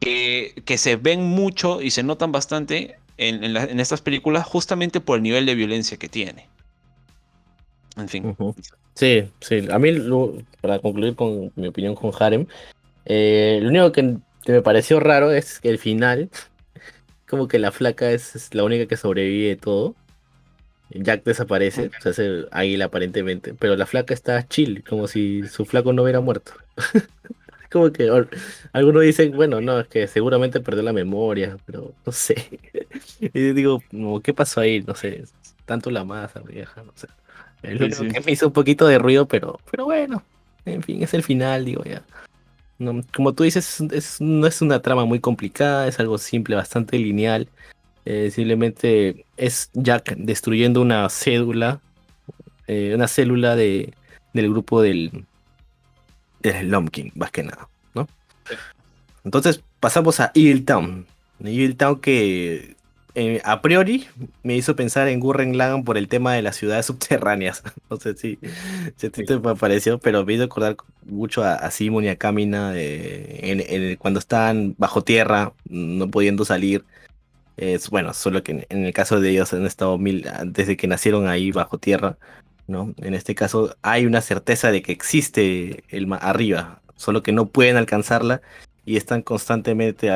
[0.00, 5.22] que, que se ven mucho y se notan bastante en, estas películas justamente por el
[5.22, 6.48] nivel de violencia que tiene.
[7.96, 8.36] En fin.
[8.94, 9.68] Sí, sí.
[9.70, 9.92] A mí,
[10.60, 12.46] para concluir con mi opinión con Harem,
[13.04, 16.30] eh, lo único que, me pareció raro es que el final,
[17.28, 19.94] como que la flaca es, la única que sobrevive de todo.
[20.94, 25.94] Jack desaparece, se hace águila aparentemente, pero la flaca está chill, como si su flaco
[25.94, 26.52] no hubiera muerto.
[27.72, 28.10] como que
[28.72, 32.60] algunos dicen, bueno, no, es que seguramente perdió la memoria, pero no sé.
[33.20, 33.82] y digo,
[34.22, 34.82] ¿qué pasó ahí?
[34.82, 35.24] No sé,
[35.64, 37.08] tanto la masa vieja, no sé.
[37.62, 40.22] Es lo que me hizo un poquito de ruido, pero, pero bueno,
[40.64, 42.02] en fin, es el final, digo ya.
[42.78, 46.98] No, como tú dices, es, no es una trama muy complicada, es algo simple, bastante
[46.98, 47.48] lineal.
[48.04, 51.80] Eh, simplemente es Jack destruyendo una cédula,
[52.66, 53.94] eh, una célula de,
[54.32, 55.24] del grupo del,
[56.50, 58.08] el Lumpkin, más que nada, ¿no?
[59.24, 61.06] Entonces pasamos a Evil Town.
[61.40, 62.76] Evil Town que
[63.14, 64.06] eh, a priori
[64.42, 67.62] me hizo pensar en Gurren Lagann por el tema de las ciudades subterráneas.
[67.90, 68.38] No sé si,
[68.96, 72.74] si te pareció, pero me hizo acordar mucho a, Simon y a Kamina
[73.98, 76.84] cuando están bajo tierra, no pudiendo salir.
[77.58, 81.28] Es, bueno, solo que en, el caso de ellos han estado mil, desde que nacieron
[81.28, 82.16] ahí bajo tierra.
[82.72, 82.94] ¿No?
[82.96, 87.76] En este caso hay una certeza de que existe el arriba, solo que no pueden
[87.76, 88.42] alcanzarla
[88.84, 90.10] y están constantemente,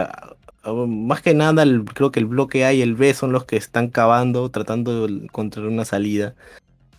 [0.64, 3.88] más que nada, creo que el bloque A y el B son los que están
[3.88, 6.34] cavando, tratando de encontrar una salida,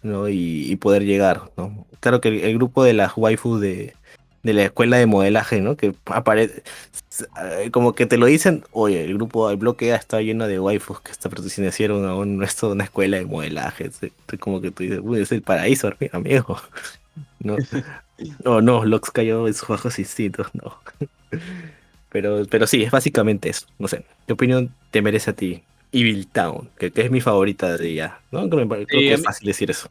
[0.04, 0.30] ¿no?
[0.30, 1.86] Y, poder llegar, ¿no?
[2.00, 3.96] Claro que el, grupo de las waifus de,
[4.44, 5.76] de la escuela de modelaje, ¿no?
[5.76, 6.64] Que aparece,
[7.72, 11.02] como que te lo dicen, oye, el grupo, el bloque A está lleno de waifus
[11.02, 13.90] que esta pertenecieron a un, esto, una escuela de modelaje.
[14.40, 16.60] como que tú dices, uy, es el paraíso, amigo.
[17.40, 17.56] No,
[18.44, 20.78] no, no, Lux cayó en sus bajos instintos, no.
[22.10, 23.68] Pero, pero sí, es básicamente eso.
[23.78, 25.62] No sé, ¿qué opinión te merece a ti?
[25.92, 28.50] Evil Town, que, es mi favorita de ella, ¿no?
[28.50, 29.90] Creo, que es fácil decir eso.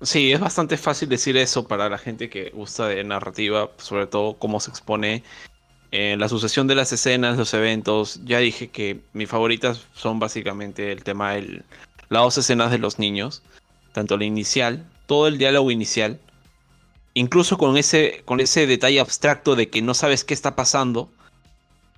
[0.00, 4.34] Sí, es bastante fácil decir eso para la gente que gusta de narrativa, sobre todo
[4.38, 5.24] cómo se expone
[5.90, 8.20] en la sucesión de las escenas, los eventos.
[8.24, 11.62] Ya dije que mis favoritas son básicamente el tema de
[12.08, 13.42] las dos escenas de los niños,
[13.92, 16.20] tanto la inicial, todo el diálogo inicial,
[17.14, 21.10] incluso con ese, con ese detalle abstracto de que no sabes qué está pasando,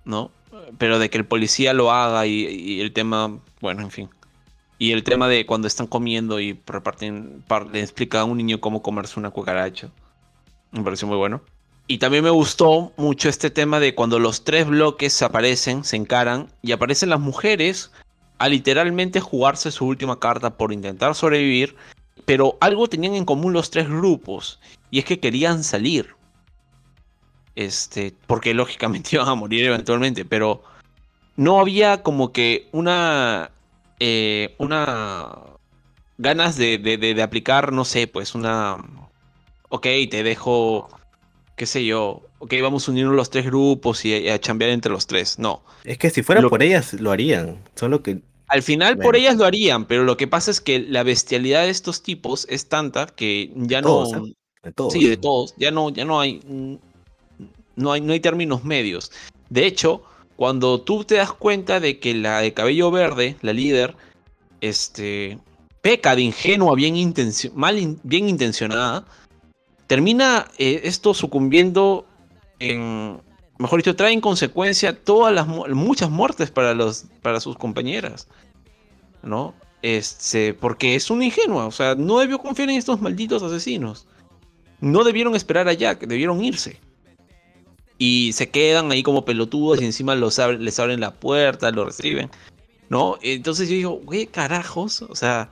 [0.05, 0.31] ¿no?
[0.79, 4.09] Pero de que el policía lo haga y, el tema, bueno, en fin.
[4.81, 8.81] Y el tema de cuando están comiendo y reparten, le explica a un niño cómo
[8.81, 9.91] comerse una cucaracha.
[10.73, 11.43] Me pareció muy bueno.
[11.87, 16.49] Y también me gustó mucho este tema de cuando los tres bloques aparecen, se encaran
[16.63, 17.93] y aparecen las mujeres
[18.39, 21.77] a literalmente jugarse su última carta por intentar sobrevivir.
[22.25, 24.61] Pero algo tenían en común los tres grupos
[24.91, 26.15] y es que querían salir.
[27.55, 30.63] Este, porque lógicamente iban a morir eventualmente, pero
[31.37, 33.51] no había como que una.
[34.01, 35.29] Eh, una.
[36.19, 38.77] ganas de, de, aplicar, no sé, pues una.
[39.69, 40.89] Ok, te dejo.
[41.57, 42.23] qué sé yo.
[42.39, 45.39] Ok, vamos a unirnos los tres grupos y a, chambear entre los tres.
[45.39, 45.63] No.
[45.85, 47.59] Es que si fuera por ellas, lo harían.
[47.77, 48.19] Solo que.
[48.49, 51.71] Al final por ellas lo harían, pero lo que pasa es que la bestialidad de
[51.71, 54.07] estos tipos es tanta que ya no.
[54.07, 54.35] ¿eh?
[54.65, 54.93] De todos.
[54.93, 55.55] Sí, de todos.
[55.57, 56.41] Ya no, ya no hay
[57.77, 59.11] no hay, no hay términos medios.
[59.49, 60.03] De hecho,
[60.41, 63.95] cuando tú te das cuenta de que la de cabello verde, la líder,
[64.63, 65.39] este,
[65.83, 66.95] peca de ingenua, bien,
[67.53, 69.05] mal bien intencionada,
[69.87, 72.07] termina eh, esto sucumbiendo
[72.59, 73.21] en,
[73.59, 78.27] mejor dicho, trae en consecuencia todas las muchas muertes para, los, para sus compañeras,
[79.23, 79.53] ¿no?
[79.83, 84.07] Este, porque es una ingenua, o sea, no debió confiar en estos malditos asesinos.
[84.81, 86.81] No debieron esperar a Jack, debieron irse
[88.01, 92.31] y se quedan ahí como pelotudos y encima los les abren la puerta, lo reciben,
[92.89, 93.19] ¿no?
[93.21, 95.51] Entonces yo digo, güey, carajos, o sea,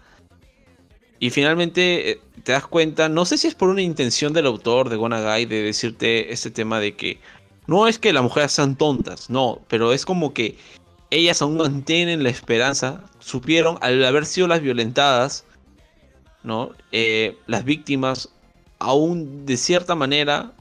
[1.21, 4.89] y finalmente eh, te das cuenta, no sé si es por una intención del autor
[4.89, 7.21] de Gonagai de decirte este tema de que
[7.67, 10.57] no es que las mujeres sean tontas, no, pero es como que
[11.11, 15.45] ellas aún mantienen la esperanza, supieron al haber sido las violentadas,
[16.43, 16.71] ¿no?
[16.93, 18.31] Eh, las víctimas
[18.79, 20.55] aún de cierta manera,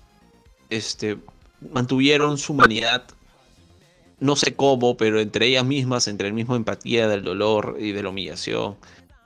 [0.69, 1.17] este,
[1.71, 3.03] mantuvieron su humanidad,
[4.19, 8.03] no sé cómo, pero entre ellas mismas, entre el mismo empatía del dolor y de
[8.03, 8.75] la humillación.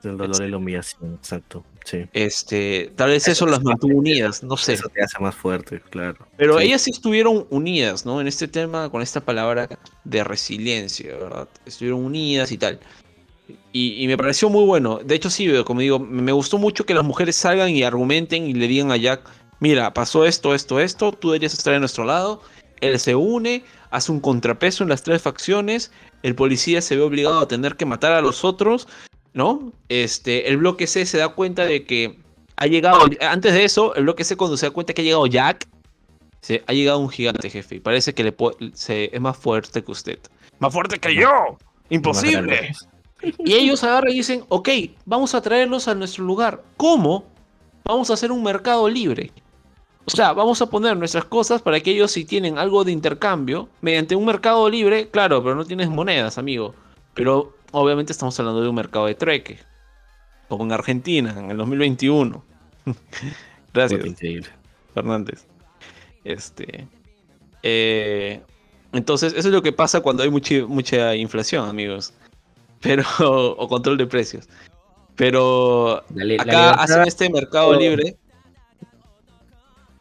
[0.02, 1.64] Del dolor y la humillación, exacto.
[1.84, 2.04] Sí.
[2.12, 4.74] Este, tal vez eso, las mantuvo unidas, no sé.
[4.74, 6.26] Eso te hace más fuerte, claro.
[6.36, 8.20] Pero ellas sí estuvieron unidas, ¿no?
[8.20, 9.68] En este tema, con esta palabra
[10.04, 11.48] de resiliencia, ¿verdad?
[11.66, 12.78] Estuvieron unidas y tal.
[13.72, 15.00] Y, me pareció muy bueno.
[15.02, 18.54] De hecho, sí, como digo, me gustó mucho que las mujeres salgan y argumenten y
[18.54, 19.22] le digan a Jack,
[19.62, 22.42] mira, pasó esto, esto, esto, tú deberías estar a nuestro lado.
[22.80, 25.92] Él se une, hace un contrapeso en las tres facciones,
[26.24, 28.88] el policía se ve obligado a tener que matar a los otros,
[29.34, 29.72] ¿no?
[29.88, 32.18] Este, el bloque C se da cuenta de que
[32.56, 35.26] ha llegado, antes de eso, el bloque C cuando se da cuenta que ha llegado
[35.28, 35.68] Jack,
[36.40, 38.34] se, ha llegado un gigante jefe y parece que le
[39.12, 40.18] es más fuerte que usted.
[40.58, 41.56] Más fuerte que yo.
[41.88, 42.72] Imposible.
[43.22, 44.68] Y ellos agarran y dicen, ok,
[45.04, 46.64] vamos a traerlos a nuestro lugar.
[46.76, 47.26] ¿Cómo?
[47.84, 49.30] Vamos a hacer un mercado libre.
[50.04, 53.68] O sea, vamos a poner nuestras cosas para que ellos si tienen algo de intercambio,
[53.80, 56.74] mediante un mercado libre, claro, pero no tienes monedas, amigo.
[57.14, 59.58] Pero obviamente estamos hablando de un mercado de treque.
[60.48, 62.42] Como en Argentina, en el 2021.
[63.72, 64.02] Gracias.
[64.92, 65.46] Fernández.
[66.24, 66.88] Este.
[67.62, 68.40] Eh,
[68.92, 72.12] entonces, eso es lo que pasa cuando hay mucha, mucha inflación, amigos.
[72.80, 73.04] Pero.
[73.20, 74.48] o control de precios.
[75.14, 76.02] Pero
[76.38, 78.16] acá hacen este mercado libre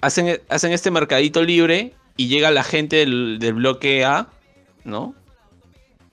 [0.01, 4.27] hacen, hacen este mercadito libre y llega la gente del, bloque A,
[4.83, 5.15] ¿no?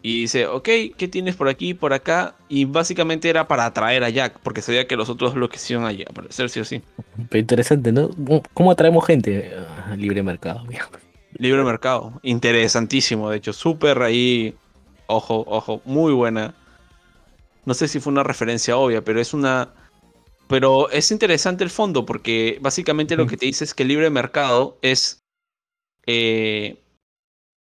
[0.00, 2.36] Y dice, ok, ¿qué tienes por aquí, por acá?
[2.48, 5.90] Y básicamente era para atraer a Jack, porque sabía que los otros bloques iban a
[6.08, 6.82] aparecer sí o sí.
[7.28, 8.10] Pero interesante, ¿no?
[8.54, 9.52] ¿Cómo atraemos gente
[9.86, 10.64] a libre mercado?
[11.36, 14.54] Libre mercado, interesantísimo, de hecho, súper ahí,
[15.06, 16.54] ojo, ojo, muy buena.
[17.66, 19.68] No sé si fue una referencia obvia, pero es una
[20.48, 24.10] pero es interesante el fondo porque básicamente lo que te dice es que el libre
[24.10, 25.22] mercado es
[26.06, 26.78] eh,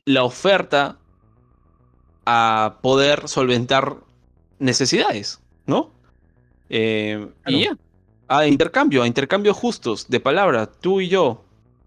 [0.05, 0.97] la oferta
[2.25, 3.97] a poder solventar
[4.59, 5.91] necesidades, ¿no?
[6.69, 7.77] Eh, y ya.
[8.29, 11.43] A intercambio, a intercambio justos de palabra, tú y yo.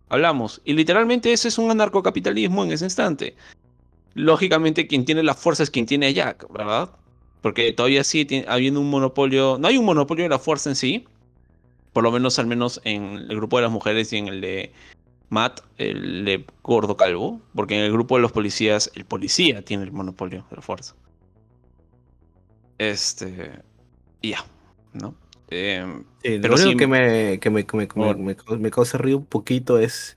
[0.09, 0.61] hablamos.
[0.65, 3.37] Y literalmente ese es un anarcocapitalismo en ese instante.
[4.15, 6.91] Lógicamente quien tiene la fuerza es quien tiene a Jack, ¿verdad?
[7.41, 11.05] Porque todavía sigue habiendo un monopolio, no hay un monopolio de la fuerza en sí,
[11.93, 14.73] por lo menos al menos en el grupo de las mujeres y en el de
[15.31, 19.85] Matt, el de gordo calvo, porque en el grupo de los policías, el policía tiene
[19.85, 20.95] el monopolio de la fuerza.
[22.79, 23.61] Este,
[24.23, 24.45] ya,
[24.93, 25.15] ¿no?
[25.51, 27.67] Em, lo único que, me, que, me,
[28.59, 30.17] me, causa río un poquito es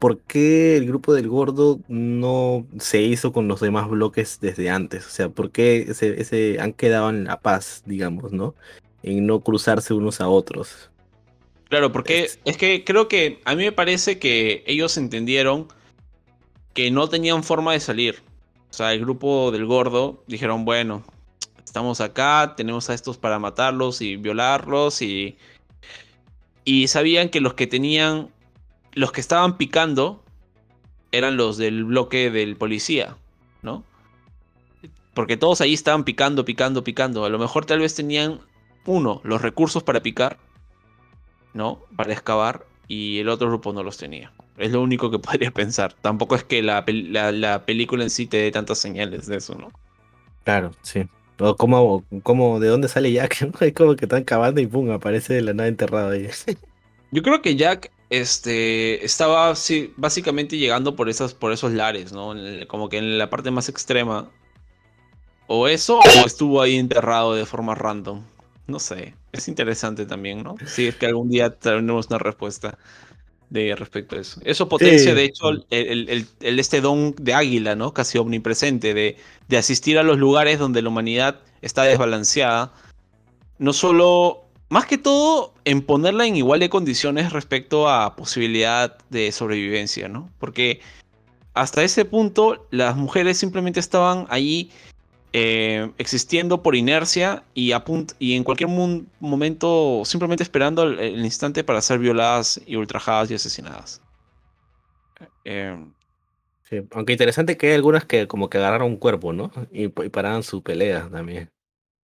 [0.00, 5.06] por qué el grupo del gordo no se hizo con los demás bloques desde antes.
[5.06, 8.54] O sea, por qué ese, han quedado en la paz, digamos, ¿no?
[9.02, 10.90] En no cruzarse unos a otros.
[11.68, 15.68] Claro, porque es que creo que a mí me parece que ellos entendieron
[16.72, 18.22] que no tenían forma de salir.
[18.70, 21.04] O sea, el grupo del gordo dijeron, bueno,
[21.62, 25.36] estamos acá, tenemos a estos para matarlos y violarlos y,
[26.64, 28.30] y sabían que los que tenían,
[28.92, 30.22] los que estaban picando
[31.12, 33.16] eran los del bloque del policía,
[33.62, 33.84] ¿no?
[35.14, 37.24] Porque todos ahí estaban picando, picando, picando.
[37.24, 38.40] A lo mejor tal vez tenían,
[38.86, 40.38] uno, los recursos para picar,
[41.52, 41.80] ¿no?
[41.96, 44.32] Para excavar, y el otro grupo no los tenía.
[44.56, 45.94] Es lo único que podría pensar.
[45.94, 49.68] Tampoco es que la, la película en sí te dé tantas señales de eso, ¿no?
[50.44, 51.06] Claro, sí.
[51.38, 55.42] O como, de dónde sale Jack, Es como que están cavando y pum, aparece de
[55.42, 56.28] la nada enterrado ahí.
[57.12, 62.34] Yo creo que Jack este, estaba sí, básicamente llegando por, esas, por esos lares, ¿no?
[62.66, 64.28] Como que en la parte más extrema.
[65.46, 68.22] O eso, o estuvo ahí enterrado de forma random.
[68.66, 69.14] No sé.
[69.32, 70.56] Es interesante también, ¿no?
[70.66, 72.78] Si es que algún día tendremos una respuesta
[73.48, 74.40] de respecto a eso.
[74.44, 77.92] Eso potencia, de hecho, el, este don de águila, ¿no?
[77.92, 79.16] Casi omnipresente, de,
[79.48, 82.72] de asistir a los lugares donde la humanidad está desbalanceada.
[83.58, 89.32] No solo, más que todo, en ponerla en igual de condiciones respecto a posibilidad de
[89.32, 90.30] sobrevivencia, ¿no?
[90.38, 90.80] Porque
[91.54, 94.70] hasta ese punto las mujeres simplemente estaban ahí
[95.32, 97.72] eh, existiendo por inercia y,
[98.20, 98.70] y en cualquier
[99.20, 104.00] momento simplemente esperando el, instante para ser violadas y ultrajadas y asesinadas.
[105.44, 105.76] Eh,
[106.62, 109.50] sí, aunque interesante que hay algunas que como que agarraron un cuerpo, ¿no?
[109.72, 111.50] Y, paraban su pelea también.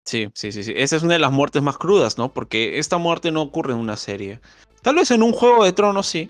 [0.06, 0.74] Sí, sí, sí, sí.
[0.76, 2.32] Esa es una de las muertes más crudas, ¿no?
[2.32, 4.40] Porque esta muerte no ocurre en una serie.
[4.82, 6.30] Tal vez en un juego de tronos sí.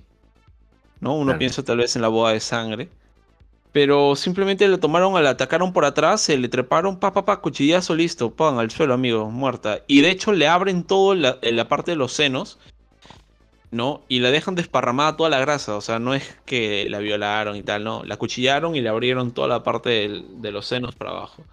[1.02, 1.14] ¿No?
[1.14, 2.90] Uno piensa tal vez en la boda de sangre
[3.76, 7.94] pero simplemente le tomaron, le atacaron por atrás, se le treparon, pa, pa, pa, cuchillazo,
[7.94, 9.82] listo, pan, al suelo, amigo, muerta.
[9.86, 12.58] Y de hecho le abren todo la, en la parte de los senos,
[13.72, 14.02] ¿no?
[14.08, 17.64] Y la dejan desparramada toda la grasa, o sea, no es que la violaron y
[17.64, 21.44] tal, no, la cuchillaron y le abrieron toda la parte de los senos para abajo.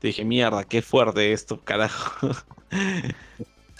[0.00, 2.30] Te dije, mierda, qué fuerte esto, carajo.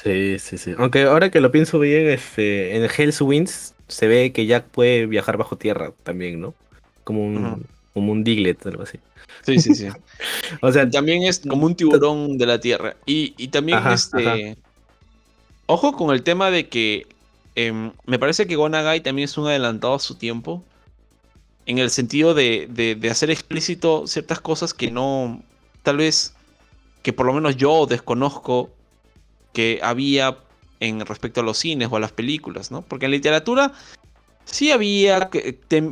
[0.03, 0.73] Sí, sí, sí.
[0.79, 5.05] Aunque ahora que lo pienso bien, este, en Hell's Winds se ve que Jack puede
[5.05, 6.55] viajar bajo tierra también, ¿no?
[7.11, 8.99] como un, como un Diglett, algo así.
[9.45, 9.89] Sí, sí, sí.
[10.63, 12.97] o sea, también es como un tiburón de la tierra.
[13.07, 14.57] Y, también este.
[15.67, 17.07] Ojo con el tema de que
[17.55, 20.63] em, me parece que Gonagai también es un adelantado a su tiempo.
[21.67, 25.43] En el sentido de, de, hacer explícito ciertas cosas que no.
[25.83, 26.35] Tal vez.
[27.03, 28.71] Que por lo menos yo desconozco
[29.55, 30.37] que había
[30.81, 32.83] en respecto a los cines o a las películas, ¿no?
[32.83, 33.73] Porque en literatura
[34.51, 35.31] Sí había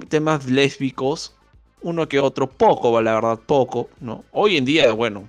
[0.08, 1.34] temas lésbicos,
[1.80, 4.24] uno que otro, poco, la verdad, poco, ¿no?
[4.32, 5.28] Hoy en día, bueno,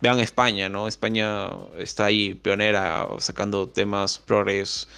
[0.00, 0.86] vean España, ¿no?
[0.86, 4.88] España está ahí pionera sacando temas progres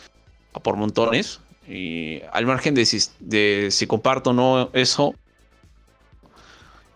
[0.63, 1.41] por montones.
[1.67, 5.15] Y al margen de si, de si comparto o no eso,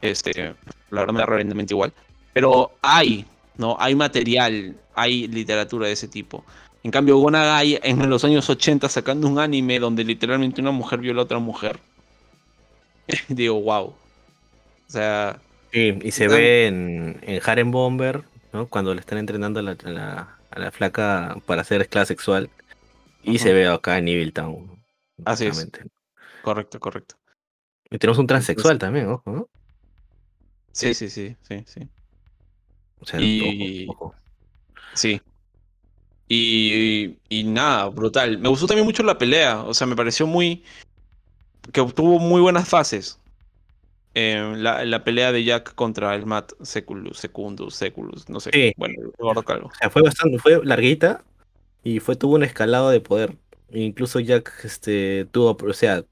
[0.01, 0.55] este,
[0.90, 1.92] la verdad me da realmente igual.
[2.32, 3.26] Pero hay,
[3.57, 3.76] ¿no?
[3.78, 6.44] Hay material, hay literatura de ese tipo.
[6.82, 11.20] En cambio, Gonagai en los años 80 sacando un anime donde literalmente una mujer viola
[11.20, 11.78] a otra mujer.
[13.28, 13.86] Digo, wow.
[13.86, 13.94] O
[14.86, 15.40] sea.
[15.72, 18.22] Sí, y se ve en, en Bomber,
[18.53, 18.66] ¿no?
[18.66, 19.76] Cuando le están entrenando a la,
[20.51, 22.51] a la, flaca para ser esclava sexual.
[23.22, 24.82] Y se ve acá en Evil Town.
[25.26, 25.70] Así es.
[26.42, 27.16] Correcto, correcto.
[27.90, 29.48] Y tenemos un transexual también, ojo, ¿no?
[30.72, 31.88] Sí, sí, sí, sí, sí.
[33.00, 33.88] O sea, y...
[34.94, 35.20] Sí,
[36.32, 38.38] y, nada, brutal.
[38.38, 39.62] Me gustó también mucho la pelea.
[39.62, 40.62] O sea, me pareció muy.
[41.72, 43.18] que obtuvo muy buenas fases.
[44.14, 48.74] Eh, la, pelea de Jack contra el Matt Seculus, Secundus, Seculus, no sé.
[48.76, 49.68] Bueno, gordo calvo.
[49.68, 51.24] O sea, fue bastante, fue larguita
[51.82, 53.36] y fue, tuvo un escalado de poder.
[53.72, 56.04] Incluso Jack este, tuvo, o sea,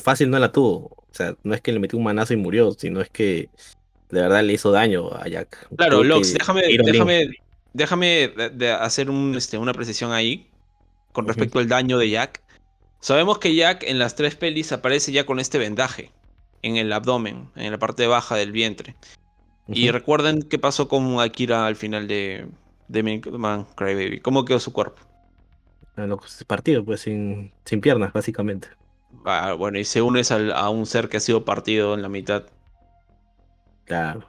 [0.00, 0.96] fácil no la tuvo.
[1.10, 3.48] O sea, no es que le metió un manazo y murió, sino es que
[4.10, 5.68] de verdad le hizo daño a Jack.
[5.76, 7.30] Claro, Lox, déjame, déjame,
[7.72, 10.48] déjame de hacer un, este, una precisión ahí
[11.12, 12.42] con respecto al daño de Jack.
[13.00, 16.10] Sabemos que Jack en las tres pelis aparece ya con este vendaje
[16.62, 18.96] en el abdomen, en la parte baja del vientre.
[19.68, 22.46] Y recuerden qué pasó con Akira al final de,
[22.88, 24.20] de Man Crybaby.
[24.20, 25.02] ¿Cómo quedó su cuerpo?
[26.46, 28.68] Partido, pues sin, sin piernas, básicamente.
[29.24, 32.44] Ah, bueno, y se unes a un ser que ha sido partido en la mitad.
[33.86, 34.26] Claro.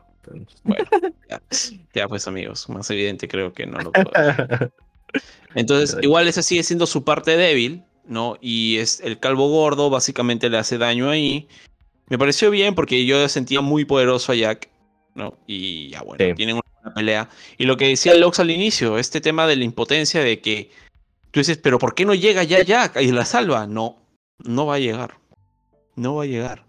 [0.64, 0.86] Bueno,
[1.94, 4.08] ya, pues amigos, más evidente creo que no lo puedo.
[5.56, 8.38] Entonces, igual esa sigue siendo su parte débil, ¿no?
[8.42, 11.48] Y es el calvo gordo, básicamente le hace daño ahí.
[12.10, 14.70] Me pareció bien porque yo sentía muy poderoso a Jack,
[15.16, 15.38] ¿no?
[15.48, 17.30] Y ya bueno, tienen una pelea.
[17.58, 20.72] Y lo que decía Lox al inicio, este tema de la impotencia de que
[21.32, 23.68] tú dices, pero ¿por qué no llega ya Jack y la salva?
[23.68, 23.98] No,
[24.40, 25.18] no va a llegar.
[25.96, 26.67] No va a llegar.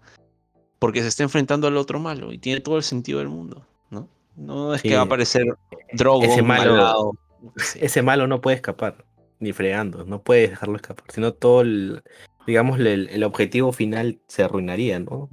[0.79, 4.07] Porque se está enfrentando al otro malo y tiene todo el sentido del mundo, ¿no?
[4.35, 5.45] No es que va a aparecer
[5.93, 7.13] Drogo, ese malo,
[7.79, 9.05] ese malo no puede escapar,
[9.39, 12.01] ni fregando, no puede dejarlo escapar, sino todo el,
[12.47, 15.29] digamos, el, objetivo final se arruinaría, ¿no?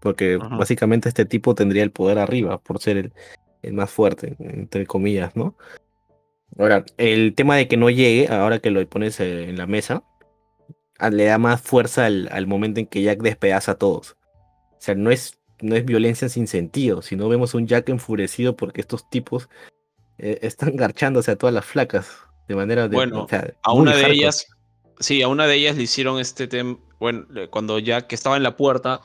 [0.00, 3.12] Porque básicamente este tipo tendría el poder arriba por ser el,
[3.62, 5.56] el más fuerte, entre comillas, ¿no?
[6.58, 10.04] Ahora, el tema de que no llegue, ahora que lo pones eh, en la mesa,
[11.10, 14.15] le da más fuerza al, momento en que Jack despedaza a todos.
[14.78, 18.80] O sea, no es, no es violencia sin sentido, sino vemos un Jack enfurecido porque
[18.80, 19.48] estos tipos
[20.18, 22.08] eh, están garchándose a todas las flacas
[22.48, 23.26] de manera de, bueno
[23.62, 24.46] a una de ellas
[25.00, 28.56] sí a una de ellas le hicieron este tema bueno cuando Jack estaba en la
[28.56, 29.00] puerta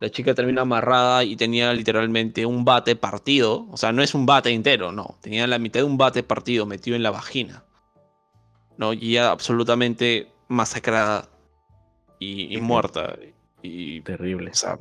[0.00, 4.26] la chica termina amarrada y tenía literalmente un bate partido o sea no es un
[4.26, 7.64] bate entero no tenía la mitad de un bate partido metido en la vagina
[8.76, 11.28] no y ya absolutamente masacrada
[12.22, 13.18] y, muerta.
[13.62, 14.50] Y, Terrible.
[14.50, 14.78] O sea,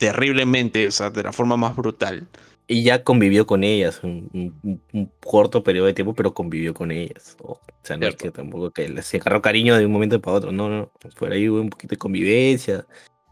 [0.00, 2.26] terriblemente, o sea, de la forma más brutal.
[2.66, 4.80] Y ya convivió con ellas un,
[5.20, 7.36] corto periodo de tiempo, pero convivió con ellas.
[7.42, 10.52] O sea, no es que tampoco que se agarró cariño de un momento para otro.
[10.52, 10.90] No, no.
[11.18, 12.86] Por ahí hubo un poquito de convivencia.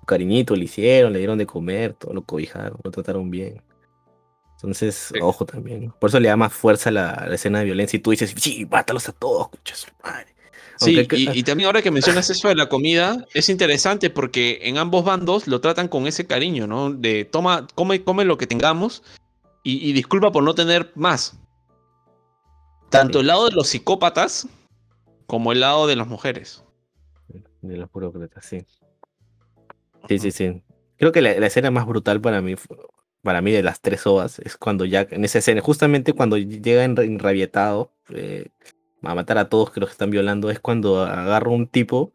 [0.06, 3.62] Cariñito le hicieron, le dieron de comer, todo lo cobijaron, lo trataron bien.
[4.56, 5.92] Entonces, ojo también.
[5.98, 7.96] Por eso le da más fuerza a la, escena de violencia.
[7.96, 10.34] Y tú dices, sí, mátalos a todos, escuchas madre.
[10.78, 15.04] Sí, y, también ahora que mencionas eso de la comida, es interesante porque en ambos
[15.04, 16.92] bandos lo tratan con ese cariño, ¿no?
[16.92, 19.02] De toma, come, come lo que tengamos
[19.64, 21.38] y, disculpa por no tener más.
[22.90, 24.48] Tanto el lado de los psicópatas
[25.26, 26.64] como el lado de las mujeres.
[27.60, 28.64] De los burócratas, sí.
[30.08, 30.62] Sí, sí, sí.
[30.96, 32.54] Creo que la, escena más brutal para mí,
[33.22, 36.84] para mí de las tres ovas, es cuando ya en esa escena, justamente cuando llega
[36.84, 38.48] enrabietado, eh,
[39.02, 42.12] a matar a todos que los están violando es cuando agarra un tipo,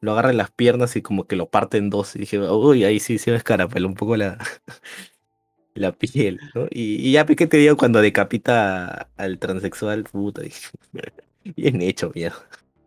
[0.00, 2.16] lo agarra en las piernas y como que lo parte en dos.
[2.16, 4.38] Y dije, uy, ahí sí se me escarapela un poco la,
[5.74, 6.66] la piel, ¿no?
[6.70, 10.68] Y, ya que te digo cuando decapita al transexual, puta, dije,
[11.56, 12.46] bien hecho, mierda.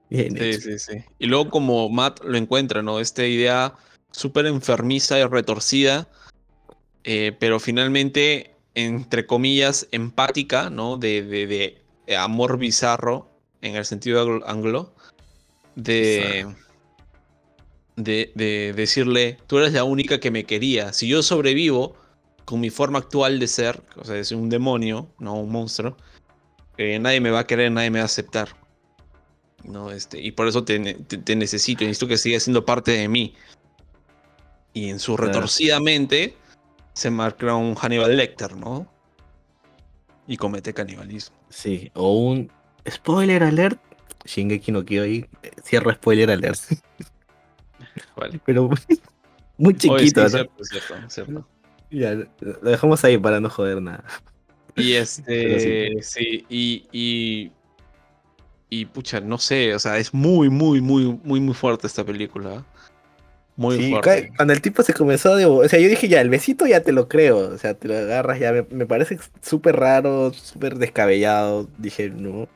[0.09, 1.03] Bien sí, sí, sí.
[1.19, 2.99] Y luego como Matt lo encuentra, ¿no?
[2.99, 3.75] Esta idea
[4.11, 6.07] súper enfermiza y retorcida,
[7.03, 10.97] eh, pero finalmente, entre comillas, empática, ¿no?
[10.97, 13.28] De, de, de amor bizarro
[13.62, 14.93] en el sentido anglo,
[15.76, 16.47] de,
[17.95, 20.93] de, decirle, tú eres la única que me quería.
[20.93, 21.95] Si yo sobrevivo
[22.45, 25.95] con mi forma actual de ser, o sea, ser un demonio, no un monstruo,
[26.78, 28.49] eh, nadie me va a querer, nadie me va a aceptar.
[29.64, 29.91] ¿no?
[29.91, 33.36] Este, y por eso te, necesito, necesito que sigas siendo parte de mí.
[34.74, 36.38] Y en su retorcida mente
[36.93, 38.88] se marca un Hannibal Lecter, ¿no?
[40.28, 41.36] Y comete canibalismo.
[41.49, 42.51] Sí, o un
[42.89, 43.79] Spoiler alert.
[44.25, 45.27] Shingeki no Kyojin.
[45.63, 46.59] Cierro spoiler alert.
[48.15, 48.39] Vale.
[48.45, 48.69] Pero
[49.57, 50.25] muy chiquito.
[51.91, 54.03] Ya, lo dejamos ahí para no joder nada.
[54.75, 57.51] Y este, sí, y, y,
[58.69, 62.63] y pucha, no sé, o sea, es muy, muy, muy, muy, muy fuerte esta película.
[63.60, 64.32] Muy fuerte.
[64.38, 65.45] Cuando el tipo se comenzó de...
[65.45, 67.39] O sea, yo dije ya, el besito ya te lo creo.
[67.39, 68.53] O sea, te lo agarras ya.
[68.53, 71.68] Me, parece súper raro, súper descabellado.
[71.78, 72.47] Dije, no.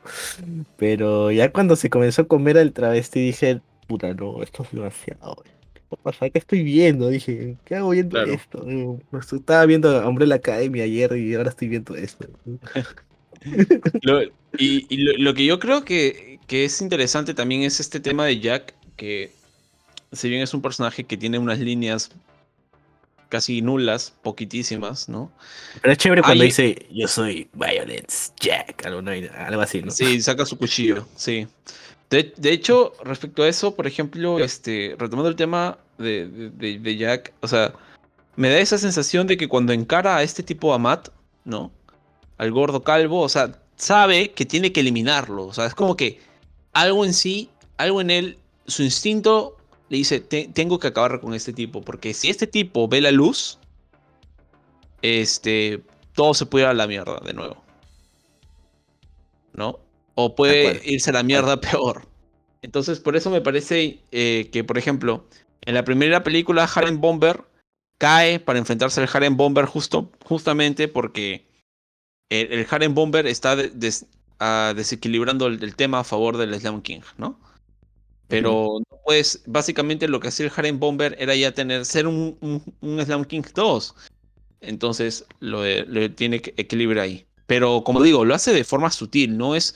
[0.77, 5.43] Pero ya cuando se comenzó a comer al travesti dije, puta, no, esto es demasiado.
[5.73, 6.29] ¿Qué pasa?
[6.29, 7.09] ¿Qué estoy viendo?
[7.09, 8.65] Dije, ¿qué hago viendo esto?
[9.35, 12.29] Estaba viendo Umbrella Academy ayer y ahora estoy viendo esto.
[14.57, 18.73] y, lo, que yo creo que, que es interesante también es este tema de Jack,
[18.95, 19.42] que
[20.13, 22.11] si bien es un personaje que tiene unas líneas
[23.33, 25.31] casi nulas, poquitísimas, ¿no?
[25.81, 29.01] Pero es chévere cuando dice yo soy Violence Jack, algo,
[29.59, 29.89] así, ¿no?
[29.89, 31.47] Sí, saca su cuchillo, sí.
[32.11, 37.73] De, hecho, respecto a eso, por ejemplo, este, retomando el tema de, Jack, o sea,
[38.35, 41.09] me da esa sensación de que cuando encara a este tipo a Matt,
[41.43, 41.71] ¿no?
[42.37, 46.19] Al gordo calvo, o sea, sabe que tiene que eliminarlo, o sea, es como que
[46.71, 48.37] algo en sí, algo en él,
[48.67, 49.57] su instinto
[49.93, 53.59] le dice, tengo que acabar con este tipo, porque si este tipo ve la luz,
[55.03, 55.83] este,
[56.13, 57.63] todo se puede ir a la mierda de nuevo.
[59.53, 59.79] ¿No?
[60.15, 62.07] O puede irse a la mierda peor.
[62.63, 65.27] Entonces, por eso me parece eh, que, por ejemplo,
[65.61, 67.43] en la primera película, Harem Bomber
[67.99, 71.45] cae para enfrentarse al Harem Bomber justo, justamente porque
[72.29, 73.55] el, Harem Bomber está
[74.39, 77.37] ah, desequilibrando el, tema a favor del Slam King, ¿no?
[78.33, 83.25] Pero pues básicamente lo que hacía el Harem Bomber era ya tener, ser un, Slam
[83.25, 83.95] King 2.
[84.61, 85.61] Entonces lo,
[86.15, 87.27] tiene que equilibrar ahí.
[87.45, 89.75] Pero como digo, lo hace de forma sutil, no es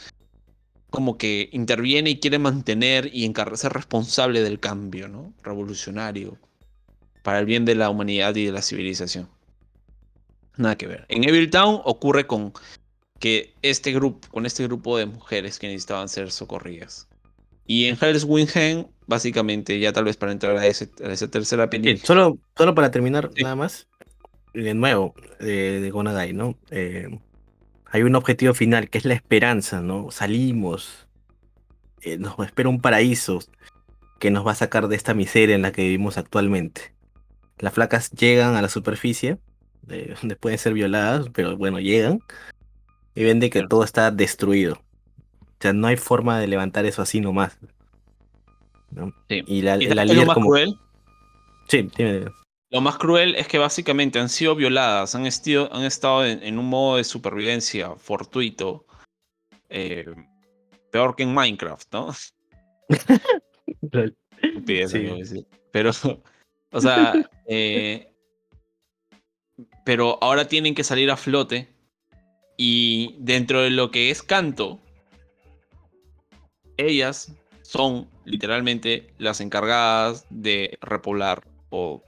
[0.90, 5.34] como que interviene y quiere mantener y ser responsable del cambio, ¿no?
[5.44, 6.40] Revolucionario.
[7.22, 9.30] Para el bien de la humanidad y de la civilización.
[10.56, 11.06] Nada que ver.
[11.10, 12.54] En Evil Town ocurre con
[13.20, 17.08] que este grupo, con este grupo de mujeres que necesitaban ser socorridas.
[17.68, 22.06] Y en Hell's Wingen, básicamente, ya tal vez para entrar a, ese, esa tercera película.
[22.06, 23.88] solo, solo para terminar, nada más.
[24.54, 26.58] De nuevo, de, de Gonagai, ¿no?
[26.72, 27.08] Eh,
[27.92, 30.12] hay un objetivo final que es la esperanza, ¿no?
[30.12, 31.08] Salimos,
[32.02, 33.40] eh, nos espera un paraíso
[34.20, 36.94] que nos va a sacar de esta miseria en la que vivimos actualmente.
[37.60, 39.38] Las flacas llegan a la superficie,
[39.82, 42.22] donde pueden ser violadas, pero bueno, llegan
[43.16, 44.82] y ven de que todo está destruido.
[45.60, 47.58] O sea, no hay forma de levantar eso así nomás.
[49.30, 50.78] Y la, lo más cruel?
[51.68, 51.90] Sí,
[52.70, 56.98] Lo más cruel es que básicamente han sido violadas, han, han estado en, un modo
[56.98, 58.86] de supervivencia fortuito.
[59.70, 60.06] Eh,
[60.92, 62.14] peor que en Minecraft, ¿no?
[65.72, 65.92] Pero,
[66.72, 67.14] o sea,
[67.48, 68.14] eh,
[69.84, 71.68] pero ahora tienen que salir a flote
[72.58, 74.80] y dentro de lo que es canto,
[76.78, 82.02] ellas son literalmente las encargadas de repoblar o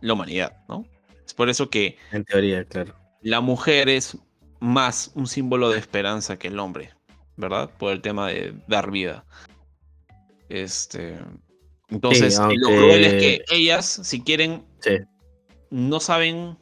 [0.00, 0.84] la humanidad, ¿no?
[1.24, 1.96] Es por eso que...
[2.12, 2.94] En teoría, claro.
[3.22, 4.18] La mujer es
[4.60, 6.90] más un símbolo de esperanza que el hombre,
[7.36, 7.70] ¿verdad?
[7.78, 9.24] Por el tema de dar vida.
[10.48, 11.18] Este...
[11.88, 14.64] Entonces, lo cruel es que ellas, si quieren,
[15.70, 16.56] no saben,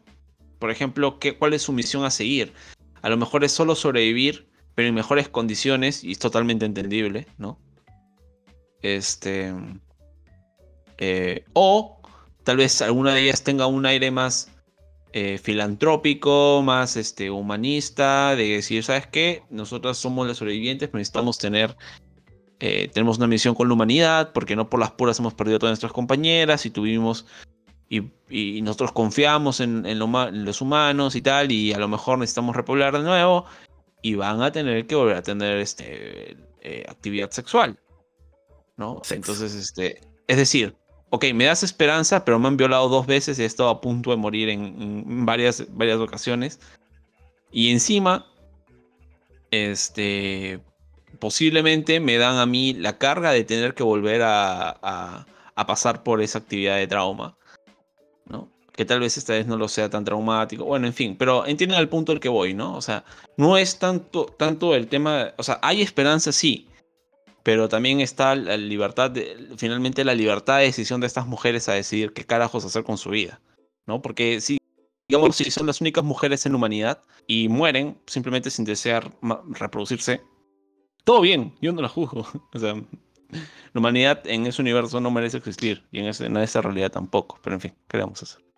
[0.59, 2.53] por ejemplo, qué, cuál es su misión a seguir.
[3.01, 7.59] A lo mejor es solo sobrevivir, pero en mejores condiciones, y es totalmente entendible, ¿no?
[8.83, 9.55] Este.
[10.99, 12.01] Eh, o
[12.45, 14.53] tal vez alguna de ellas tenga un aire más
[15.15, 19.43] eh, filantrópico, más este, humanista, de decir, ¿sabes qué?
[19.51, 21.77] Nosotras somos las sobrevivientes, pero necesitamos tener.
[22.61, 25.59] Eh, tenemos una misión con la humanidad, porque no por las puras hemos perdido a
[25.59, 27.27] todas nuestras compañeras y tuvimos.
[27.91, 33.05] Y, nosotros confiamos en, los humanos y tal, y a lo mejor necesitamos repoblar de
[33.05, 33.45] nuevo,
[34.03, 36.37] y van a tener que volver a tener este,
[36.89, 37.79] actividad sexual.
[38.77, 39.03] ¿no?
[39.11, 40.77] Entonces, este, es decir,
[41.11, 44.11] ok, me das esperanza, pero me han violado dos veces y he estado a punto
[44.11, 46.59] de morir en, varias, varias ocasiones.
[47.51, 48.27] Y encima,
[49.51, 50.61] este,
[51.19, 56.21] posiblemente me dan a mí la carga de tener que volver a, a, pasar por
[56.23, 57.37] esa actividad de trauma.
[58.73, 60.65] Que tal vez esta vez no lo sea tan traumático.
[60.65, 62.75] Bueno, en fin, pero entienden el punto al que voy, ¿no?
[62.75, 63.05] O sea,
[63.37, 66.69] no es tanto, tanto el tema, o sea, hay esperanza, sí,
[67.43, 71.75] pero también está la libertad, de, finalmente la libertad de decisión de estas mujeres a
[71.75, 73.41] decidir qué carajos hacer con su vida,
[73.87, 74.01] ¿no?
[74.01, 74.59] Porque si,
[75.09, 79.13] digamos, si son las únicas mujeres en la humanidad y mueren simplemente sin desear
[79.51, 80.23] reproducirse,
[81.05, 82.27] todo bien, yo no la juzgo.
[82.55, 86.61] O sea, la humanidad en ese universo no merece existir y en, ese, en esa
[86.61, 88.52] realidad tampoco, pero en fin, ¿qué vamos a hacer?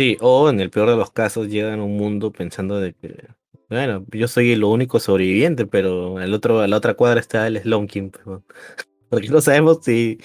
[0.00, 3.28] Sí, o en el peor de los casos llegan a un mundo pensando de que
[3.68, 7.60] bueno, yo soy el único sobreviviente, pero al otro, a la otra cuadra está el
[7.60, 8.10] Slonkin.
[8.10, 8.40] Pues,
[9.10, 10.16] porque no sabemos si.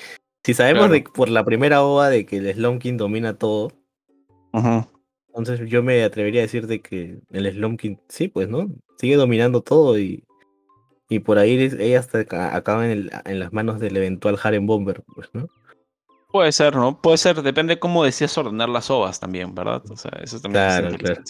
[0.46, 3.74] Si sabemos de, por la primera ova de que el Slonkin domina todo.
[5.28, 8.70] Entonces yo me atrevería a decir de que el Slonkin, sí, pues, ¿no?
[8.98, 10.24] Sigue dominando todo y.
[11.10, 12.20] Y por ahí ella hasta
[12.56, 15.50] acaba en, en las manos del eventual Harem Bomber, pues, ¿no?
[16.36, 17.00] Puede ser, ¿no?
[17.00, 19.82] Puede ser, depende cómo decías ordenar las ovas también, ¿verdad?
[19.90, 21.24] O sea, eso también claro, claro.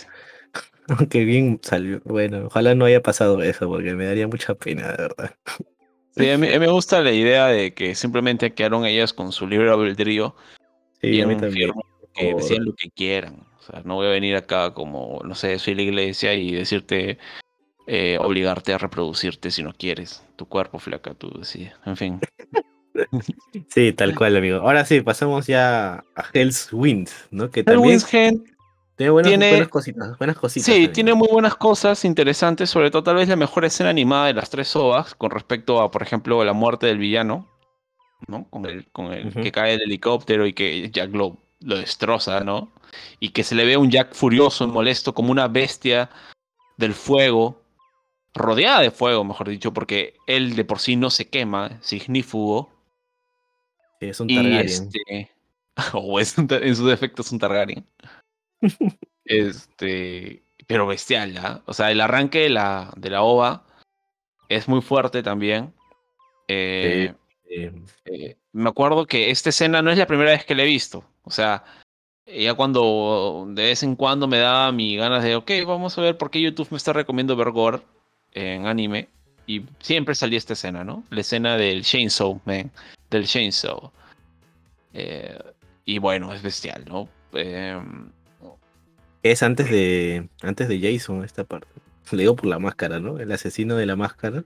[0.97, 2.01] Aunque bien salió.
[2.05, 5.35] Bueno, ojalá no haya pasado eso, porque me daría mucha pena, de verdad.
[6.17, 9.69] Sí, a mí, me gusta la idea de que simplemente quedaron ellas con su libre
[9.69, 10.35] albedrío.
[10.99, 11.71] Sí, a mí también.
[12.15, 13.45] Que decían lo que quieran.
[13.59, 17.19] O sea, no voy a venir acá como, no sé, soy la iglesia y decirte,
[17.85, 20.25] eh, obligarte a reproducirte si no quieres.
[20.35, 21.75] Tu cuerpo, flaca, tú decías.
[21.85, 22.19] En fin.
[23.69, 24.57] Sí, tal cual, amigo.
[24.57, 27.49] Ahora sí, pasamos ya a Hell's Wind, ¿no?
[27.49, 27.99] Que también...
[28.97, 30.73] Tiene buenas, cositas, buenas cositas.
[30.73, 34.33] Sí, tiene muy buenas cosas interesantes, sobre todo tal vez la mejor escena animada de
[34.33, 37.45] las tres ovas con respecto a, por ejemplo, la muerte del villano.
[38.27, 38.49] ¿no?
[38.49, 42.71] Con el, con el que cae el helicóptero y que Jack lo, lo destroza, ¿no?
[43.19, 46.09] Y que se le ve un Jack furioso y molesto como una bestia
[46.77, 47.61] del fuego,
[48.33, 52.71] rodeada de fuego, mejor dicho, porque él de por sí no se quema, signífugo.
[54.09, 54.65] Es un Targaryen.
[54.65, 55.31] Este,
[55.93, 57.85] o es en su defecto es un Targaryen.
[59.25, 61.61] este, pero bestial, ¿ah?
[61.65, 63.65] O sea, el arranque de la, de la ova
[64.49, 65.73] es muy fuerte también.
[66.47, 67.13] Eh,
[67.49, 71.03] eh, me acuerdo que esta escena no es la primera vez que la he visto.
[71.23, 71.63] O sea,
[72.25, 76.17] ya cuando de vez en cuando me daba mi ganas de, ok, vamos a ver
[76.17, 77.81] por qué YouTube me está recomendando ver gore
[78.31, 79.09] en anime.
[79.47, 81.03] Y siempre salía esta escena, ¿no?
[81.11, 82.71] La escena del Chainsaw Man,
[83.15, 83.91] del Chainsaw.
[84.93, 85.37] Eh,
[85.85, 87.09] y bueno, es bestial, ¿no?
[87.33, 88.09] Em,
[89.23, 91.67] es antes de antes de Jason esta parte.
[92.11, 93.19] Le digo por la máscara, ¿no?
[93.19, 94.43] El asesino de la máscara.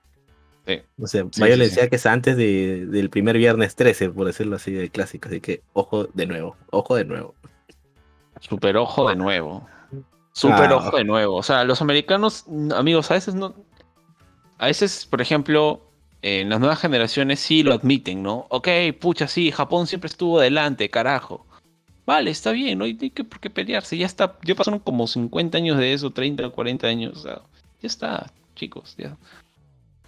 [0.66, 0.82] Sí.
[1.02, 4.72] O sea, le decía que es antes de, del primer viernes 13, por decirlo así,
[4.72, 5.28] de clásico.
[5.28, 7.36] Así que ojo de nuevo, ojo de nuevo.
[8.40, 9.68] Super ojo de nuevo.
[10.32, 10.78] Super ah.
[10.78, 11.36] ojo de nuevo.
[11.36, 13.56] O sea, los americanos, amigos, a veces no.
[14.58, 15.89] A veces, por ejemplo,
[16.22, 18.46] en las nuevas generaciones sí lo admiten, ¿no?
[18.50, 18.68] Ok,
[19.00, 21.46] pucha, sí, Japón siempre estuvo adelante, carajo.
[22.06, 23.98] Vale, está bien, no hay, que por qué pelearse.
[23.98, 27.18] Ya está, ya pasaron como 50 años de eso, 30 o 40 años.
[27.18, 27.42] O sea,
[27.82, 29.16] ya está, chicos, ya.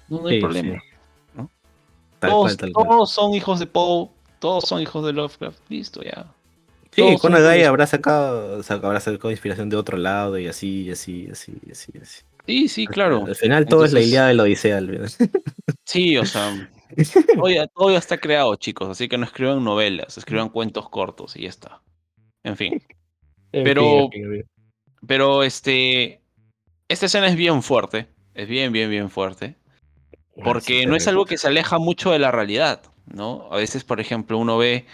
[0.10, 0.82] No, hay problema.
[2.20, 4.10] Todos, son hijos de Poe,
[4.40, 5.60] todos son hijos de Lovecraft.
[5.70, 6.26] Listo, ya.
[6.92, 11.30] Sí, con Agai habrá sacado, habrá sacado inspiración de otro lado y así, y así,
[11.32, 12.22] así, así, así.
[12.46, 13.26] Sí, sí, claro.
[13.26, 14.80] Al final todo es la idea de la Odisea.
[15.92, 16.70] Sí, o sea,
[17.76, 21.50] todo ya, está creado, chicos, así que no escriban novelas, escriban cuentos cortos y ya
[21.50, 21.82] está.
[22.44, 22.82] En fin.
[23.52, 24.10] Pero,
[25.06, 26.22] pero este,
[26.88, 29.58] esta escena es bien fuerte, es bien, bien, bien fuerte,
[30.46, 33.50] porque no es algo que se aleja mucho de la realidad, ¿no?
[33.52, 34.86] A veces, por ejemplo, uno ve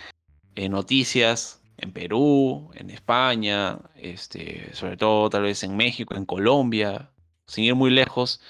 [0.55, 7.11] eh, noticias en Perú, en España, este, sobre todo tal vez en México, en Colombia,
[7.45, 8.41] sin ir muy lejos,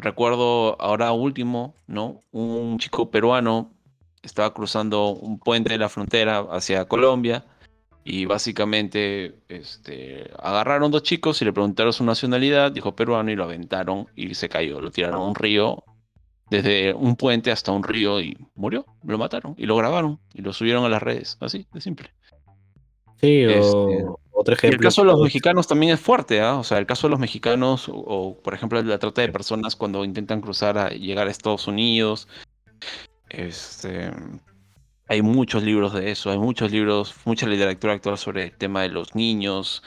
[0.00, 2.20] recuerdo ahora último, ¿no?
[2.32, 3.72] Un chico peruano
[4.22, 7.44] estaba cruzando un puente de la frontera hacia Colombia
[8.04, 13.44] y básicamente este, agarraron dos chicos y le preguntaron su nacionalidad, dijo peruano y lo
[13.44, 15.84] aventaron y se cayó, lo tiraron a un río,
[16.50, 20.52] desde un puente hasta un río y murió, lo mataron y lo grabaron y lo
[20.52, 22.10] subieron a las redes, así de simple.
[23.20, 24.78] Sí, o, este, otro ejemplo.
[24.78, 26.56] el caso de los mexicanos también es fuerte, ¿ah?
[26.56, 30.04] O sea, el caso de los mexicanos, o, por ejemplo la trata de personas cuando
[30.04, 32.28] intentan cruzar a llegar a Estados Unidos.
[33.28, 34.10] Este,
[35.08, 38.88] hay muchos libros de eso, hay muchos libros, mucha literatura actual sobre el tema de
[38.88, 39.82] los niños,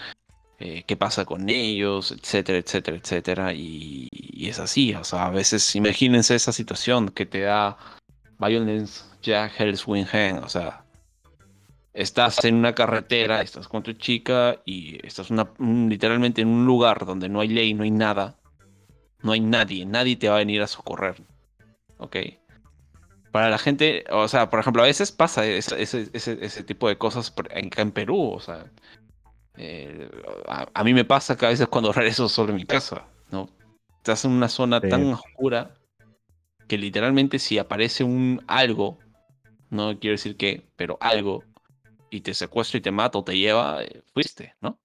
[0.59, 3.53] eh, qué pasa con ellos, etcétera, etcétera, etcétera.
[3.53, 7.77] Y, y, es así, o sea, a veces imagínense esa situación que te da
[8.39, 10.82] Violence Jack Hell's Hand, o sea,
[11.93, 17.05] estás en una carretera, estás con tu chica y estás una, literalmente en un lugar
[17.05, 18.35] donde no hay ley, no hay nada,
[19.21, 21.21] no hay nadie, nadie te va a venir a socorrer.
[21.97, 22.17] ¿Ok?
[23.31, 27.69] Para la gente, o sea, por ejemplo, a veces pasa ese, tipo de cosas en,
[27.75, 28.65] en Perú, o sea,
[29.55, 30.09] eh,
[30.47, 33.49] a, mí me pasa que a veces cuando regreso sobre mi casa, ¿no?
[33.97, 35.75] Estás en una zona tan oscura
[36.67, 38.99] que literalmente si aparece un algo,
[39.69, 41.43] no quiero decir que, pero algo,
[42.13, 44.79] y te secuestra y te mata o te lleva, eh, fuiste, ¿no?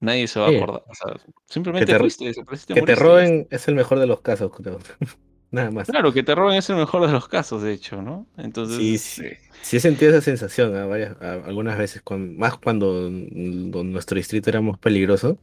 [0.00, 0.82] Nadie se va a acordar.
[0.88, 1.16] O sea,
[1.46, 4.78] simplemente que te, fuiste, Que te roben es el mejor de los casos, creo.
[5.52, 5.86] Nada más.
[5.86, 8.26] Claro, que te roben es el mejor de los casos, de hecho, ¿no?
[8.36, 8.78] Entonces.
[8.78, 9.26] Sí, sí.
[9.26, 15.38] Este sí he sentido esa sensación algunas veces, más cuando, nuestro distrito era más peligroso.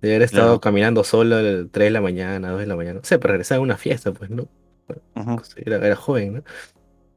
[0.00, 3.00] De haber estado caminando solo a las 3 de la mañana, 2 de la mañana.
[3.00, 4.48] No sé, para regresar a una fiesta, pues, ¿no?
[5.56, 6.42] era, era, joven, ¿no?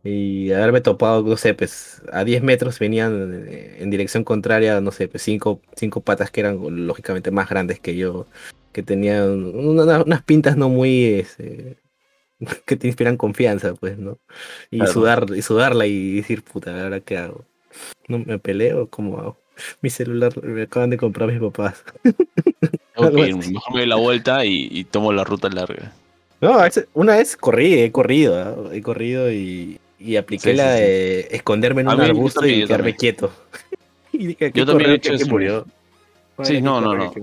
[0.08, 4.92] Y haberme topado, no sé, pues a 10 metros venían eh, en dirección contraria, no
[4.92, 8.26] sé, pues cinco, cinco patas que eran lógicamente más grandes que yo,
[8.72, 11.06] que tenían unas pintas no muy...
[11.06, 11.78] Este,
[12.66, 14.20] que te inspiran confianza, pues, ¿no?
[14.70, 17.46] Y sudar, y sudarla y decir, puta, ¿ahora qué hago?
[18.08, 18.88] ¿No me peleo?
[18.90, 19.38] ¿Cómo hago?
[19.82, 21.84] Mi celular me acaban de comprar mis papás.
[22.98, 25.92] Mejor me doy la vuelta y, tomo la ruta larga.
[26.42, 26.58] No,
[26.94, 28.78] una vez corrí, he corrido, ¿eh?
[28.78, 33.32] he corrido y, y apliqué la de esconderme en un arbusto y quedarme quieto.
[34.12, 35.28] y dije, yo también he hecho eso.
[35.28, 35.66] Murió?
[36.44, 37.14] Sí, no, no, no.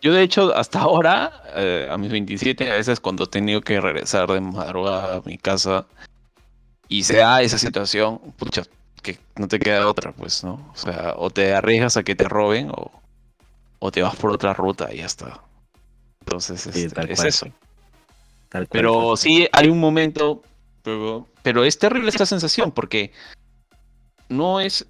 [0.00, 3.80] Yo de hecho hasta ahora, eh, a mis 27, a veces cuando he tenido que
[3.80, 5.86] regresar de madrugada a mi casa
[6.88, 8.62] y se da esa situación, pucha,
[9.02, 10.72] que no te queda otra, pues, ¿no?
[10.72, 12.90] O sea, o te arriesgas a que te roben o,
[13.78, 15.40] o te vas por otra ruta y ya está.
[16.20, 17.46] Entonces, este, es eso.
[18.70, 20.42] Pero sí, hay un momento
[20.82, 23.12] Pero, pero es terrible esta sensación porque
[24.28, 24.86] no es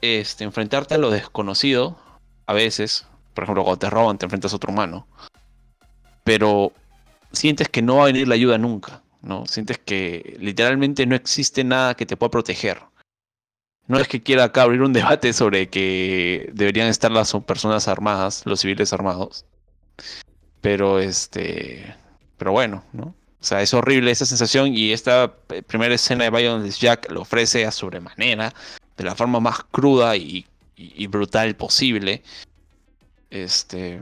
[0.00, 1.98] este, enfrentarte a lo desconocido
[2.46, 3.06] a veces.
[3.34, 5.06] Por ejemplo, cuando te roban, te enfrentas a otro humano.
[6.24, 6.72] Pero
[7.32, 9.02] sientes que no va a venir la ayuda nunca.
[9.22, 9.46] ¿no?
[9.46, 12.82] Sientes que literalmente no existe nada que te pueda proteger.
[13.86, 18.42] No es que quiera acá abrir un debate sobre que deberían estar las personas armadas,
[18.46, 19.44] los civiles armados.
[20.60, 21.96] Pero este.
[22.36, 23.14] Pero bueno, ¿no?
[23.42, 25.34] O sea, es horrible esa sensación y esta
[25.66, 28.54] primera escena de Violence Jack lo ofrece a sobremanera,
[28.96, 30.46] de la forma más cruda y,
[31.08, 32.22] brutal posible.
[33.30, 34.00] Este.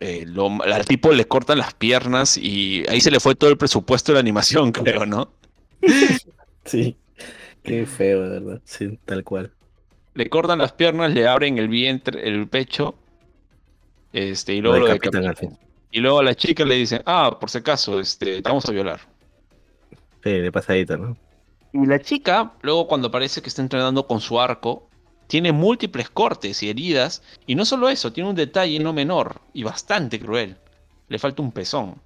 [0.00, 0.26] Eh,
[0.64, 4.14] al tipo le cortan las piernas y ahí se le fue todo el presupuesto de
[4.14, 5.32] la animación, creo, ¿no?
[6.64, 6.96] Sí.
[7.62, 8.60] Qué feo, de verdad.
[8.64, 9.52] Sí, tal cual.
[10.14, 12.96] Le cortan las piernas, le abren el vientre, el pecho.
[14.12, 15.56] Este, y luego lo, decapitan.
[15.92, 18.72] Y luego a la chica le dicen, ah, por si acaso, este, te vamos a
[18.72, 19.00] violar.
[20.24, 21.16] Sí, de pasadita, ¿no?
[21.74, 24.88] Y la chica, luego cuando parece que está entrenando con su arco,
[25.26, 27.22] tiene múltiples cortes y heridas.
[27.46, 30.56] Y no solo eso, tiene un detalle no menor y bastante cruel.
[31.08, 32.00] Le falta un pezón.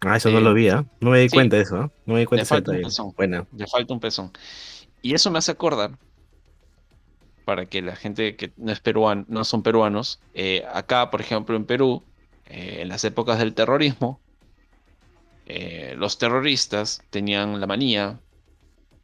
[0.00, 0.84] Ah, eso no lo eh, vi, ¿eh?
[1.00, 1.90] No me di cuenta de eso, ¿eh?
[2.06, 3.12] No me di cuenta de falta un pezón.
[3.16, 3.46] Bueno.
[3.56, 4.32] Le falta un pezón.
[5.02, 5.92] Y eso me hace acordar,
[7.44, 11.56] para que la gente que no, es peruano, no son peruanos, eh, acá, por ejemplo,
[11.56, 12.02] en Perú,
[12.46, 14.20] eh, en las épocas del terrorismo,
[15.96, 18.18] los terroristas tenían la manía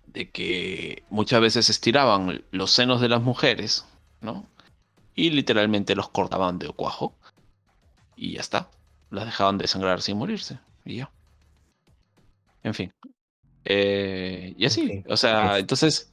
[0.07, 3.85] de que muchas veces estiraban los senos de las mujeres,
[4.21, 4.47] ¿no?
[5.15, 7.15] Y literalmente los cortaban de cuajo.
[8.17, 8.71] Y ya está.
[9.11, 10.59] Las dejaban de sangrar sin morirse.
[10.85, 11.11] Y ya.
[12.63, 12.93] En fin.
[13.65, 15.05] Eh, y así.
[15.09, 16.13] O sea, entonces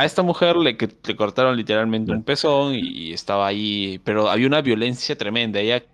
[0.00, 4.62] a esta mujer le, le cortaron literalmente un pezón y estaba ahí, pero había una
[4.62, 5.60] violencia tremenda.
[5.60, 5.84] Ella,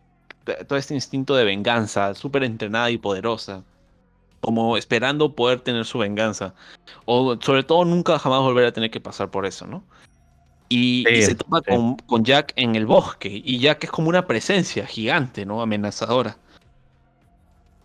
[0.68, 3.64] todo este instinto de venganza, súper entrenada y poderosa,
[4.40, 6.54] como esperando poder tener su venganza.
[7.04, 9.82] O sobre todo nunca jamás volver a tener que pasar por eso, ¿no?
[10.68, 14.86] Y, se topa con, con, Jack en el bosque, y Jack es como una presencia
[14.86, 15.62] gigante, ¿no?
[15.62, 16.36] Amenazadora.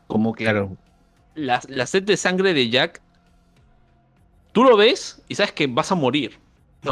[0.06, 0.68] Como que
[1.34, 3.02] la, sed de sangre de Jack,
[4.52, 6.38] tú lo ves y sabes que vas a morir.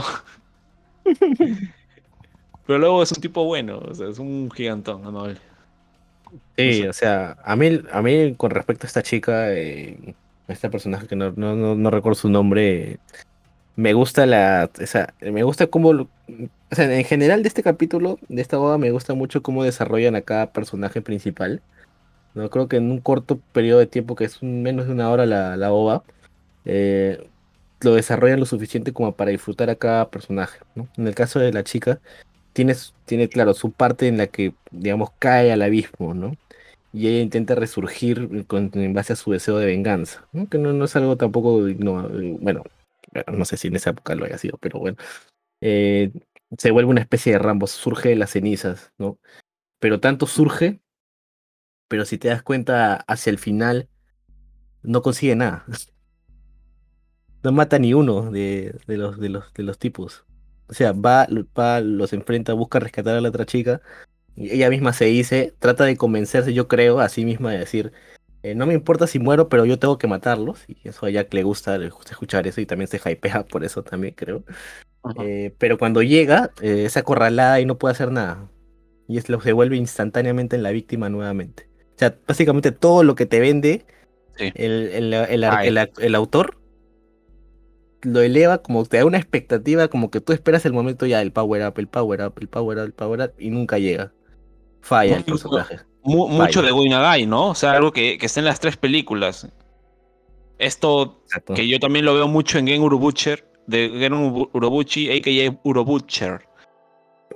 [2.66, 5.38] Pero luego es un tipo bueno, o sea, es un gigantón, amable.
[6.56, 10.14] Sí, o sea, a mí, a mí con respecto a esta chica, eh,
[10.48, 13.00] esta personaje que no, no, recuerdo su nombre,
[13.76, 14.70] me gusta la,
[15.22, 19.14] me gusta cómo, o sea, en general de este capítulo, de esta boda, me gusta
[19.16, 21.62] mucho cómo desarrollan a cada personaje principal.
[22.36, 25.26] No creo que en un corto periodo de tiempo, que es menos de una hora
[25.26, 26.04] la, la OVA,
[26.66, 27.28] eh,
[27.82, 30.60] lo desarrollan lo suficiente como para disfrutar a cada personaje.
[30.98, 32.00] En el caso de la chica,
[32.54, 32.76] tiene,
[33.06, 36.36] tiene, claro, su parte en la que, digamos, cae al abismo, ¿no?
[36.92, 40.96] Y ella intenta resurgir en base a su deseo de venganza, que no, no es
[40.96, 42.64] algo tampoco, no, bueno,
[43.32, 44.98] no sé si en esa época lo haya sido, pero bueno.
[45.62, 46.12] Eh,
[46.58, 49.20] se vuelve una especie de Rambo, surge de las cenizas, ¿no?
[49.80, 50.80] Pero tanto surge
[51.90, 53.90] pero si te das cuenta hacia el final,
[54.84, 55.66] no consigue nada.
[57.44, 60.26] No mata ni uno de, los, de, los, de los tipos.
[60.68, 63.82] O sea, va, va, los enfrenta, busca rescatar a la otra chica.
[64.36, 67.92] Y ella misma se dice, trata de convencerse, yo creo, a sí misma de decir,
[68.44, 70.64] eh, no me importa si muero, pero yo tengo que matarlos.
[70.68, 73.64] Y eso a Jack le gusta, le gusta escuchar eso y también se hypea por
[73.64, 74.44] eso también, creo.
[75.22, 78.50] Eh, pero cuando llega, eh, es acorralada y no puede hacer nada.
[79.08, 81.68] Y es, lo, se vuelve instantáneamente en la víctima nuevamente.
[81.96, 83.86] O sea, básicamente todo lo que te vende
[84.38, 86.59] el, el, autor
[88.02, 91.32] lo eleva como te da una expectativa, como que tú esperas el momento ya del
[91.32, 94.12] power up, el power up, el power up, el power up, y nunca llega.
[94.82, 95.80] Falla el personaje.
[96.04, 97.50] mucho de Guinagai, ¿no?
[97.50, 99.48] O sea, algo que, que, está en las tres películas.
[100.58, 101.24] Esto
[101.56, 105.60] que yo también lo veo mucho en Gen Urobucher, de Gen Urobuchi, a.k.a.
[105.64, 106.48] Urobucher,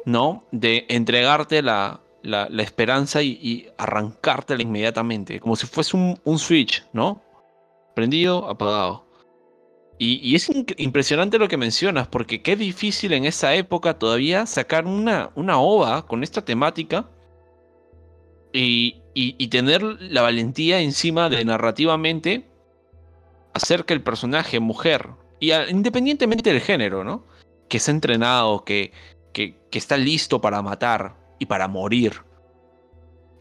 [0.05, 0.45] ¿no?
[0.51, 7.21] De entregarte la, la, esperanza y, arrancártela inmediatamente, como si fuese un, switch, ¿no?
[7.95, 9.05] Prendido, apagado.
[9.99, 15.31] Y, es impresionante lo que mencionas, porque qué difícil en esa época todavía sacar una,
[15.35, 17.09] una ova con esta temática
[18.51, 18.99] y,
[19.49, 22.47] tener la valentía encima de narrativamente
[23.53, 25.09] hacer que el personaje mujer,
[25.39, 27.25] y independientemente del género, ¿no?
[27.69, 28.91] Que ha entrenado, que,
[29.31, 32.21] que, que está listo para matar, y para morir,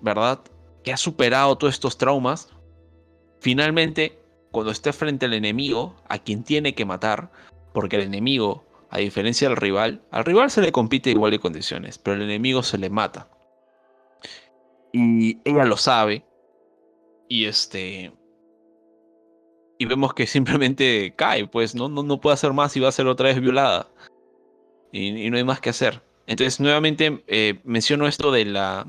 [0.00, 0.40] ¿verdad?
[0.82, 2.48] Que ha superado todos estos traumas,
[3.40, 4.18] finalmente,
[4.52, 7.32] cuando esté frente al enemigo, a quien tiene que matar,
[7.72, 11.98] porque el enemigo, a diferencia del rival, al rival se le compite igual de condiciones,
[11.98, 13.28] pero el enemigo se le mata.
[14.92, 16.24] Y ella lo sabe,
[17.28, 18.12] y este...
[19.78, 22.92] y vemos que simplemente cae, pues no, no, no puede hacer más y va a
[22.92, 23.88] ser otra vez violada.
[24.92, 26.02] Y, no hay más que hacer.
[26.26, 28.86] Entonces, nuevamente eh, menciono esto de la.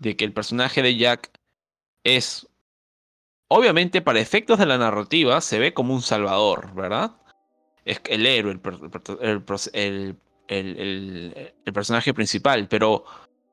[0.00, 1.30] de que el personaje de Jack
[2.02, 2.48] es.
[3.56, 7.12] Obviamente, para efectos de la narrativa, se ve como un salvador, ¿verdad?
[7.84, 8.58] Es el héroe,
[9.72, 10.18] el,
[10.48, 13.04] el, el personaje principal, pero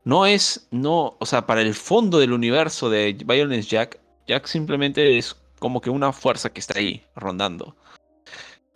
[0.04, 5.20] no es, no, o sea, para el fondo del universo de Violence Jack, Jack simplemente
[5.20, 7.76] es como que una fuerza que está ahí rondando,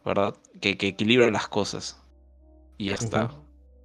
[0.05, 0.35] ¿verdad?
[0.61, 1.99] Que, que equilibra las cosas.
[2.77, 3.31] Y ya está.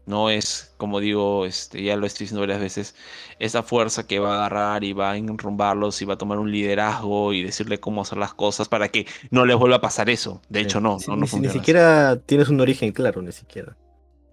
[0.07, 2.95] No es, como digo, este, ya lo estoy diciendo varias veces,
[3.39, 6.51] esa fuerza que va a agarrar y va a enrumbarlos y va a tomar un
[6.51, 10.43] liderazgo y decirle cómo hacer las cosas para que no les vuelva a pasar eso.
[10.49, 13.77] De hecho, no, no, ni, ni, siquiera tienes un origen claro, ni siquiera.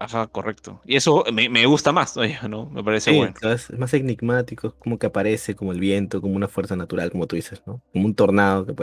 [0.00, 0.80] Ajá, correcto.
[0.84, 2.16] Y eso me, me gusta más,
[2.48, 2.66] ¿no?
[2.66, 3.34] Me parece bueno.
[3.42, 7.36] Es más enigmático, como que aparece como el viento, como una fuerza natural, como tú
[7.36, 7.82] dices, ¿no?
[7.92, 8.74] Como un tornado que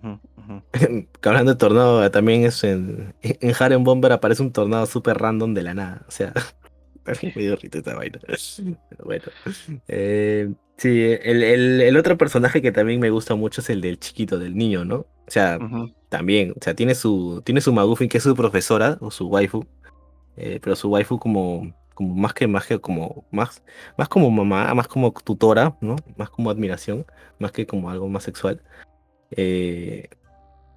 [1.22, 5.74] Hablando de tornado, también es en, en Bomber aparece un tornado súper random de la
[5.74, 6.04] nada.
[6.08, 6.32] O sea,
[7.36, 8.18] medio rito esta vaina.
[8.26, 9.24] Pero bueno.
[9.88, 13.98] Eh, sí, el, el, el, otro personaje que también me gusta mucho es el del
[13.98, 14.96] chiquito, del niño, ¿no?
[14.96, 15.58] O sea,
[16.08, 19.64] también, o sea, tiene su, tiene su Magufin que es su profesora o su waifu.
[20.36, 23.62] Eh, pero su waifu como, como más que más que como más,
[23.96, 25.96] más como mamá, más como tutora, ¿no?
[26.16, 27.06] Más como admiración,
[27.38, 28.60] más que como algo más sexual.
[29.36, 30.08] Eh,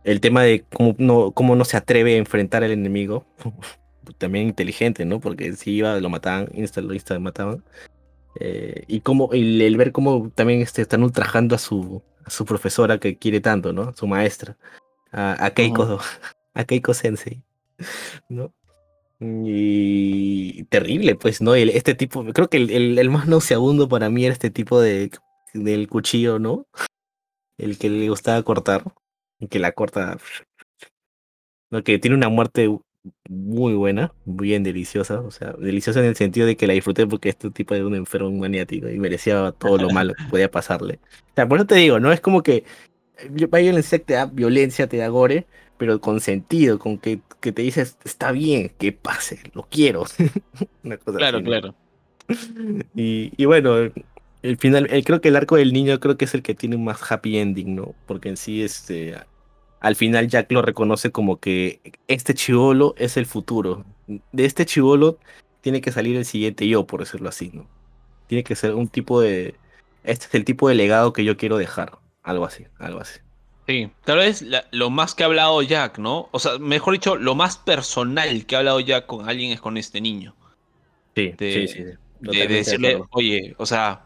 [0.03, 3.25] el tema de cómo no, cómo no se atreve a enfrentar al enemigo,
[4.17, 5.19] también inteligente, ¿no?
[5.19, 7.63] Porque si iba, lo mataban, insta lo insta mataban.
[8.39, 12.99] Eh, y como el, ver cómo también este, están ultrajando a su, a su profesora
[12.99, 13.93] que quiere tanto, ¿no?
[13.93, 14.57] Su maestra,
[15.11, 15.99] a, a Keiko,
[16.53, 17.41] a Keiko Sensei,
[18.29, 18.53] ¿no?
[19.19, 21.55] Y terrible, pues, ¿no?
[21.55, 25.09] este tipo, creo que el, el, más nauseabundo para mí era este tipo de
[25.53, 26.67] del cuchillo, ¿no?
[27.57, 28.83] El que le gustaba cortar,
[29.39, 30.17] el que la corta,
[31.71, 31.83] ¿no?
[31.83, 32.69] Que tiene una muerte
[33.29, 37.29] muy buena, bien deliciosa, o sea, deliciosa en el sentido de que la disfruté porque
[37.29, 40.99] este tipo de un enfermo maniático y merecía todo lo malo que podía pasarle.
[41.31, 42.63] O sea, por eso te digo, no es como que
[43.29, 45.45] violencia te da violencia, te da gore,
[45.77, 50.05] pero con sentido, con que, que te dices, está bien, que pase, lo quiero.
[50.83, 51.75] Una cosa claro, claro.
[52.95, 53.91] Y, y, bueno,
[54.45, 56.75] el final, el, creo que el arco del niño creo que es el que tiene
[56.75, 57.95] un más happy ending, ¿no?
[58.05, 59.15] Porque en sí, este,
[59.79, 63.85] al final Jack lo reconoce como que este chivolo es el futuro.
[64.31, 65.17] De este chivolo
[65.61, 67.67] tiene que salir el siguiente yo, por decirlo así, ¿no?
[68.27, 69.55] Tiene que ser un tipo de...
[70.03, 71.97] Este es el tipo de legado que yo quiero dejar.
[72.21, 73.19] Algo así, algo así.
[73.67, 76.29] Sí, tal vez lo más que ha hablado Jack, ¿no?
[76.31, 79.77] O sea, mejor dicho, lo más personal que ha hablado Jack con alguien es con
[79.77, 80.35] este niño.
[81.15, 81.83] Sí, sí, sí.
[82.19, 84.04] De, decirle, oye, o sea,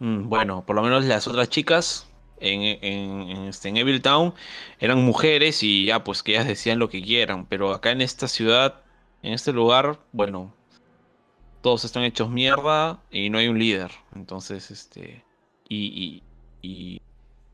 [0.00, 2.08] bueno, por lo menos las otras chicas
[2.40, 4.34] en, en, en, este, en Evil Town
[4.78, 8.28] eran mujeres y ya, pues que ellas decían lo que quieran, pero acá en esta
[8.28, 8.82] ciudad,
[9.22, 10.54] en este lugar, bueno,
[11.62, 13.90] todos están hechos mierda y no hay un líder.
[14.14, 15.24] Entonces, este,
[15.68, 16.22] y,
[16.62, 17.02] y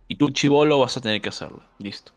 [0.08, 1.62] y tú, chivolo, vas a tener que hacerlo.
[1.78, 2.12] Listo.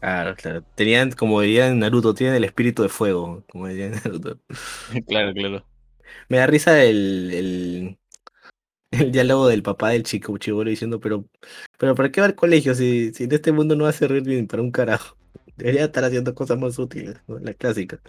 [0.00, 0.64] Claro, claro.
[0.74, 4.40] Tenían, como dirían Naruto, tienen el espíritu de fuego, como dirían Naruto.
[5.06, 5.64] claro, claro.
[6.28, 7.98] Me da risa el, el,
[9.12, 11.24] diálogo del papá del chico chivolo diciendo, pero,
[11.78, 14.22] pero ¿para qué va al colegio si, si en este mundo no va a servir
[14.22, 15.16] bien para un carajo?
[15.56, 18.00] Debería estar haciendo cosas más útiles, la clásica.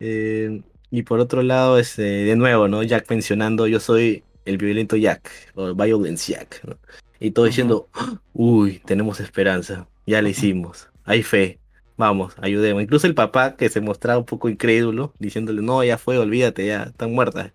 [0.00, 2.82] Eh, y por otro lado, este, de nuevo, ¿no?
[2.82, 6.78] Jack mencionando, yo soy el violento Jack, o Violence Jack, ¿no?
[7.20, 7.88] Y todo diciendo,
[8.32, 11.58] uy, tenemos esperanza, ya le hicimos, hay fe,
[11.96, 12.82] vamos, ayudemos.
[12.82, 16.84] Incluso el papá que se mostraba un poco incrédulo, diciéndole, no, ya fue, olvídate, ya
[16.84, 17.52] están muertas.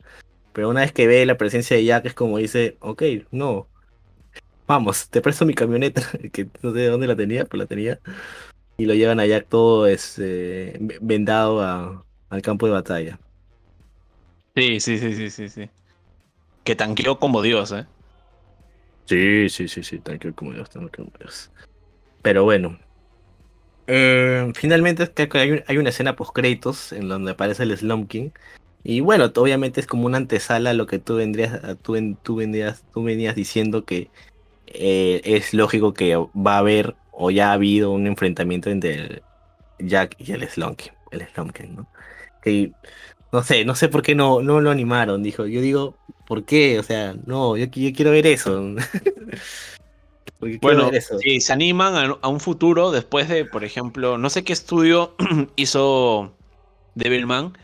[0.53, 3.67] Pero una vez que ve la presencia de Jack es como dice, ok, no,
[4.67, 6.01] vamos, te presto mi camioneta,
[6.31, 7.99] que no sé de dónde la tenía, pero la tenía.
[8.77, 13.19] Y lo llevan a Jack todo este, vendado al campo de batalla.
[14.55, 15.69] Sí, sí, sí, sí, sí, sí.
[16.63, 17.85] Que tanqueó como Dios, ¿eh?
[19.05, 21.51] Sí, sí, sí, sí, tranquilo como Dios, tranquilo como Dios.
[22.21, 22.79] Pero bueno.
[23.85, 28.29] Eh, finalmente hay, hay, una escena post créditos en donde aparece el Slum King.
[28.83, 32.83] Y bueno, obviamente es como una antesala a lo que tú vendrías, tú, tú vendrías,
[32.93, 34.09] tú venías diciendo que
[34.67, 39.21] eh, es lógico que va a haber o ya ha habido un enfrentamiento entre
[39.79, 41.87] Jack y el Slum King, el ¿no?
[42.41, 42.71] Que
[43.31, 45.45] no sé, no sé por qué no, no lo animaron, dijo.
[45.45, 45.95] Yo digo,
[46.27, 46.79] ¿por qué?
[46.79, 48.61] O sea, no, yo, quiero ver eso.
[50.61, 55.15] bueno, si se animan a, un futuro después de, por ejemplo, no sé qué estudio
[55.55, 56.33] hizo
[56.95, 57.57] Devilman,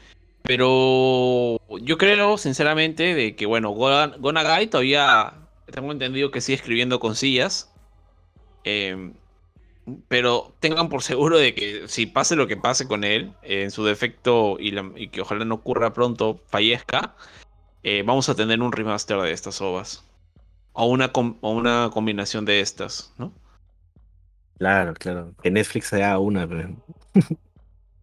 [0.50, 5.36] pero yo creo, sinceramente, de que, bueno, Gonagai todavía
[5.72, 7.72] tengo entendido que sigue escribiendo con sillas.
[8.64, 9.14] Em,
[10.08, 13.86] pero tengan por seguro de que si pase lo que pase con él, en su
[13.86, 17.16] defecto y, que ojalá no ocurra pronto, fallezca,
[17.84, 20.04] eh, vamos a tener un remaster de estas ovas.
[20.74, 23.32] O una, o una combinación de estas, ¿no?
[24.58, 25.32] Claro, claro.
[25.44, 26.48] Que Netflix haga una.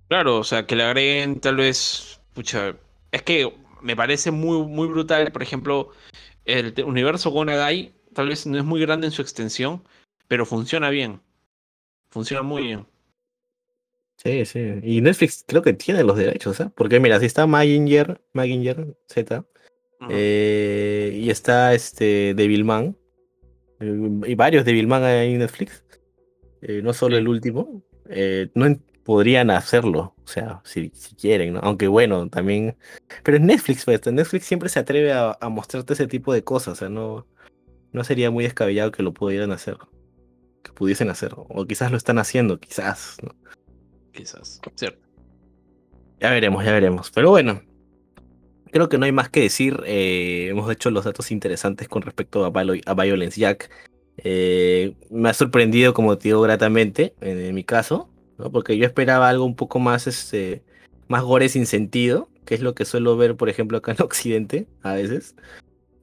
[0.08, 2.15] claro, o sea, que le agreguen tal vez.
[2.36, 2.76] Pucha,
[3.12, 3.50] es que
[3.80, 5.88] me parece muy, muy brutal, por ejemplo,
[6.44, 9.82] el universo Gonagai tal vez no es muy grande en su extensión,
[10.28, 11.22] pero funciona bien.
[12.10, 12.86] Funciona muy bien.
[14.18, 14.80] Sí, sí.
[14.82, 16.70] Y Netflix creo que tiene los derechos, ¿eh?
[16.74, 19.46] Porque mira, si está Maginger, Maginger Z,
[20.10, 22.98] eh, y está este Devilman,
[23.80, 25.84] eh, y varios Devilman hay en Netflix,
[26.60, 27.82] eh, no solo el último,
[28.54, 31.60] no podrían hacerlo, o sea, si, si, quieren, ¿no?
[31.62, 32.76] Aunque bueno, también...
[33.22, 36.74] Pero en Netflix, pues, Netflix siempre se atreve a, a mostrarte ese tipo de cosas,
[36.74, 37.26] o sea, no,
[37.92, 39.78] no sería muy descabellado que lo pudieran hacer
[40.66, 41.32] que pudiesen hacer.
[41.36, 43.16] O quizás lo están haciendo, quizás.
[44.12, 45.06] Quizás, cierto.
[46.20, 47.10] Ya veremos, ya veremos.
[47.10, 47.62] Pero bueno,
[48.72, 49.80] creo que no hay más que decir.
[49.86, 53.70] Eh, hemos hecho los datos interesantes con respecto a, a Violence Jack.
[54.18, 58.50] Eh, me ha sorprendido, como te digo, gratamente, en, mi caso, ¿no?
[58.50, 60.62] porque yo esperaba algo un poco más, este,
[61.08, 64.66] más gore sin sentido, que es lo que suelo ver, por ejemplo, acá en Occidente,
[64.82, 65.34] a veces.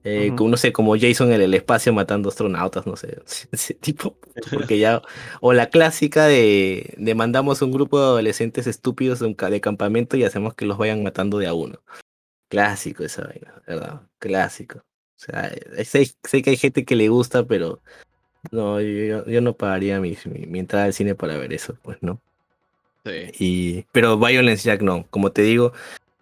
[0.06, 4.18] Eh, no sé, como Jason en el espacio matando astronautas, no sé, ese tipo.
[4.52, 5.02] Porque ya,
[5.40, 10.56] o la clásica de, de mandamos un grupo de adolescentes estúpidos de, campamento y hacemos
[10.56, 11.80] que los vayan matando de a uno.
[12.50, 14.02] Clásico esa vaina, ¿verdad?
[14.20, 14.80] Clásico.
[14.80, 17.82] O sea, eh, sé, que hay gente que le gusta, pero
[18.52, 22.20] no, yo, yo no pagaría mi, mi, entrada al cine para ver eso, pues, ¿no?
[23.06, 23.32] Sí.
[23.40, 25.74] Y, pero Violence Jack no, como te digo,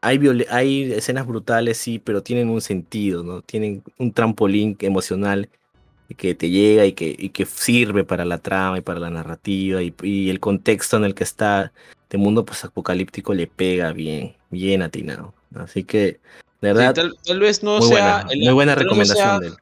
[0.02, 3.42] hay, hay escenas brutales, sí, pero tienen un sentido, ¿no?
[3.42, 5.50] Tienen un trampolín emocional
[6.18, 9.82] que te llega y que, y que sirve para la trama y para la narrativa
[9.82, 11.72] y, el contexto en el que está
[12.10, 15.34] de mundo pues apocalíptico le pega bien, bien atinado.
[15.56, 16.20] Así que,
[16.62, 19.54] de verdad, tal, vez no sea buena, muy buena recomendación de él.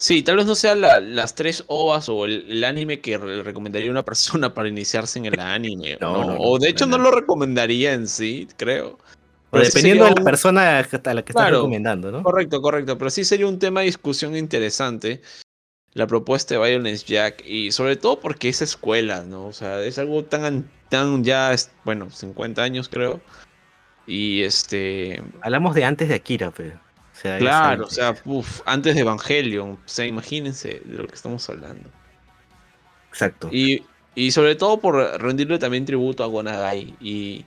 [0.00, 4.52] Sí, tal vez no sea las tres ovas o el, anime que recomendaría una persona
[4.54, 5.98] para iniciarse en el anime.
[6.00, 8.98] no, o de hecho no lo recomendaría en sí, creo
[9.58, 12.22] dependiendo de la persona a la que estás recomendando, ¿no?
[12.22, 12.96] Correcto, correcto.
[12.98, 15.22] Pero sí sería un tema de discusión interesante
[15.92, 19.46] la propuesta de Violence Jack y sobre todo porque es escuela, ¿no?
[19.46, 21.54] O sea, es algo tan, tan ya,
[21.84, 23.20] bueno, 50 años creo.
[24.06, 25.22] Y este...
[25.42, 26.80] Hablamos de antes de Akira, pero...
[27.20, 29.72] Sea, claro, o sea, uf, antes de Evangelion.
[29.72, 31.90] O sea, imagínense de lo que estamos hablando.
[33.10, 33.48] Exacto.
[33.52, 33.84] Y,
[34.14, 37.44] y sobre todo por rendirle también tributo a Gonagai y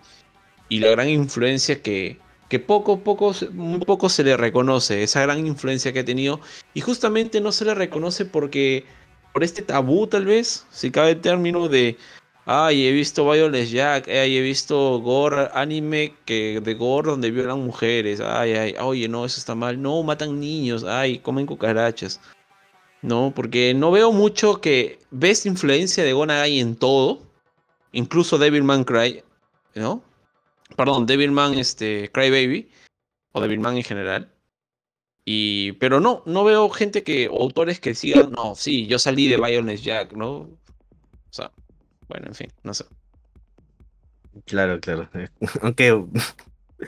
[0.74, 2.20] y la gran influencia que,
[2.50, 6.42] que poco, poco, muy poco se le reconoce, esa gran influencia que ha tenido.
[6.74, 8.86] Y justamente no se le reconoce porque,
[9.34, 11.98] por este tabú tal vez, si cabe el término de,
[12.46, 17.62] ay, he visto Violet Jack, ay, he visto gore, anime que, de gore donde violan
[17.62, 22.20] mujeres, ay, ay, oye, no, eso está mal, no, matan niños, ay, comen cucarachas.
[23.02, 27.22] No, porque no veo mucho que ves influencia de Gonagai en todo,
[27.92, 29.24] incluso Devilman Cry,
[29.76, 30.02] ¿no?
[30.78, 32.70] Perdón, Devilman, este, Crybaby,
[33.34, 34.30] o Devilman en general.
[35.26, 39.38] Y, pero no, no veo gente que, autores que sigan, no, sí, yo salí de
[39.38, 40.32] Violence Jack, ¿no?
[40.38, 40.58] O
[41.30, 41.52] sea,
[42.14, 42.86] bueno, en fin, no sé.
[44.46, 45.10] Claro, claro.
[45.62, 46.00] Aunque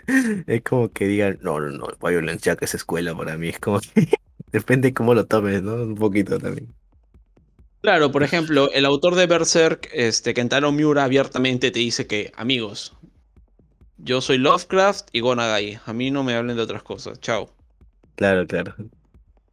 [0.48, 3.50] es como que digan, no, no, no, Violence Jack es escuela para mí.
[3.50, 4.08] Es como que
[4.52, 5.74] depende cómo lo tomes, ¿no?
[5.74, 6.72] Un poquito también.
[7.82, 12.96] Claro, por ejemplo, el autor de Berserk, este, Kentaro Miura, abiertamente te dice que, amigos,
[13.98, 15.80] yo soy Lovecraft y Gonagai.
[15.88, 17.20] A mí no me hablen de otras cosas.
[17.20, 17.50] Chao.
[18.16, 18.76] Claro, claro.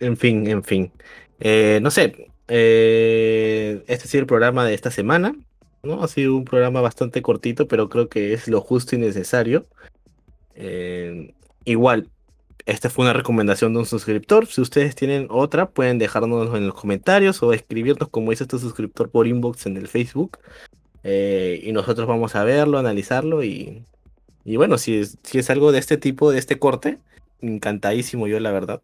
[0.00, 0.92] En fin, en fin.
[1.40, 2.30] Eh, no sé.
[2.48, 5.34] Eh, este ha sido el programa de esta semana.
[5.82, 6.02] ¿No?
[6.02, 9.66] Ha sido un programa bastante cortito, pero creo que es lo justo y necesario.
[10.54, 11.34] Eh,
[11.64, 12.08] igual,
[12.66, 14.46] esta fue una recomendación de un suscriptor.
[14.46, 19.10] Si ustedes tienen otra, pueden dejárnoslo en los comentarios o escribirnos como dice este suscriptor
[19.10, 20.38] por inbox en el Facebook.
[21.04, 23.84] y nosotros vamos a verlo, analizarlo y
[24.44, 26.98] y bueno, si es, si es algo de este tipo, de este corte,
[27.40, 28.82] encantadísimo yo, la verdad.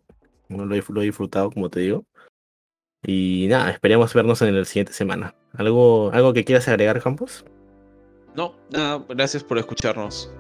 [0.49, 2.05] Lo he, lo he disfrutado, como te digo.
[3.05, 5.35] Y nada, esperemos vernos en la siguiente semana.
[5.57, 7.45] ¿Algo, algo que quieras agregar, Campos?
[8.35, 10.31] No, nada, gracias por escucharnos.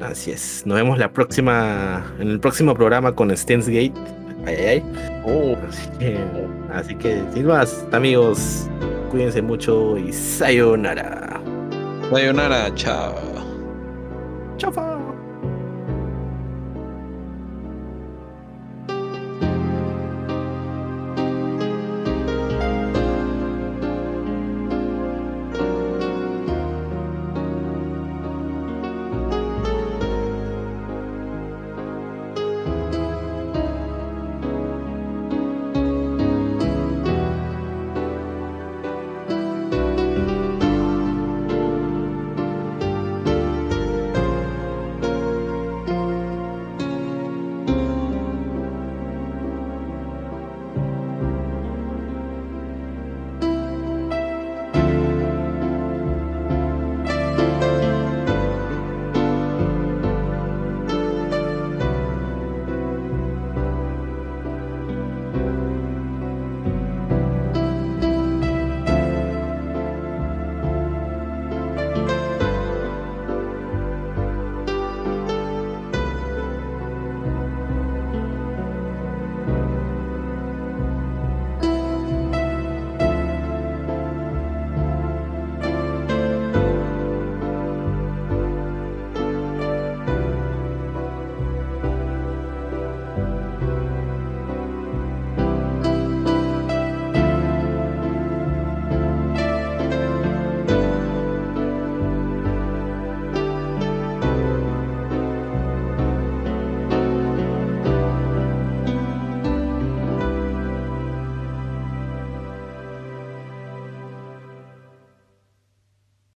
[0.00, 0.64] Así es.
[0.66, 3.94] Nos vemos la próxima, en el próximo programa con Stens Gate.
[4.46, 4.82] Ay, ay, ay.
[5.24, 5.56] Oh.
[5.68, 6.18] Así que,
[6.72, 8.68] así que, sin más, amigos,
[9.10, 11.40] cuídense mucho y sayonara.
[12.10, 13.14] Sayonara, chao.
[14.58, 15.03] Ciao.